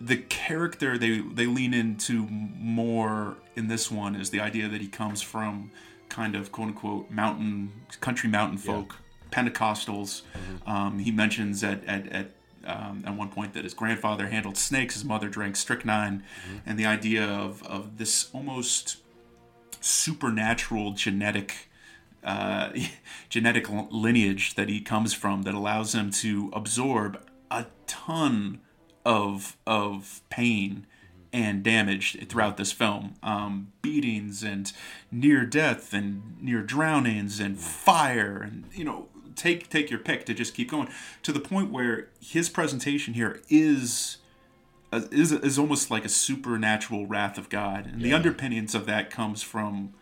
the 0.00 0.16
character 0.16 0.96
they 0.96 1.18
they 1.20 1.46
lean 1.46 1.74
into 1.74 2.26
more 2.28 3.36
in 3.56 3.66
this 3.68 3.90
one 3.90 4.14
is 4.14 4.30
the 4.30 4.40
idea 4.40 4.68
that 4.68 4.80
he 4.80 4.88
comes 4.88 5.20
from 5.22 5.70
kind 6.08 6.34
of 6.34 6.50
quote 6.52 6.68
unquote 6.68 7.10
mountain 7.10 7.72
country 8.00 8.28
mountain 8.28 8.58
folk 8.58 8.96
Pentecostals. 9.30 10.22
Um, 10.66 10.98
he 10.98 11.10
mentions 11.10 11.62
at 11.64 11.84
at, 11.84 12.06
at 12.08 12.30
um, 12.64 13.02
at 13.06 13.14
one 13.14 13.28
point 13.28 13.54
that 13.54 13.64
his 13.64 13.74
grandfather 13.74 14.28
handled 14.28 14.56
snakes, 14.56 14.94
his 14.94 15.04
mother 15.04 15.28
drank 15.28 15.56
strychnine, 15.56 16.22
and 16.66 16.78
the 16.78 16.86
idea 16.86 17.24
of 17.24 17.62
of 17.64 17.98
this 17.98 18.28
almost 18.32 18.98
supernatural 19.80 20.92
genetic 20.92 21.68
uh, 22.22 22.70
genetic 23.28 23.66
lineage 23.90 24.54
that 24.54 24.68
he 24.68 24.80
comes 24.80 25.14
from 25.14 25.42
that 25.42 25.54
allows 25.54 25.94
him 25.94 26.10
to 26.10 26.50
absorb 26.52 27.22
a 27.50 27.66
ton 27.86 28.60
of 29.04 29.56
of 29.66 30.22
pain 30.30 30.86
and 31.32 31.62
damage 31.62 32.18
throughout 32.28 32.56
this 32.56 32.72
film. 32.72 33.14
Um, 33.22 33.72
beatings 33.82 34.42
and 34.42 34.72
near 35.10 35.46
death 35.46 35.92
and 35.92 36.36
near 36.40 36.62
drownings 36.62 37.40
and 37.40 37.58
fire 37.58 38.42
and 38.42 38.64
you 38.72 38.84
know 38.84 39.08
take 39.40 39.70
take 39.70 39.90
your 39.90 39.98
pick 39.98 40.24
to 40.26 40.34
just 40.34 40.54
keep 40.54 40.70
going 40.70 40.88
to 41.22 41.32
the 41.32 41.40
point 41.40 41.70
where 41.70 42.08
his 42.20 42.48
presentation 42.48 43.14
here 43.14 43.40
is 43.48 44.18
uh, 44.92 45.02
is 45.10 45.32
is 45.32 45.58
almost 45.58 45.90
like 45.90 46.04
a 46.04 46.08
supernatural 46.08 47.06
wrath 47.06 47.38
of 47.38 47.48
God, 47.48 47.86
and 47.86 48.02
the 48.02 48.12
underpinnings 48.12 48.74
of 48.74 48.86
that 48.86 49.10
comes 49.10 49.42
from. 49.42 49.94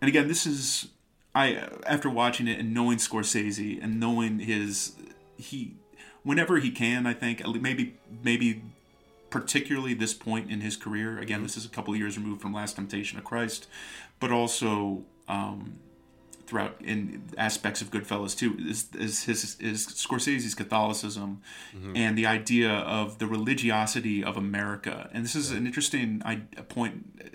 And 0.00 0.08
again, 0.08 0.26
this 0.26 0.46
is 0.46 0.88
I 1.34 1.68
after 1.86 2.08
watching 2.08 2.48
it 2.48 2.58
and 2.58 2.72
knowing 2.72 2.98
Scorsese 2.98 3.82
and 3.82 4.00
knowing 4.00 4.38
his 4.38 4.94
he 5.36 5.74
whenever 6.22 6.58
he 6.58 6.70
can, 6.70 7.06
I 7.06 7.12
think 7.12 7.46
maybe 7.60 7.96
maybe 8.22 8.62
particularly 9.28 9.94
this 9.94 10.14
point 10.14 10.50
in 10.50 10.60
his 10.60 10.76
career. 10.76 11.18
Again, 11.18 11.42
this 11.42 11.56
is 11.56 11.64
a 11.64 11.68
couple 11.68 11.92
of 11.92 11.98
years 11.98 12.16
removed 12.16 12.40
from 12.42 12.52
Last 12.52 12.76
Temptation 12.76 13.18
of 13.18 13.24
Christ, 13.24 13.66
but 14.20 14.30
also 14.30 15.02
um, 15.26 15.78
throughout 16.52 16.76
in 16.84 17.22
aspects 17.38 17.80
of 17.80 17.90
Goodfellas 17.90 18.36
too 18.36 18.54
is, 18.58 18.88
is 18.94 19.24
his 19.24 19.56
is 19.58 19.86
Scorsese's 19.86 20.54
Catholicism 20.54 21.40
mm-hmm. 21.74 21.96
and 21.96 22.16
the 22.18 22.26
idea 22.26 22.70
of 22.70 23.18
the 23.18 23.26
religiosity 23.26 24.22
of 24.22 24.36
America. 24.36 25.08
And 25.14 25.24
this 25.24 25.34
is 25.34 25.50
an 25.50 25.66
interesting 25.66 26.20
I, 26.26 26.42
a 26.58 26.62
point. 26.62 27.22
Uh, 27.24 27.28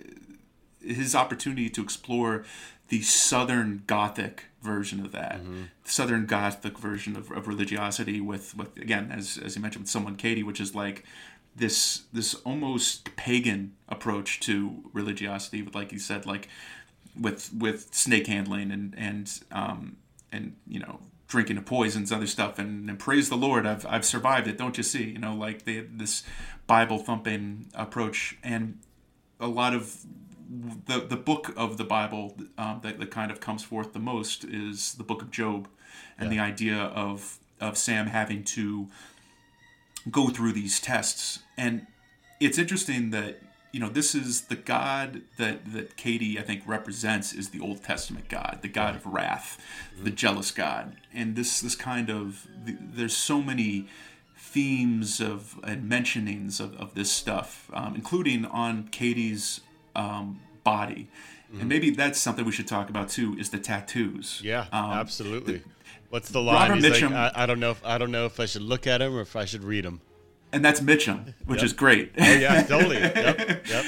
his 0.88 1.16
opportunity 1.16 1.68
to 1.70 1.82
explore 1.82 2.46
the 2.90 3.02
Southern 3.02 3.84
Gothic 3.88 4.46
version 4.62 5.04
of 5.04 5.12
that, 5.12 5.42
the 5.84 5.92
Southern 5.92 6.28
Gothic 6.28 6.78
version 6.78 7.18
of, 7.18 7.32
of 7.32 7.48
religiosity 7.48 8.22
with 8.22 8.56
with 8.56 8.78
again 8.78 9.12
as 9.12 9.40
as 9.44 9.56
you 9.56 9.62
mentioned 9.64 9.86
with 9.86 9.90
someone 9.90 10.16
Cady, 10.16 10.44
which 10.44 10.62
is 10.62 10.76
like 10.76 11.04
this 11.56 12.04
this 12.14 12.36
almost 12.46 13.16
pagan 13.16 13.74
approach 13.90 14.40
to 14.42 14.84
religiosity 14.94 15.64
with 15.64 15.74
like 15.74 15.92
you 15.92 16.00
said 16.00 16.28
like 16.28 16.48
with 17.20 17.54
with 17.54 17.94
snake 17.94 18.28
handling 18.28 18.72
and 18.72 18.94
and 18.98 19.40
um 19.52 19.98
and 20.32 20.56
you 20.68 20.80
know 20.80 21.00
drinking 21.28 21.58
of 21.58 21.66
poisons 21.66 22.12
other 22.12 22.28
stuff 22.28 22.58
and, 22.58 22.90
and 22.90 23.00
praise 23.00 23.30
the 23.30 23.36
lord 23.36 23.66
i've 23.66 23.86
i've 23.88 24.06
survived 24.06 24.48
it 24.48 24.58
don't 24.58 24.78
you 24.78 24.84
see? 24.84 25.04
You 25.04 25.20
know 25.20 25.34
like 25.34 25.66
they 25.66 25.80
this 25.80 26.24
bible 26.68 27.00
thumping 27.00 27.68
approach 27.74 28.38
and 28.44 28.80
a 29.40 29.48
lot 29.48 29.74
of 29.74 30.06
the 30.86 31.00
the 31.00 31.18
book 31.18 31.54
of 31.58 31.78
the 31.78 31.84
bible 31.84 32.38
um, 32.58 32.80
that, 32.84 33.00
that 33.00 33.12
kind 33.12 33.32
of 33.32 33.40
comes 33.40 33.64
forth 33.64 33.94
the 33.94 34.00
most 34.00 34.44
is 34.46 34.94
the 34.94 35.04
book 35.04 35.22
of 35.22 35.32
job 35.32 35.68
and 36.18 36.32
the 36.32 36.40
idea 36.40 36.78
of 36.78 37.40
of 37.60 37.78
sam 37.78 38.08
having 38.08 38.44
to 38.44 38.88
go 40.12 40.30
through 40.30 40.54
these 40.54 40.80
tests. 40.80 41.40
And 41.58 41.88
it's 42.40 42.58
interesting 42.58 43.12
that 43.12 43.40
you 43.78 43.84
know 43.84 43.90
this 43.90 44.16
is 44.16 44.42
the 44.54 44.56
god 44.56 45.22
that 45.38 45.72
that 45.72 45.96
Cady 45.98 46.40
i 46.40 46.42
think 46.42 46.64
represents 46.66 47.32
is 47.32 47.50
the 47.50 47.60
old 47.60 47.84
testament 47.84 48.28
god 48.28 48.58
the 48.64 48.68
god 48.68 48.96
of 48.96 49.06
wrath 49.06 49.62
the 50.02 50.10
jealous 50.10 50.50
god 50.50 50.96
and 51.14 51.36
this 51.36 51.62
this 51.62 51.76
kind 51.76 52.10
of 52.10 52.48
there's 52.66 53.16
so 53.16 53.40
many 53.40 53.88
themes 54.36 55.22
of 55.22 55.60
and 55.64 55.88
mentionings 55.88 56.60
of, 56.60 56.76
of 56.78 56.96
this 56.96 57.12
stuff 57.12 57.70
um, 57.72 57.94
including 57.94 58.46
on 58.46 58.88
Cady's 58.88 59.62
um, 59.96 60.40
body 60.64 61.08
and 61.60 61.70
maybe 61.70 61.92
that's 61.92 62.20
something 62.20 62.46
we 62.46 62.52
should 62.52 62.68
talk 62.68 62.90
about 62.90 63.10
too 63.10 63.38
is 63.38 63.52
the 63.52 63.60
tattoos 63.60 64.42
Yeah, 64.44 64.66
Um, 64.74 64.92
absolutely. 64.94 65.62
What's 66.10 66.30
the 66.30 66.42
line? 66.42 66.72
Robert 66.72 66.84
He's 66.84 67.02
like, 67.02 67.12
Mitchum- 67.12 67.16
I, 67.16 67.44
I 67.44 67.46
don't 67.46 67.60
know 67.60 67.72
if 67.72 67.86
I 67.86 67.98
don't 67.98 68.12
know 68.12 68.26
if 68.26 68.40
I 68.40 68.48
should 68.48 68.64
look 68.64 68.88
at 68.88 69.02
him 69.02 69.16
or 69.16 69.22
if 69.22 69.36
I 69.36 69.46
should 69.46 69.64
read 69.64 69.86
him. 69.86 70.02
And 70.54 70.64
that's 70.64 70.80
mitchum 70.80 71.34
which 71.46 71.62
is 71.62 71.74
great 71.74 72.14
Oh 72.18 72.34
yeah, 72.34 72.64
totally. 72.64 72.98
Yep, 73.02 73.68
yep. 73.68 73.86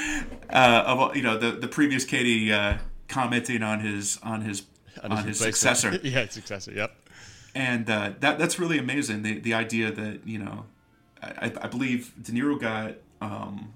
uh, 0.49 0.83
of 0.85 1.15
you 1.15 1.21
know 1.21 1.37
the 1.37 1.51
the 1.51 1.67
previous 1.67 2.05
Cady 2.05 2.51
uh, 2.51 2.77
commenting 3.07 3.63
on 3.63 3.79
his 3.79 4.19
on 4.23 4.41
his 4.41 4.63
on, 5.03 5.11
his, 5.11 5.39
replacement. 5.39 5.55
successor, 5.55 5.99
yeah, 6.03 6.27
successor. 6.27 6.71
Yep. 6.71 6.95
and 7.55 7.89
uh, 7.89 8.11
that 8.19 8.37
that's 8.37 8.59
really 8.59 8.77
amazing. 8.77 9.23
The 9.23 9.39
the 9.39 9.53
idea 9.53 9.91
that 9.91 10.21
you 10.25 10.39
know 10.39 10.65
I, 11.21 11.51
I 11.61 11.67
believe 11.67 12.13
De 12.21 12.31
Niro 12.31 12.59
got 12.59 12.95
um, 13.21 13.73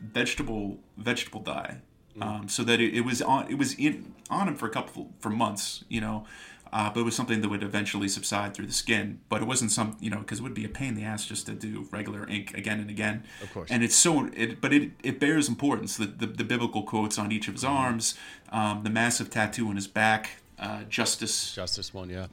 vegetable 0.00 0.78
vegetable 0.96 1.40
dye, 1.40 1.78
um, 2.20 2.48
so 2.48 2.62
that 2.64 2.80
it, 2.80 2.94
it 2.94 3.00
was 3.02 3.22
on 3.22 3.50
it 3.50 3.58
was 3.58 3.74
in 3.74 4.14
on 4.30 4.48
him 4.48 4.56
for 4.56 4.66
a 4.66 4.70
couple 4.70 5.10
for 5.20 5.30
months, 5.30 5.84
you 5.88 6.00
know. 6.00 6.26
Uh, 6.72 6.88
but 6.90 7.00
it 7.00 7.02
was 7.02 7.14
something 7.14 7.42
that 7.42 7.50
would 7.50 7.62
eventually 7.62 8.08
subside 8.08 8.54
through 8.54 8.66
the 8.66 8.72
skin. 8.72 9.20
But 9.28 9.42
it 9.42 9.46
wasn't 9.46 9.70
some, 9.72 9.94
you 10.00 10.08
know, 10.08 10.20
because 10.20 10.38
it 10.38 10.42
would 10.42 10.54
be 10.54 10.64
a 10.64 10.70
pain 10.70 10.88
in 10.88 10.94
the 10.94 11.04
ass 11.04 11.26
just 11.26 11.44
to 11.46 11.52
do 11.52 11.86
regular 11.90 12.26
ink 12.28 12.54
again 12.56 12.80
and 12.80 12.88
again. 12.88 13.24
Of 13.42 13.52
course. 13.52 13.70
And 13.70 13.84
it's 13.84 13.94
so, 13.94 14.30
it, 14.34 14.60
but 14.62 14.72
it 14.72 14.92
it 15.02 15.20
bears 15.20 15.48
importance. 15.48 15.98
The, 15.98 16.06
the, 16.06 16.26
the 16.26 16.44
biblical 16.44 16.82
quotes 16.82 17.18
on 17.18 17.30
each 17.30 17.46
of 17.46 17.54
his 17.54 17.64
arms, 17.64 18.14
um, 18.50 18.84
the 18.84 18.90
massive 18.90 19.28
tattoo 19.28 19.68
on 19.68 19.76
his 19.76 19.86
back, 19.86 20.30
uh, 20.58 20.84
justice, 20.88 21.54
Justice 21.54 21.92
one, 21.92 22.08
yeah. 22.08 22.28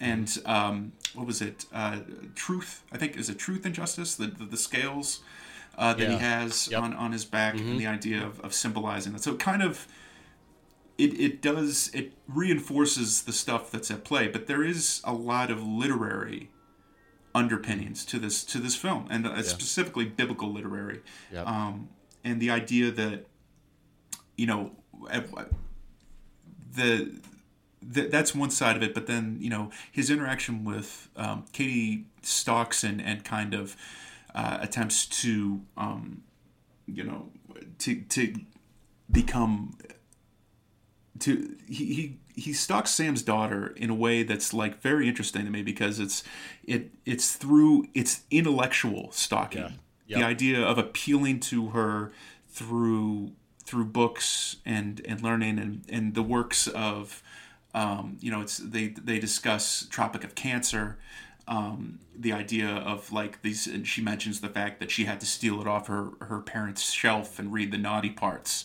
and 0.00 0.28
um, 0.44 0.92
what 1.14 1.26
was 1.26 1.40
it? 1.40 1.64
Uh, 1.72 1.98
truth. 2.34 2.82
I 2.90 2.98
think 2.98 3.16
is 3.16 3.28
it 3.30 3.38
truth 3.38 3.64
and 3.64 3.74
justice. 3.74 4.16
The 4.16 4.26
the, 4.26 4.44
the 4.44 4.56
scales 4.56 5.20
uh, 5.76 5.94
that 5.94 6.08
he 6.10 6.16
has 6.16 6.68
Yep. 6.68 6.82
on 6.82 6.94
on 6.94 7.12
his 7.12 7.24
back, 7.24 7.54
and 7.54 7.78
the 7.78 7.86
idea 7.86 8.26
of, 8.26 8.40
of 8.40 8.52
symbolizing 8.54 9.12
that. 9.12 9.22
So 9.22 9.34
it 9.34 9.38
kind 9.38 9.62
of 9.62 9.86
it 10.98 11.18
it 11.18 11.40
does 11.40 11.90
it 11.94 12.12
reinforces 12.26 13.22
the 13.22 13.32
stuff 13.32 13.70
that's 13.70 13.90
at 13.90 14.04
play, 14.04 14.28
but 14.28 14.46
there 14.46 14.62
is 14.62 15.00
a 15.04 15.12
lot 15.12 15.50
of 15.50 15.62
literary 15.62 16.50
underpinnings 17.34 18.04
to 18.06 18.18
this 18.18 18.44
to 18.44 18.58
this 18.58 18.74
film, 18.74 19.06
and 19.08 19.26
uh, 19.26 19.42
specifically 19.42 20.04
biblical 20.04 20.52
literary. 20.52 21.00
Yep. 21.32 21.46
Um, 21.46 21.88
and 22.24 22.40
the 22.42 22.50
idea 22.50 22.90
that 22.90 23.26
you 24.36 24.46
know 24.46 24.72
at- 25.10 25.28
the, 26.74 27.20
the 27.80 28.02
that's 28.08 28.34
one 28.34 28.50
side 28.50 28.76
of 28.76 28.82
it, 28.82 28.92
but 28.92 29.06
then 29.06 29.38
you 29.40 29.50
know 29.50 29.70
his 29.90 30.10
interaction 30.10 30.64
with 30.64 31.08
um, 31.16 31.44
Cady 31.52 32.06
stalks 32.22 32.82
and 32.82 33.00
and 33.00 33.24
kind 33.24 33.54
of 33.54 33.76
uh, 34.34 34.58
attempts 34.60 35.06
to 35.06 35.60
um, 35.76 36.22
you 36.86 37.04
know 37.04 37.30
to 37.78 38.00
to 38.02 38.34
become 39.10 39.78
to 41.20 41.56
he, 41.66 41.84
he 41.94 42.16
he 42.34 42.52
stalks 42.52 42.90
Sam's 42.90 43.22
daughter 43.22 43.74
in 43.76 43.90
a 43.90 43.94
way 43.94 44.22
that's 44.22 44.54
like 44.54 44.80
very 44.80 45.08
interesting 45.08 45.44
to 45.44 45.50
me 45.50 45.62
because 45.62 45.98
it's 45.98 46.22
it 46.64 46.90
it's 47.04 47.34
through 47.34 47.86
it's 47.94 48.22
intellectual 48.30 49.10
stalking. 49.12 49.78
Yeah. 50.06 50.18
The 50.18 50.24
idea 50.24 50.62
of 50.62 50.78
appealing 50.78 51.40
to 51.40 51.68
her 51.68 52.12
through 52.48 53.32
through 53.64 53.84
books 53.86 54.56
and 54.64 55.00
and 55.06 55.22
learning 55.22 55.58
and 55.58 55.84
and 55.88 56.14
the 56.14 56.22
works 56.22 56.66
of 56.68 57.22
um, 57.74 58.16
you 58.20 58.30
know 58.30 58.40
it's 58.40 58.58
they 58.58 58.88
they 58.88 59.18
discuss 59.18 59.86
Tropic 59.90 60.24
of 60.24 60.34
Cancer 60.34 60.98
um, 61.48 61.98
the 62.16 62.32
idea 62.32 62.68
of 62.68 63.10
like 63.10 63.42
these 63.42 63.66
and 63.66 63.86
she 63.86 64.02
mentions 64.02 64.40
the 64.40 64.48
fact 64.48 64.80
that 64.80 64.90
she 64.90 65.06
had 65.06 65.18
to 65.20 65.26
steal 65.26 65.60
it 65.60 65.66
off 65.66 65.86
her 65.88 66.10
her 66.20 66.40
parents 66.40 66.92
shelf 66.92 67.38
and 67.38 67.52
read 67.52 67.72
the 67.72 67.78
naughty 67.78 68.10
parts. 68.10 68.64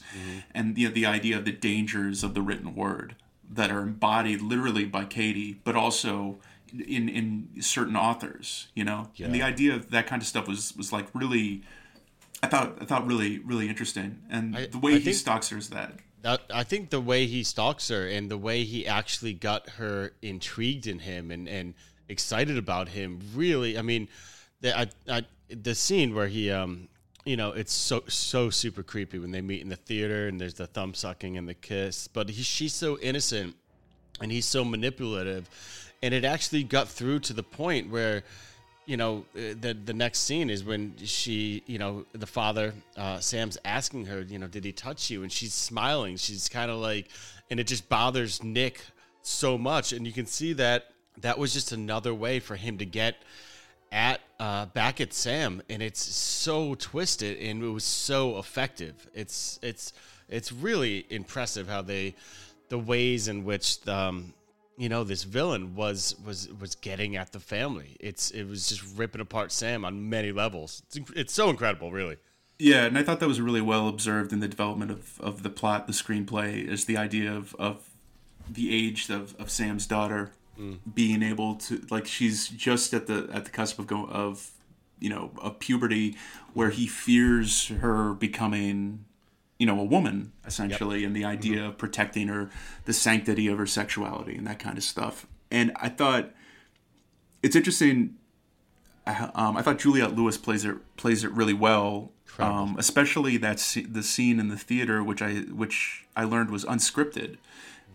And 0.53 0.77
you 0.77 0.89
know, 0.89 0.93
the 0.93 1.05
idea 1.05 1.37
of 1.37 1.45
the 1.45 1.51
dangers 1.51 2.23
of 2.23 2.33
the 2.33 2.41
written 2.41 2.75
word 2.75 3.15
that 3.49 3.71
are 3.71 3.81
embodied 3.81 4.41
literally 4.41 4.85
by 4.85 5.05
Cady 5.05 5.61
but 5.63 5.75
also 5.75 6.39
in 6.73 7.07
in 7.07 7.49
certain 7.61 7.95
authors 7.95 8.67
you 8.75 8.83
know? 8.83 9.09
And 9.27 9.33
the 9.33 9.43
idea 9.43 9.75
of 9.75 9.91
that 9.91 10.07
kind 10.07 10.21
of 10.21 10.27
stuff 10.27 10.47
was 10.47 10.75
was 10.75 10.91
like 10.91 11.07
really 11.13 11.61
I 12.41 12.47
thought 12.47 12.77
I 12.81 12.85
thought 12.85 13.07
really 13.07 13.39
really 13.39 13.69
interesting. 13.69 14.19
And 14.29 14.57
I- 14.57 14.65
the 14.65 14.79
way 14.79 14.95
I 14.95 14.97
he 14.99 15.13
stalks 15.13 15.49
her 15.49 15.57
is 15.57 15.69
that. 15.69 15.93
That, 16.23 16.43
I 16.53 16.63
think 16.63 16.89
the 16.89 17.01
way 17.01 17.25
he 17.25 17.43
stalks 17.43 17.89
her 17.89 18.07
and 18.07 18.31
the 18.31 18.37
way 18.37 18.63
he 18.63 18.87
actually 18.87 19.33
got 19.33 19.71
her 19.71 20.13
intrigued 20.21 20.87
in 20.87 20.99
him 20.99 21.31
and, 21.31 21.49
and 21.49 21.73
excited 22.09 22.57
about 22.57 22.89
him 22.89 23.19
really, 23.35 23.77
I 23.77 23.81
mean, 23.81 24.07
the, 24.61 24.77
I, 24.77 24.87
I, 25.07 25.25
the 25.49 25.75
scene 25.75 26.15
where 26.15 26.27
he, 26.27 26.51
um, 26.51 26.87
you 27.25 27.37
know, 27.37 27.51
it's 27.51 27.73
so 27.73 28.03
so 28.07 28.49
super 28.49 28.83
creepy 28.83 29.17
when 29.17 29.31
they 29.31 29.41
meet 29.41 29.61
in 29.61 29.69
the 29.69 29.77
theater 29.77 30.27
and 30.27 30.39
there's 30.39 30.55
the 30.55 30.67
thumb 30.67 30.93
sucking 30.93 31.37
and 31.37 31.47
the 31.47 31.53
kiss, 31.53 32.07
but 32.07 32.29
he, 32.29 32.43
she's 32.43 32.73
so 32.73 32.99
innocent 32.99 33.55
and 34.21 34.31
he's 34.31 34.45
so 34.45 34.65
manipulative, 34.65 35.49
and 36.01 36.13
it 36.13 36.25
actually 36.25 36.63
got 36.63 36.87
through 36.87 37.19
to 37.19 37.33
the 37.33 37.43
point 37.43 37.89
where, 37.89 38.23
you 38.85 38.97
know, 38.97 39.25
uh, 39.35 39.55
the 39.59 39.77
the 39.85 39.93
next 39.93 40.19
scene 40.19 40.49
is 40.49 40.63
when 40.63 40.93
she, 40.97 41.63
you 41.65 41.79
know, 41.79 42.05
the 42.11 42.27
father, 42.27 42.73
uh, 42.97 43.19
Sam's 43.19 43.57
asking 43.63 44.05
her, 44.05 44.21
you 44.21 44.37
know, 44.37 44.47
did 44.47 44.65
he 44.65 44.73
touch 44.73 45.09
you? 45.09 45.23
And 45.23 45.31
she's 45.31 45.53
smiling. 45.53 46.17
She's 46.17 46.49
kind 46.49 46.69
of 46.69 46.77
like, 46.77 47.07
and 47.49 47.59
it 47.59 47.67
just 47.67 47.87
bothers 47.87 48.43
Nick 48.43 48.81
so 49.21 49.57
much, 49.57 49.93
and 49.93 50.05
you 50.05 50.11
can 50.11 50.25
see 50.25 50.53
that 50.53 50.92
that 51.21 51.37
was 51.37 51.53
just 51.53 51.71
another 51.71 52.13
way 52.13 52.39
for 52.39 52.55
him 52.55 52.77
to 52.77 52.85
get 52.85 53.15
at 53.91 54.21
uh, 54.39 54.65
back 54.67 54.99
at 54.99 55.13
Sam, 55.13 55.61
and 55.69 55.81
it's 55.81 56.01
so 56.01 56.75
twisted 56.75 57.37
and 57.37 57.63
it 57.63 57.69
was 57.69 57.83
so 57.83 58.37
effective. 58.39 59.07
It's 59.13 59.59
it's 59.61 59.93
it's 60.27 60.51
really 60.51 61.05
impressive 61.09 61.67
how 61.67 61.81
they 61.81 62.15
the 62.69 62.79
ways 62.79 63.27
in 63.27 63.43
which 63.43 63.87
um, 63.87 64.33
you 64.77 64.89
know 64.89 65.03
this 65.03 65.23
villain 65.23 65.75
was 65.75 66.15
was 66.25 66.49
was 66.59 66.75
getting 66.75 67.15
at 67.15 67.31
the 67.31 67.39
family. 67.39 67.95
It's 67.99 68.31
it 68.31 68.45
was 68.45 68.67
just 68.67 68.97
ripping 68.97 69.21
apart 69.21 69.51
Sam 69.51 69.85
on 69.85 70.09
many 70.09 70.31
levels. 70.31 70.81
It's, 70.87 71.11
it's 71.15 71.33
so 71.33 71.49
incredible, 71.49 71.91
really. 71.91 72.17
Yeah, 72.59 72.85
and 72.85 72.97
I 72.97 73.03
thought 73.03 73.19
that 73.19 73.27
was 73.27 73.41
really 73.41 73.61
well 73.61 73.87
observed 73.87 74.31
in 74.31 74.39
the 74.39 74.47
development 74.47 74.91
of, 74.91 75.19
of 75.19 75.43
the 75.43 75.49
plot, 75.49 75.87
the 75.87 75.93
screenplay, 75.93 76.65
is 76.65 76.85
the 76.85 76.97
idea 76.97 77.33
of, 77.33 77.55
of 77.57 77.89
the 78.47 78.73
age 78.73 79.09
of, 79.09 79.35
of 79.39 79.49
Sam's 79.49 79.87
daughter 79.87 80.31
being 80.93 81.23
able 81.23 81.55
to 81.55 81.81
like 81.89 82.05
she's 82.05 82.47
just 82.47 82.93
at 82.93 83.07
the 83.07 83.27
at 83.33 83.45
the 83.45 83.51
cusp 83.51 83.79
of 83.79 83.87
go 83.87 84.05
of 84.05 84.51
you 84.99 85.09
know 85.09 85.31
of 85.41 85.57
puberty 85.59 86.15
where 86.53 86.69
he 86.69 86.85
fears 86.87 87.67
her 87.67 88.13
becoming 88.13 89.03
you 89.57 89.65
know 89.65 89.79
a 89.79 89.83
woman 89.83 90.31
essentially 90.45 91.03
and 91.03 91.15
the 91.15 91.25
idea 91.25 91.65
of 91.67 91.77
protecting 91.77 92.27
her 92.27 92.49
the 92.85 92.93
sanctity 92.93 93.47
of 93.47 93.57
her 93.57 93.65
sexuality 93.65 94.35
and 94.35 94.45
that 94.47 94.59
kind 94.59 94.77
of 94.77 94.83
stuff. 94.83 95.25
And 95.51 95.71
i 95.81 95.89
thought 95.89 96.31
it's 97.41 97.55
interesting 97.55 98.15
I- 99.05 99.31
um, 99.35 99.57
I 99.57 99.61
thought 99.61 99.79
Juliette 99.79 100.15
Lewis 100.15 100.37
plays 100.37 100.63
it 100.63 100.77
plays 100.95 101.25
it 101.25 101.31
really 101.31 101.53
well, 101.53 102.11
um, 102.39 102.75
especially 102.79 103.35
that 103.37 103.57
the 103.89 104.01
scene 104.01 104.39
in 104.39 104.47
the 104.47 104.55
theater, 104.57 105.03
which 105.03 105.21
I 105.21 105.39
which 105.41 106.05
I 106.15 106.23
learned 106.23 106.49
was 106.51 106.63
unscripted. 106.63 107.35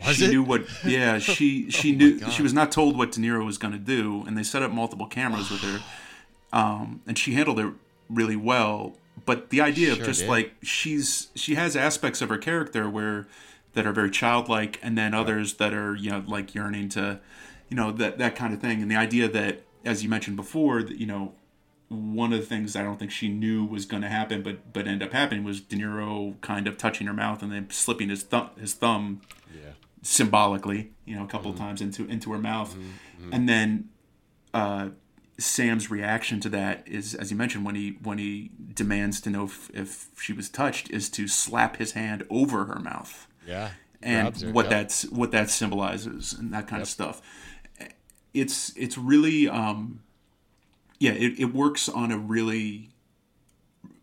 Was 0.07 0.17
she 0.17 0.25
it? 0.25 0.29
Oh 0.29 0.31
knew 0.31 0.43
what? 0.43 0.65
Yeah, 0.85 1.19
she 1.19 1.71
she 1.71 1.93
knew 1.93 2.21
she 2.31 2.43
was 2.43 2.53
not 2.53 2.73
told 2.73 2.97
what 2.97 3.13
De 3.13 3.21
Niro 3.21 3.45
was 3.45 3.59
going 3.59 3.73
to 3.73 3.79
do, 3.79 4.25
and 4.27 4.37
they 4.37 4.43
set 4.43 4.63
up 4.63 4.71
multiple 4.71 5.07
cameras 5.07 5.51
with 5.51 5.61
her, 5.61 5.81
um, 6.53 7.03
and 7.07 7.19
she 7.19 7.35
handled 7.35 7.59
it 7.59 7.73
really 8.09 8.37
well. 8.37 8.97
But 9.25 9.51
the 9.51 9.61
idea 9.61 9.93
of 9.93 9.99
just 9.99 10.21
did. 10.21 10.29
like 10.29 10.55
she's 10.63 11.29
she 11.35 11.57
has 11.57 11.77
aspects 11.77 12.23
of 12.23 12.29
her 12.29 12.39
character 12.39 12.89
where 12.89 13.27
that 13.75 13.87
are 13.87 13.93
very 13.93 14.11
childlike, 14.11 14.79
and 14.83 14.97
then 14.97 15.15
others 15.15 15.55
that 15.55 15.75
are 15.75 15.95
you 15.95 16.11
know 16.11 16.25
like 16.27 16.55
yearning 16.55 16.89
to, 16.91 17.21
you 17.69 17.77
know 17.77 17.93
that 17.93 18.19
that 18.19 18.37
kind 18.37 18.55
of 18.55 18.61
thing, 18.61 18.81
and 18.83 18.91
the 18.91 18.97
idea 18.97 19.29
that 19.29 19.63
as 19.85 20.03
you 20.03 20.09
mentioned 20.09 20.37
before 20.37 20.83
that 20.83 20.99
you 20.99 21.07
know 21.07 21.33
one 21.89 22.33
of 22.33 22.39
the 22.41 22.47
things 22.47 22.77
I 22.77 22.83
don't 22.83 22.99
think 22.99 23.11
she 23.11 23.29
knew 23.29 23.65
was 23.65 23.87
going 23.87 24.03
to 24.03 24.09
happen, 24.09 24.43
but 24.43 24.73
but 24.73 24.87
ended 24.87 25.09
up 25.09 25.13
happening 25.13 25.43
was 25.45 25.61
De 25.61 25.77
Niro 25.77 26.41
kind 26.41 26.67
of 26.67 26.77
touching 26.77 27.07
her 27.07 27.15
mouth 27.15 27.43
and 27.43 27.51
then 27.51 27.69
slipping 27.71 28.09
his 28.11 28.23
thumb 28.23 28.51
his 28.59 28.75
thumb 28.75 29.23
Yeah. 29.53 29.71
Symbolically, 30.03 30.93
you 31.05 31.17
know, 31.17 31.25
a 31.25 31.27
couple 31.27 31.51
of 31.51 31.57
times 31.57 31.81
into 31.81 32.07
into 32.07 32.33
her 32.33 32.39
mouth, 32.39 32.77
and 33.33 33.49
then 33.49 33.89
uh, 34.55 34.91
Sam's 35.39 35.91
reaction 35.91 36.41
to 36.41 36.49
that 36.51 36.87
is, 36.87 37.15
as 37.15 37.31
you 37.31 37.37
mentioned, 37.37 37.65
when 37.65 37.75
he 37.75 37.99
when 38.03 38.19
he 38.19 38.51
demands 38.75 39.21
to 39.23 39.31
know 39.31 39.45
if, 39.45 39.71
if 39.73 40.09
she 40.21 40.33
was 40.33 40.49
touched, 40.49 40.91
is 40.91 41.09
to 41.11 41.29
slap 41.29 41.77
his 41.77 41.93
hand 41.93 42.25
over 42.29 42.65
her 42.67 42.81
mouth. 42.81 43.29
Yeah. 43.47 43.71
and 44.03 44.41
her, 44.41 44.53
what 44.53 44.65
yep. 44.65 44.71
that's 44.71 45.03
what 45.07 45.31
that 45.33 45.51
symbolizes 45.51 46.33
and 46.33 46.53
that 46.53 46.67
kind 46.67 46.83
of 46.83 46.89
stuff. 46.89 47.23
It's 48.35 48.77
it's 48.77 48.99
really 48.99 49.49
um, 49.49 50.01
yeah, 50.99 51.13
it, 51.13 51.39
it 51.39 51.55
works 51.55 51.89
on 51.89 52.11
a 52.11 52.19
really 52.19 52.91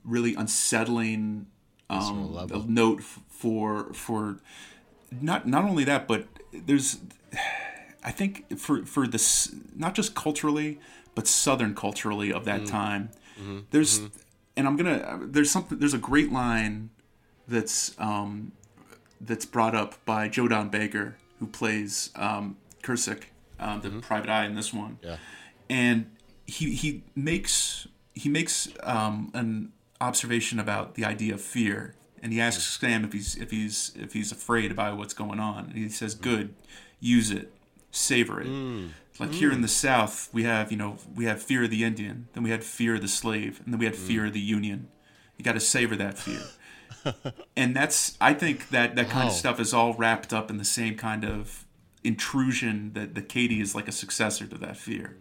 really 0.03 0.35
unsettling 0.35 1.47
um, 1.89 2.47
note 2.67 3.03
for 3.03 3.93
for 3.93 4.39
not 5.21 5.47
not 5.47 5.63
only 5.65 5.83
that, 5.85 6.07
but 6.07 6.27
there's 6.53 6.99
I 8.03 8.11
think 8.11 8.57
for 8.57 8.85
for 8.85 9.07
this 9.07 9.53
not 9.75 9.93
just 9.95 10.15
culturally 10.15 10.79
but 11.15 11.27
southern 11.27 11.73
culturally 11.75 12.31
of 12.33 12.45
that 12.45 12.65
time. 12.65 13.09
There's 13.71 14.01
and 14.57 14.67
I'm 14.67 14.75
gonna 14.77 15.19
there's 15.23 15.51
something 15.51 15.79
there's 15.79 15.93
a 15.93 15.97
great 15.99 16.31
line 16.31 16.89
that's 17.47 17.95
um, 17.99 18.51
that's 19.21 19.45
brought 19.45 19.75
up 19.75 20.03
by 20.05 20.27
Joe 20.27 20.47
Don 20.47 20.69
Baker 20.69 21.17
who 21.39 21.47
plays 21.47 22.11
um, 22.15 22.55
Kersek, 22.83 23.23
um, 23.59 23.81
the 23.81 23.89
private 24.01 24.29
eye 24.29 24.45
in 24.45 24.55
this 24.55 24.73
one. 24.73 24.97
Yeah. 25.01 25.17
and 25.69 26.05
he 26.47 26.73
he 26.75 27.03
makes 27.15 27.87
he 28.13 28.29
makes 28.29 28.69
um, 28.83 29.31
an 29.33 29.71
observation 29.99 30.59
about 30.59 30.95
the 30.95 31.03
idea 31.05 31.33
of 31.33 31.41
fear, 31.41 31.95
and 32.25 32.33
he 32.33 32.41
asks 32.41 32.63
Sam 32.63 33.05
if 33.05 33.13
he's 33.13 33.35
if 33.35 33.51
he's 33.51 33.91
if 33.95 34.13
he's 34.13 34.31
afraid 34.31 34.71
about 34.71 34.97
what's 34.97 35.13
going 35.13 35.39
on, 35.39 35.65
and 35.65 35.73
he 35.73 35.89
says, 35.89 36.15
"Good, 36.15 36.55
use 36.99 37.29
it, 37.29 37.53
savor 37.91 38.41
it." 38.41 38.47
Mm. 38.47 38.89
Like 39.19 39.31
here 39.31 39.51
in 39.51 39.61
the 39.61 39.67
mm. 39.67 39.71
South, 39.71 40.29
we 40.33 40.41
have 40.41 40.71
you 40.71 40.77
know 40.77 40.97
we 41.15 41.25
have 41.25 41.39
fear 41.39 41.65
of 41.65 41.69
the 41.69 41.83
Indian, 41.83 42.27
then 42.33 42.41
we 42.41 42.49
had 42.49 42.63
fear 42.63 42.95
of 42.95 43.01
the 43.01 43.07
slave, 43.07 43.61
and 43.63 43.71
then 43.71 43.79
we 43.79 43.85
had 43.85 43.93
mm. 43.93 44.07
fear 44.07 44.25
of 44.25 44.33
the 44.33 44.39
Union. 44.39 44.87
You 45.37 45.45
got 45.45 45.53
to 45.53 45.59
savor 45.59 45.95
that 45.97 46.17
fear. 46.17 46.41
and 47.55 47.75
that's 47.75 48.17
I 48.19 48.33
think 48.33 48.69
that 48.69 48.95
that 48.95 49.07
kind 49.07 49.25
Wow. 49.25 49.31
of 49.31 49.37
stuff 49.37 49.59
is 49.59 49.71
all 49.71 49.93
wrapped 49.93 50.33
up 50.33 50.49
in 50.49 50.57
the 50.57 50.65
same 50.65 50.97
kind 50.97 51.23
of 51.23 51.64
intrusion 52.05 52.91
that 52.93 53.15
that 53.15 53.27
Cady 53.29 53.59
is 53.61 53.75
like 53.75 53.87
a 53.87 53.91
successor 53.91 54.45
to 54.47 54.57
that 54.59 54.77
fear. 54.77 55.17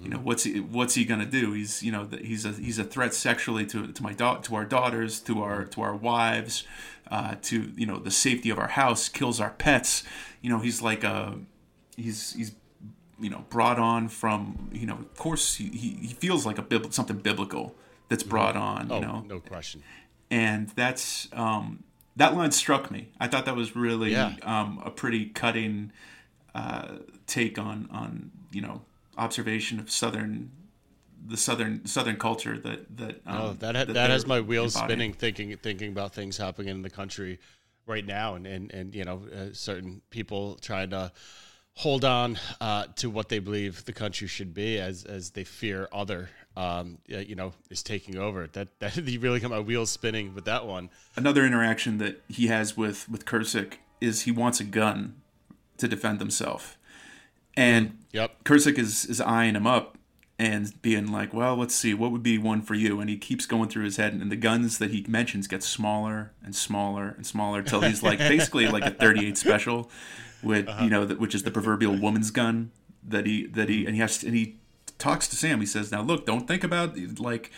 You 0.00 0.10
know 0.10 0.18
what's 0.18 0.44
he 0.44 0.60
what's 0.60 0.94
he 0.94 1.04
gonna 1.04 1.26
do? 1.26 1.52
He's 1.54 1.82
you 1.82 1.90
know 1.90 2.08
he's 2.22 2.44
a 2.44 2.52
he's 2.52 2.78
a 2.78 2.84
threat 2.84 3.14
sexually 3.14 3.66
to 3.66 3.88
to 3.88 4.02
my 4.02 4.12
da- 4.12 4.36
to 4.42 4.54
our 4.54 4.64
daughters, 4.64 5.18
to 5.22 5.42
our 5.42 5.64
to 5.64 5.82
our 5.82 5.96
wives, 5.96 6.62
uh, 7.10 7.34
to 7.42 7.72
you 7.76 7.84
know 7.84 7.98
the 7.98 8.12
safety 8.12 8.48
of 8.50 8.58
our 8.60 8.68
house. 8.68 9.08
Kills 9.08 9.40
our 9.40 9.50
pets. 9.50 10.04
You 10.40 10.50
know 10.50 10.60
he's 10.60 10.80
like 10.82 11.02
a 11.02 11.38
he's 11.96 12.32
he's 12.34 12.52
you 13.18 13.28
know 13.28 13.44
brought 13.50 13.80
on 13.80 14.08
from 14.08 14.70
you 14.72 14.86
know 14.86 14.94
of 14.94 15.16
course 15.16 15.56
he, 15.56 15.64
he, 15.70 15.88
he 16.06 16.14
feels 16.14 16.46
like 16.46 16.58
a 16.58 16.62
bib- 16.62 16.92
something 16.92 17.16
biblical 17.18 17.74
that's 18.08 18.22
brought 18.22 18.56
on. 18.56 18.88
You 18.90 18.94
Oh, 18.94 19.00
know 19.00 19.24
no 19.26 19.40
question. 19.40 19.82
and 20.30 20.68
that's 20.76 21.26
um, 21.32 21.82
that 22.14 22.36
line 22.36 22.52
struck 22.52 22.92
me. 22.92 23.08
I 23.18 23.26
thought 23.26 23.46
that 23.46 23.56
was 23.56 23.74
really 23.74 24.12
Yeah. 24.12 24.34
um, 24.44 24.80
a 24.84 24.92
pretty 24.92 25.26
cutting 25.26 25.90
uh, 26.54 26.96
take 27.26 27.58
on 27.58 27.88
on 27.92 28.30
you 28.50 28.60
know 28.60 28.82
observation 29.16 29.78
of 29.80 29.90
southern 29.90 30.50
the 31.26 31.36
southern 31.36 31.84
southern 31.86 32.16
culture 32.16 32.56
that 32.58 32.96
that 32.96 33.20
um, 33.26 33.40
Oh, 33.40 33.52
that 33.54 33.74
ha- 33.76 33.84
that, 33.84 33.92
they're 33.92 34.08
has 34.08 34.26
my 34.26 34.40
wheels 34.40 34.74
embodying. 34.76 34.88
spinning, 34.88 35.12
thinking 35.12 35.56
thinking 35.58 35.92
about 35.92 36.14
things 36.14 36.36
happening 36.36 36.68
in 36.68 36.82
the 36.82 36.90
country 36.90 37.38
right 37.86 38.04
now, 38.06 38.34
and 38.34 38.46
and 38.46 38.72
and 38.72 38.94
you 38.94 39.04
know, 39.04 39.22
uh, 39.34 39.52
certain 39.52 40.00
people 40.10 40.56
trying 40.60 40.90
to 40.90 41.10
hold 41.74 42.04
on 42.04 42.38
uh, 42.60 42.86
to 42.96 43.08
what 43.10 43.28
they 43.28 43.38
believe 43.38 43.84
the 43.84 43.92
country 43.92 44.26
should 44.28 44.54
be, 44.54 44.78
as 44.78 45.04
as 45.04 45.30
they 45.30 45.44
fear 45.44 45.88
other, 45.92 46.28
um, 46.56 46.98
you 47.06 47.34
know, 47.34 47.52
is 47.70 47.82
taking 47.82 48.16
over. 48.16 48.46
That 48.46 48.78
that 48.80 48.96
you 49.06 49.18
really 49.20 49.40
got 49.40 49.50
my 49.50 49.60
wheels 49.60 49.90
spinning 49.90 50.34
with 50.34 50.44
that 50.44 50.66
one. 50.66 50.90
Another 51.16 51.44
interaction 51.44 51.98
that 51.98 52.22
he 52.28 52.46
has 52.46 52.76
with 52.76 53.08
with 53.08 53.24
Kersek 53.24 53.74
is 54.00 54.22
he 54.22 54.30
wants 54.30 54.60
a 54.60 54.64
gun 54.64 55.16
to 55.78 55.88
defend 55.88 56.20
himself, 56.20 56.76
and 57.56 57.98
Yep. 58.12 58.48
Is 58.50 59.04
is 59.04 59.20
eyeing 59.20 59.54
him 59.54 59.66
up 59.66 59.98
and 60.38 60.80
being 60.80 61.12
like, 61.12 61.34
"Well, 61.34 61.56
let's 61.56 61.74
see, 61.74 61.92
what 61.94 62.10
would 62.10 62.22
be 62.22 62.38
one 62.38 62.62
for 62.62 62.74
you?" 62.74 63.00
And 63.00 63.10
he 63.10 63.18
keeps 63.18 63.44
going 63.44 63.68
through 63.68 63.84
his 63.84 63.96
head, 63.96 64.14
and 64.14 64.32
the 64.32 64.36
guns 64.36 64.78
that 64.78 64.90
he 64.90 65.04
mentions 65.08 65.46
get 65.46 65.62
smaller 65.62 66.32
and 66.42 66.54
smaller 66.54 67.08
and 67.08 67.26
smaller 67.26 67.60
until 67.60 67.82
he's 67.82 68.02
like 68.02 68.18
basically 68.18 68.66
like 68.66 68.84
a 68.84 68.90
38 68.90 69.36
special, 69.36 69.90
with 70.42 70.68
uh-huh. 70.68 70.84
you 70.84 70.90
know, 70.90 71.06
which 71.06 71.34
is 71.34 71.42
the 71.42 71.50
proverbial 71.50 71.96
woman's 71.96 72.30
gun 72.30 72.70
that 73.06 73.26
he 73.26 73.46
that 73.46 73.68
he 73.68 73.84
and 73.84 73.94
he 73.94 74.00
has 74.00 74.22
and 74.22 74.34
he 74.34 74.56
talks 74.98 75.28
to 75.28 75.36
Sam. 75.36 75.60
He 75.60 75.66
says, 75.66 75.92
"Now 75.92 76.02
look, 76.02 76.26
don't 76.26 76.46
think 76.46 76.64
about 76.64 76.96
like." 77.18 77.50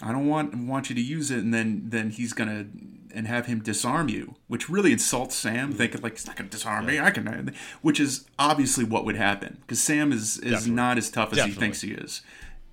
I 0.00 0.12
don't 0.12 0.28
want 0.28 0.54
want 0.54 0.90
you 0.90 0.94
to 0.94 1.00
use 1.00 1.32
it, 1.32 1.40
and 1.40 1.52
then 1.52 1.82
then 1.86 2.10
he's 2.10 2.32
gonna 2.32 2.66
and 3.14 3.26
have 3.26 3.46
him 3.46 3.60
disarm 3.62 4.08
you, 4.08 4.36
which 4.46 4.68
really 4.68 4.92
insults 4.92 5.34
Sam, 5.34 5.72
thinking 5.72 6.00
like 6.02 6.12
he's 6.12 6.26
not 6.26 6.36
gonna 6.36 6.48
disarm 6.50 6.86
me. 6.86 6.98
I 6.98 7.10
can, 7.10 7.54
which 7.82 8.00
is 8.00 8.26
obviously 8.38 8.84
what 8.84 9.04
would 9.04 9.16
happen 9.16 9.58
because 9.62 9.80
Sam 9.80 10.12
is 10.12 10.38
is 10.38 10.50
Definitely. 10.52 10.70
not 10.72 10.98
as 10.98 11.10
tough 11.10 11.32
as 11.32 11.38
Definitely. 11.38 11.54
he 11.54 11.60
thinks 11.60 11.80
he 11.82 11.90
is, 11.92 12.22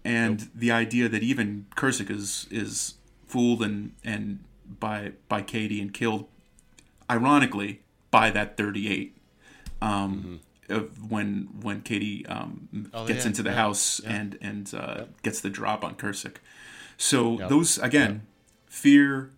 and 0.04 0.50
the 0.54 0.72
idea 0.72 1.10
that 1.10 1.24
even 1.24 1.66
Kersek 1.76 2.10
is 2.10 2.48
is 2.52 2.96
fooled 3.28 3.62
and 3.62 3.94
and 4.04 4.40
by 4.80 5.14
by 5.28 5.42
Cady 5.42 5.82
and 5.82 5.94
killed, 5.94 6.28
ironically 7.10 7.82
by 8.12 8.30
that 8.32 8.58
thirty 8.58 8.90
eight. 8.90 9.18
Um, 9.82 10.40
of 10.70 11.12
when 11.12 11.50
when 11.62 11.82
Cady 11.82 12.26
um, 12.26 12.68
Mm-hmm. 12.74 12.86
Oh, 12.96 13.06
gets 13.06 13.24
yeah, 13.24 13.28
into 13.28 13.44
the 13.44 13.50
yeah, 13.52 13.56
house 13.56 14.02
yeah. 14.04 14.14
and 14.16 14.38
and 14.42 14.74
uh, 14.74 15.04
gets 15.22 15.40
the 15.42 15.50
drop 15.50 15.84
on 15.84 15.96
Kersek. 15.96 16.38
So 16.98 17.38
those 17.38 17.78
again, 17.78 18.26
fear, 18.68 19.30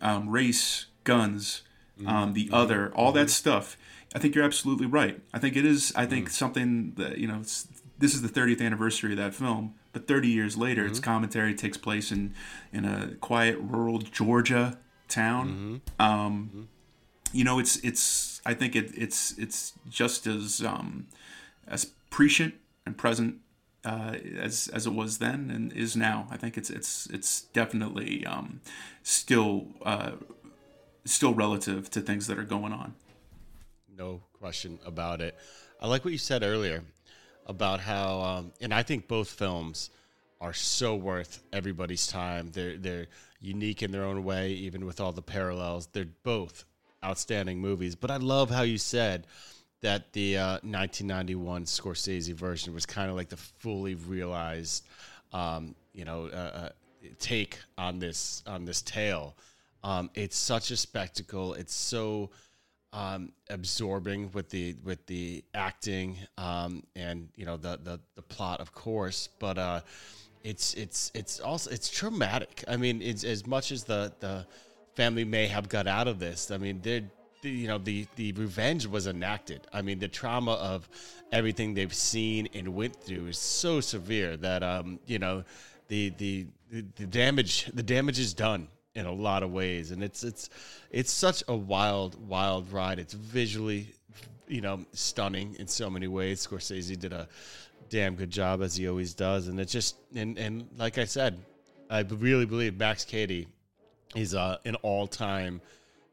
um, 0.00 0.28
race, 0.28 0.86
guns, 1.04 1.62
Mm-hmm. 1.98 2.08
um, 2.08 2.32
the 2.34 2.50
other, 2.52 2.92
all 2.94 3.10
that 3.12 3.30
stuff. 3.30 3.78
I 4.14 4.18
think 4.18 4.34
you're 4.34 4.44
absolutely 4.44 4.84
right. 4.86 5.18
I 5.32 5.38
think 5.38 5.56
it 5.56 5.64
is. 5.64 5.94
I 5.96 6.02
Mm-hmm. 6.02 6.10
think 6.10 6.30
something 6.30 6.92
that 6.96 7.16
you 7.18 7.26
know. 7.26 7.38
It's, 7.40 7.66
this 7.98 8.12
is 8.14 8.20
the 8.20 8.28
30th 8.28 8.60
anniversary 8.60 9.12
of 9.12 9.16
that 9.16 9.34
film, 9.34 9.72
but 9.94 10.06
30 10.06 10.28
years 10.28 10.58
later, 10.58 10.84
its 10.84 10.98
Mm-hmm. 11.00 11.10
commentary 11.10 11.54
takes 11.54 11.78
place 11.78 12.12
in 12.12 12.34
in 12.70 12.84
a 12.84 13.14
quiet 13.22 13.56
rural 13.58 13.98
Georgia 14.00 14.76
town. 15.08 15.80
Mm-hmm. 15.98 16.02
Um, 16.02 16.68
you 17.32 17.44
know, 17.44 17.58
it's 17.58 17.76
it's. 17.78 18.42
I 18.44 18.52
think 18.52 18.76
it, 18.76 18.90
it's 18.94 19.32
it's 19.38 19.72
just 19.88 20.26
as 20.26 20.62
um, 20.62 21.06
as 21.66 21.86
prescient 22.10 22.54
and 22.84 22.98
present 22.98 23.36
uh, 23.86 24.16
as 24.38 24.68
as 24.74 24.86
it 24.86 24.92
was 24.92 25.18
then 25.18 25.50
and 25.50 25.72
is 25.72 25.96
now. 25.96 26.26
I 26.30 26.36
think 26.36 26.58
it's 26.58 26.70
it's 26.70 27.06
it's 27.06 27.42
definitely 27.52 28.26
um, 28.26 28.60
still 29.02 29.68
uh, 29.84 30.12
still 31.04 31.32
relative 31.32 31.88
to 31.90 32.00
things 32.00 32.26
that 32.26 32.36
are 32.38 32.44
going 32.44 32.72
on. 32.72 32.94
No 33.96 34.22
question 34.32 34.80
about 34.84 35.20
it. 35.20 35.36
I 35.80 35.86
like 35.86 36.04
what 36.04 36.10
you 36.10 36.18
said 36.18 36.42
earlier 36.42 36.82
about 37.46 37.80
how, 37.80 38.20
um, 38.20 38.52
and 38.60 38.74
I 38.74 38.82
think 38.82 39.06
both 39.06 39.30
films 39.30 39.90
are 40.40 40.52
so 40.52 40.96
worth 40.96 41.44
everybody's 41.52 42.08
time. 42.08 42.50
They're 42.52 42.76
they're 42.76 43.06
unique 43.40 43.82
in 43.84 43.92
their 43.92 44.04
own 44.04 44.24
way, 44.24 44.50
even 44.50 44.84
with 44.84 45.00
all 45.00 45.12
the 45.12 45.22
parallels. 45.22 45.86
They're 45.92 46.08
both 46.24 46.64
outstanding 47.04 47.60
movies. 47.60 47.94
But 47.94 48.10
I 48.10 48.16
love 48.16 48.50
how 48.50 48.62
you 48.62 48.78
said 48.78 49.28
that 49.86 50.12
the 50.12 50.36
uh, 50.36 50.50
1991 50.64 51.62
Scorsese 51.64 52.34
version 52.34 52.74
was 52.74 52.84
kind 52.84 53.08
of 53.08 53.14
like 53.14 53.28
the 53.28 53.36
fully 53.36 53.94
realized, 53.94 54.84
um, 55.32 55.76
you 55.92 56.04
know, 56.04 56.28
uh, 56.32 56.36
uh, 56.36 56.68
take 57.20 57.60
on 57.78 58.00
this 58.00 58.42
on 58.48 58.64
this 58.64 58.82
tale. 58.82 59.36
Um, 59.84 60.10
it's 60.16 60.36
such 60.36 60.72
a 60.72 60.76
spectacle. 60.76 61.54
It's 61.54 61.72
so 61.72 62.30
um, 62.92 63.30
absorbing 63.48 64.32
with 64.32 64.50
the 64.50 64.74
with 64.82 65.06
the 65.06 65.44
acting 65.54 66.16
um, 66.36 66.82
and 66.96 67.28
you 67.36 67.46
know 67.46 67.56
the, 67.56 67.78
the 67.80 68.00
the 68.16 68.22
plot, 68.22 68.60
of 68.60 68.72
course. 68.72 69.28
But 69.38 69.56
uh, 69.56 69.80
it's 70.42 70.74
it's 70.74 71.12
it's 71.14 71.38
also 71.38 71.70
it's 71.70 71.88
traumatic. 71.88 72.64
I 72.66 72.76
mean, 72.76 73.00
it's 73.00 73.22
as 73.22 73.46
much 73.46 73.70
as 73.70 73.84
the 73.84 74.12
the 74.18 74.48
family 74.94 75.24
may 75.24 75.46
have 75.46 75.68
got 75.68 75.86
out 75.86 76.08
of 76.08 76.18
this. 76.18 76.50
I 76.50 76.56
mean, 76.56 76.80
they're 76.82 77.08
the- 77.42 77.50
you 77.50 77.68
know 77.68 77.78
the 77.78 78.06
the 78.16 78.32
revenge 78.32 78.86
was 78.86 79.06
enacted. 79.06 79.66
I 79.72 79.82
mean, 79.82 79.98
the 79.98 80.08
trauma 80.08 80.52
of 80.52 80.88
everything 81.32 81.74
they've 81.74 81.94
seen 81.94 82.48
and 82.54 82.74
went 82.74 82.96
through 82.96 83.26
is 83.26 83.38
so 83.38 83.80
severe 83.80 84.36
that 84.38 84.62
um 84.62 84.98
you 85.06 85.18
know 85.18 85.44
the 85.88 86.10
the 86.18 86.46
the, 86.70 87.06
damage 87.06 87.66
the 87.72 87.82
damage 87.82 88.18
is 88.18 88.34
done 88.34 88.68
in 88.94 89.06
a 89.06 89.12
lot 89.12 89.42
of 89.42 89.52
ways. 89.52 89.90
And 89.90 90.02
it's 90.02 90.24
it's 90.24 90.50
it's 90.90 91.12
such 91.12 91.42
a 91.48 91.56
wild 91.56 92.28
wild 92.28 92.72
ride. 92.72 92.98
It's 92.98 93.14
visually 93.14 93.94
you 94.48 94.60
know 94.60 94.84
stunning 94.92 95.56
in 95.58 95.66
so 95.66 95.88
many 95.90 96.08
ways. 96.08 96.46
Scorsese 96.46 96.98
did 96.98 97.12
a 97.12 97.28
damn 97.88 98.16
good 98.16 98.30
job 98.30 98.62
as 98.62 98.76
he 98.76 98.88
always 98.88 99.14
does. 99.14 99.48
And 99.48 99.60
it's 99.60 99.72
just 99.72 99.96
and 100.14 100.38
and 100.38 100.68
like 100.76 100.98
i 100.98 101.04
said 101.04 101.38
i 101.88 102.00
really 102.00 102.46
believe 102.46 102.76
max 102.76 103.04
Cady 103.04 103.46
is 104.14 104.34
uh, 104.34 104.56
an 104.64 104.74
all-time 104.76 105.60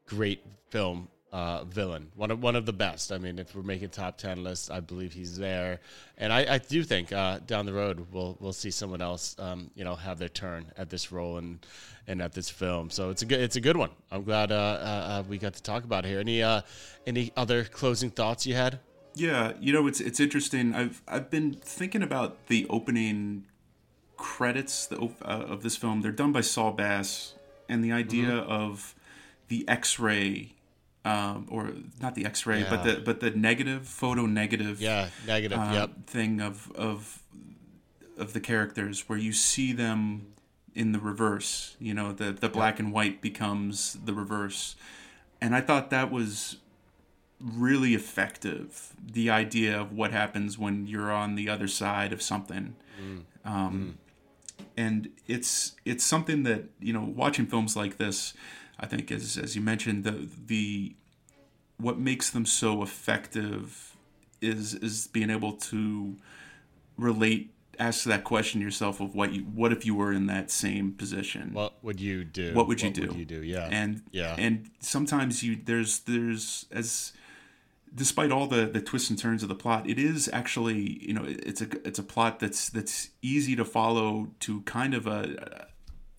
great 0.06 0.44
film 0.70 1.08
uh, 1.34 1.64
villain, 1.66 2.10
one 2.16 2.32
of 2.32 2.42
one 2.42 2.56
of 2.56 2.66
the 2.66 2.72
best. 2.74 3.12
I 3.12 3.18
mean, 3.18 3.40
if 3.40 3.56
we're 3.56 3.64
making 3.64 3.90
top 3.90 4.18
ten 4.18 4.44
lists, 4.44 4.70
I 4.70 4.80
believe 4.80 5.12
he's 5.14 5.36
there, 5.38 5.80
and 6.18 6.32
I, 6.32 6.54
I 6.56 6.58
do 6.60 6.84
think 6.84 7.12
uh, 7.12 7.40
down 7.48 7.66
the 7.66 7.74
road 7.74 8.06
we'll 8.14 8.38
we'll 8.40 8.54
see 8.54 8.72
someone 8.72 9.02
else, 9.02 9.36
um, 9.40 9.72
you 9.76 9.84
know, 9.84 9.96
have 9.96 10.20
their 10.20 10.30
turn 10.30 10.72
at 10.78 10.90
this 10.90 11.12
role 11.12 11.38
and 11.38 11.66
and 12.08 12.22
at 12.22 12.34
this 12.34 12.50
film. 12.50 12.90
So 12.90 13.10
it's 13.10 13.24
a 13.24 13.26
good 13.26 13.42
it's 13.42 13.56
a 13.56 13.62
good 13.62 13.78
one. 13.78 13.90
I'm 14.12 14.24
glad 14.24 14.52
uh, 14.52 14.56
uh, 14.56 14.58
uh, 14.58 15.24
we 15.28 15.38
got 15.40 15.54
to 15.56 15.64
talk 15.64 15.84
about 15.84 16.06
it 16.06 16.10
here. 16.10 16.20
Any 16.20 16.44
uh, 16.44 16.62
any 17.08 17.32
other 17.36 17.64
closing 17.66 18.12
thoughts 18.12 18.46
you 18.46 18.54
had? 18.56 18.80
Yeah, 19.16 19.54
you 19.60 19.74
know 19.74 19.88
it's 19.88 20.00
it's 20.00 20.20
interesting. 20.20 20.76
I've 20.76 21.02
I've 21.08 21.30
been 21.32 21.54
thinking 21.54 22.04
about 22.04 22.48
the 22.48 22.68
opening 22.70 23.46
credits 24.18 24.88
of 24.92 25.64
this 25.64 25.76
film. 25.78 26.02
They're 26.02 26.12
done 26.12 26.32
by 26.32 26.42
Saul 26.42 26.72
Bass, 26.74 27.34
and 27.68 27.84
the 27.84 27.92
idea 27.92 28.28
Mm-hmm. 28.28 28.52
of 28.52 28.96
the 29.50 29.68
X-ray, 29.68 30.54
um, 31.06 31.48
or 31.50 31.72
not 32.02 32.16
the 32.16 32.26
X-ray, 32.26 32.66
but 32.70 32.84
the 32.84 33.02
but 33.04 33.20
the 33.20 33.32
negative 33.32 33.88
photo 33.88 34.26
negative. 34.26 34.82
Yeah, 34.82 35.10
negative. 35.28 35.58
uh, 35.58 35.72
yep. 35.74 36.08
thing 36.08 36.40
of 36.40 36.72
of 36.76 37.22
of 38.18 38.34
the 38.34 38.40
characters 38.40 39.08
where 39.10 39.20
you 39.20 39.34
see 39.34 39.74
them 39.74 40.28
in 40.74 40.92
the 40.92 41.00
reverse. 41.00 41.76
You 41.80 41.94
know, 41.94 42.12
the 42.14 42.32
the 42.32 42.50
black 42.50 42.80
and 42.80 42.94
white 42.94 43.22
becomes 43.22 43.98
the 44.06 44.14
reverse, 44.14 44.76
and 45.42 45.56
I 45.56 45.62
thought 45.62 45.90
that 45.90 46.12
was 46.12 46.58
really 47.40 47.94
effective. 47.94 48.94
The 49.06 49.30
idea 49.30 49.80
of 49.80 49.92
what 49.92 50.12
happens 50.12 50.58
when 50.58 50.88
you're 50.88 51.12
on 51.12 51.36
the 51.36 51.50
other 51.50 51.68
side 51.68 52.14
of 52.14 52.22
something. 52.22 52.76
Um, 53.44 53.98
and 54.78 55.10
it's 55.28 55.76
it's 55.86 56.04
something 56.04 56.44
that 56.44 56.64
you 56.80 56.94
know 56.94 57.04
watching 57.04 57.46
films 57.46 57.76
like 57.76 57.98
this 57.98 58.34
i 58.80 58.86
think 58.86 59.12
as 59.12 59.38
as 59.38 59.56
you 59.56 59.62
mentioned 59.62 60.04
the 60.04 60.28
the 60.48 60.96
what 61.78 61.98
makes 61.98 62.30
them 62.30 62.46
so 62.46 62.82
effective 62.84 63.96
is 64.42 64.74
is 64.76 65.08
being 65.08 65.30
able 65.30 65.54
to 65.54 66.16
relate 66.98 67.52
ask 67.80 68.04
that 68.06 68.24
question 68.24 68.62
yourself 68.62 69.00
of 69.02 69.16
what 69.16 69.34
you 69.34 69.42
what 69.42 69.72
if 69.72 69.86
you 69.86 69.96
were 69.96 70.12
in 70.12 70.28
that 70.28 70.52
same 70.52 70.92
position 70.92 71.52
What 71.54 71.74
would 71.84 72.00
you 72.00 72.24
do? 72.24 72.54
what 72.54 72.68
would 72.68 72.82
you 72.82 72.92
do 72.92 73.08
would 73.08 73.18
you 73.18 73.26
do? 73.26 73.42
Yeah. 73.42 73.68
and 73.72 74.04
yeah. 74.12 74.36
and 74.38 74.70
sometimes 74.80 75.42
you 75.44 75.58
there's 75.64 76.00
there's 76.00 76.66
as 76.72 77.14
despite 77.96 78.32
all 78.32 78.48
the 78.48 78.66
the 78.68 78.82
twists 78.82 79.10
and 79.10 79.18
turns 79.18 79.42
of 79.44 79.50
the 79.50 79.56
plot 79.56 79.90
it 79.90 79.98
is 79.98 80.30
actually 80.32 81.00
you 81.02 81.14
know 81.14 81.24
it's 81.26 81.62
a 81.62 81.68
it's 81.88 82.00
a 82.00 82.04
plot 82.04 82.40
that's 82.40 82.70
that's 82.70 83.10
easy 83.22 83.56
to 83.56 83.66
follow 83.66 84.28
to 84.40 84.62
kind 84.62 84.94
of 84.94 85.08
a 85.08 85.68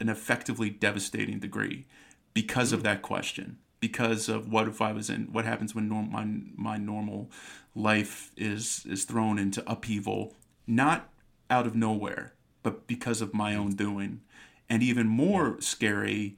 an 0.01 0.09
effectively 0.09 0.71
devastating 0.71 1.39
degree 1.39 1.87
because 2.35 2.73
of 2.73 2.83
that 2.83 3.03
question 3.03 3.59
because 3.81 4.31
of 4.31 4.51
what 4.51 4.67
if 4.67 4.81
I 4.81 4.93
was 4.93 5.11
in 5.11 5.29
what 5.31 5.45
happens 5.45 5.75
when 5.75 5.89
norm, 5.89 6.11
my 6.11 6.27
my 6.57 6.79
normal 6.79 7.31
life 7.75 8.33
is 8.37 8.85
is 8.89 9.05
thrown 9.05 9.39
into 9.39 9.63
upheaval 9.71 10.35
not 10.67 11.11
out 11.51 11.67
of 11.67 11.75
nowhere 11.75 12.33
but 12.63 12.87
because 12.87 13.21
of 13.21 13.35
my 13.35 13.55
own 13.55 13.73
doing. 13.73 14.23
And 14.71 14.83
even 14.83 15.07
more 15.07 15.61
scary 15.61 16.37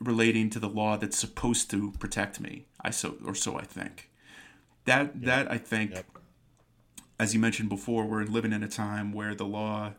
relating 0.00 0.50
to 0.50 0.58
the 0.58 0.68
law 0.68 0.96
that's 0.96 1.16
supposed 1.16 1.70
to 1.70 1.92
protect 2.00 2.40
me 2.40 2.66
I 2.80 2.90
so 2.90 3.16
or 3.24 3.34
so 3.34 3.56
I 3.56 3.62
think. 3.62 4.10
That 4.84 5.22
that 5.22 5.50
I 5.50 5.58
think 5.58 5.92
Yep. 5.92 6.06
as 7.20 7.34
you 7.34 7.40
mentioned 7.40 7.68
before 7.68 8.04
we're 8.04 8.24
living 8.24 8.52
in 8.52 8.64
a 8.64 8.68
time 8.68 9.12
where 9.12 9.34
the 9.34 9.46
law 9.46 9.92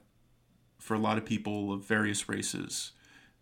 for 0.78 0.96
a 0.96 1.00
lot 1.00 1.18
of 1.18 1.26
people 1.26 1.72
of 1.72 1.86
various 1.86 2.28
races 2.28 2.92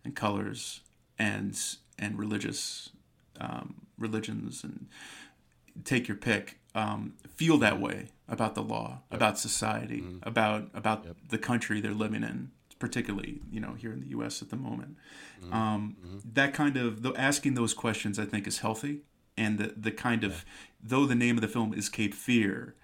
and 0.04 0.14
colors 0.14 0.82
and 1.18 1.58
and 2.00 2.18
religious 2.18 2.90
um, 3.40 3.86
religions 3.98 4.64
and 4.64 4.88
take 5.84 6.08
your 6.08 6.16
pick 6.16 6.58
um, 6.74 7.14
feel 7.28 7.58
that 7.58 7.80
way 7.80 8.08
about 8.28 8.54
the 8.54 8.62
law 8.62 9.00
about 9.10 9.38
society 9.38 10.04
about 10.22 10.68
about 10.74 11.06
the 11.28 11.38
country 11.38 11.80
they're 11.80 11.92
living 11.92 12.22
in 12.22 12.50
particularly 12.78 13.40
you 13.52 13.60
know 13.60 13.74
here 13.74 13.92
in 13.92 14.00
the 14.00 14.08
US 14.08 14.42
at 14.42 14.50
the 14.50 14.56
moment. 14.56 14.96
Um, 15.52 15.96
that 16.34 16.52
kind 16.54 16.76
of 16.76 17.02
the, 17.02 17.12
asking 17.14 17.54
those 17.54 17.74
questions 17.74 18.18
I 18.18 18.24
think 18.24 18.46
is 18.46 18.58
healthy. 18.58 19.02
And 19.36 19.58
the 19.58 19.74
the 19.76 19.90
kind 19.90 20.24
of 20.24 20.44
though 20.82 21.06
the 21.06 21.14
name 21.14 21.36
of 21.36 21.42
the 21.42 21.48
film 21.48 21.72
is 21.72 21.88
Cape 21.88 22.14
Fear 22.14 22.74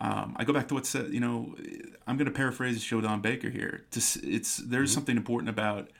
um, 0.00 0.36
I 0.36 0.44
go 0.44 0.52
back 0.52 0.68
to 0.68 0.74
what 0.74 0.86
said, 0.86 1.12
you 1.12 1.20
know, 1.20 1.54
I'm 2.06 2.16
going 2.16 2.26
to 2.26 2.32
paraphrase 2.32 2.88
Don 2.88 3.20
Baker 3.20 3.50
here. 3.50 3.84
To, 3.90 4.00
it's 4.22 4.58
there's 4.58 4.92
something 4.92 5.16
important 5.16 5.50
about 5.50 5.90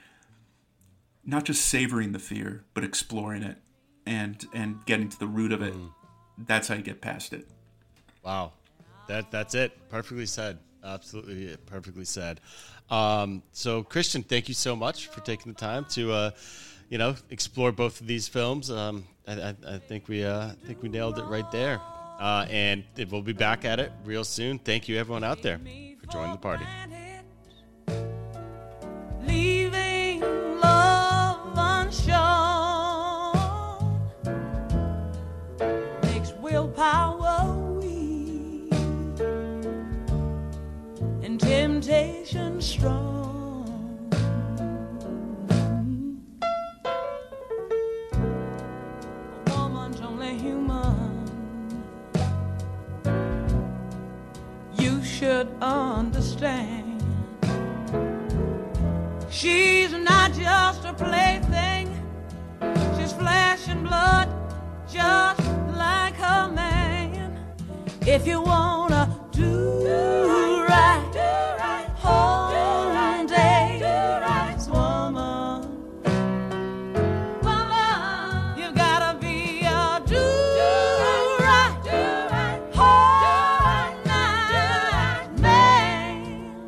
not 1.28 1.44
just 1.44 1.66
savoring 1.66 2.12
the 2.12 2.18
fear, 2.18 2.64
but 2.72 2.82
exploring 2.82 3.42
it 3.42 3.58
and 4.06 4.46
and 4.54 4.84
getting 4.86 5.08
to 5.10 5.18
the 5.18 5.26
root 5.26 5.52
of 5.52 5.60
it. 5.62 5.74
That's 6.38 6.68
how 6.68 6.74
you 6.74 6.82
get 6.82 7.00
past 7.02 7.34
it. 7.34 7.46
Wow, 8.24 8.52
that 9.06 9.30
that's 9.30 9.54
it. 9.54 9.76
Perfectly 9.90 10.26
said. 10.26 10.58
Absolutely 10.82 11.54
perfectly 11.66 12.04
said. 12.04 12.40
Um, 12.90 13.42
so, 13.52 13.82
Christian, 13.82 14.22
thank 14.22 14.48
you 14.48 14.54
so 14.54 14.74
much 14.74 15.08
for 15.08 15.20
taking 15.20 15.52
the 15.52 15.58
time 15.58 15.84
to, 15.90 16.10
uh, 16.12 16.30
you 16.88 16.96
know, 16.96 17.14
explore 17.28 17.72
both 17.72 18.00
of 18.00 18.06
these 18.06 18.26
films. 18.26 18.70
Um, 18.70 19.04
I, 19.26 19.32
I, 19.32 19.54
I 19.68 19.78
think 19.78 20.08
we, 20.08 20.24
uh, 20.24 20.46
I 20.46 20.66
think 20.66 20.82
we 20.82 20.88
nailed 20.88 21.18
it 21.18 21.24
right 21.24 21.50
there. 21.52 21.80
Uh, 22.18 22.46
and 22.48 22.84
we'll 23.10 23.20
be 23.20 23.34
back 23.34 23.66
at 23.66 23.78
it 23.78 23.92
real 24.04 24.24
soon. 24.24 24.58
Thank 24.58 24.88
you, 24.88 24.96
everyone 24.96 25.22
out 25.22 25.42
there, 25.42 25.58
for 25.58 26.06
joining 26.06 26.32
the 26.32 26.38
party. 26.38 26.64
If 68.20 68.26
you 68.26 68.42
wanna 68.42 69.16
do 69.30 69.86
right, 69.86 71.86
hold 71.94 73.28
days, 73.28 74.68
woman. 74.68 75.62
Woman, 77.44 78.58
you 78.58 78.72
gotta 78.74 79.16
be 79.20 79.60
a 79.60 80.02
do 80.04 80.16
right, 81.44 82.60
hold 82.74 84.04
night 84.04 85.28
man. 85.38 86.66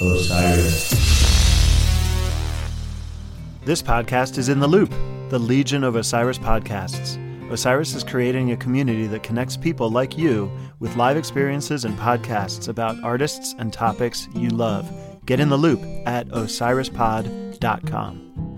Osiris. 0.00 0.90
This 3.64 3.82
podcast 3.82 4.38
is 4.38 4.48
in 4.48 4.60
the 4.60 4.68
loop, 4.68 4.94
the 5.30 5.38
Legion 5.40 5.82
of 5.82 5.96
Osiris 5.96 6.38
podcasts. 6.38 7.18
Osiris 7.52 7.94
is 7.94 8.04
creating 8.04 8.52
a 8.52 8.56
community 8.56 9.06
that 9.06 9.22
connects 9.22 9.56
people 9.56 9.90
like 9.90 10.18
you 10.18 10.50
with 10.78 10.96
live 10.96 11.16
experiences 11.16 11.84
and 11.84 11.98
podcasts 11.98 12.68
about 12.68 13.02
artists 13.02 13.54
and 13.58 13.72
topics 13.72 14.28
you 14.34 14.48
love. 14.48 14.90
Get 15.26 15.40
in 15.40 15.48
the 15.48 15.56
loop 15.56 15.82
at 16.06 16.28
osirispod.com. 16.28 18.51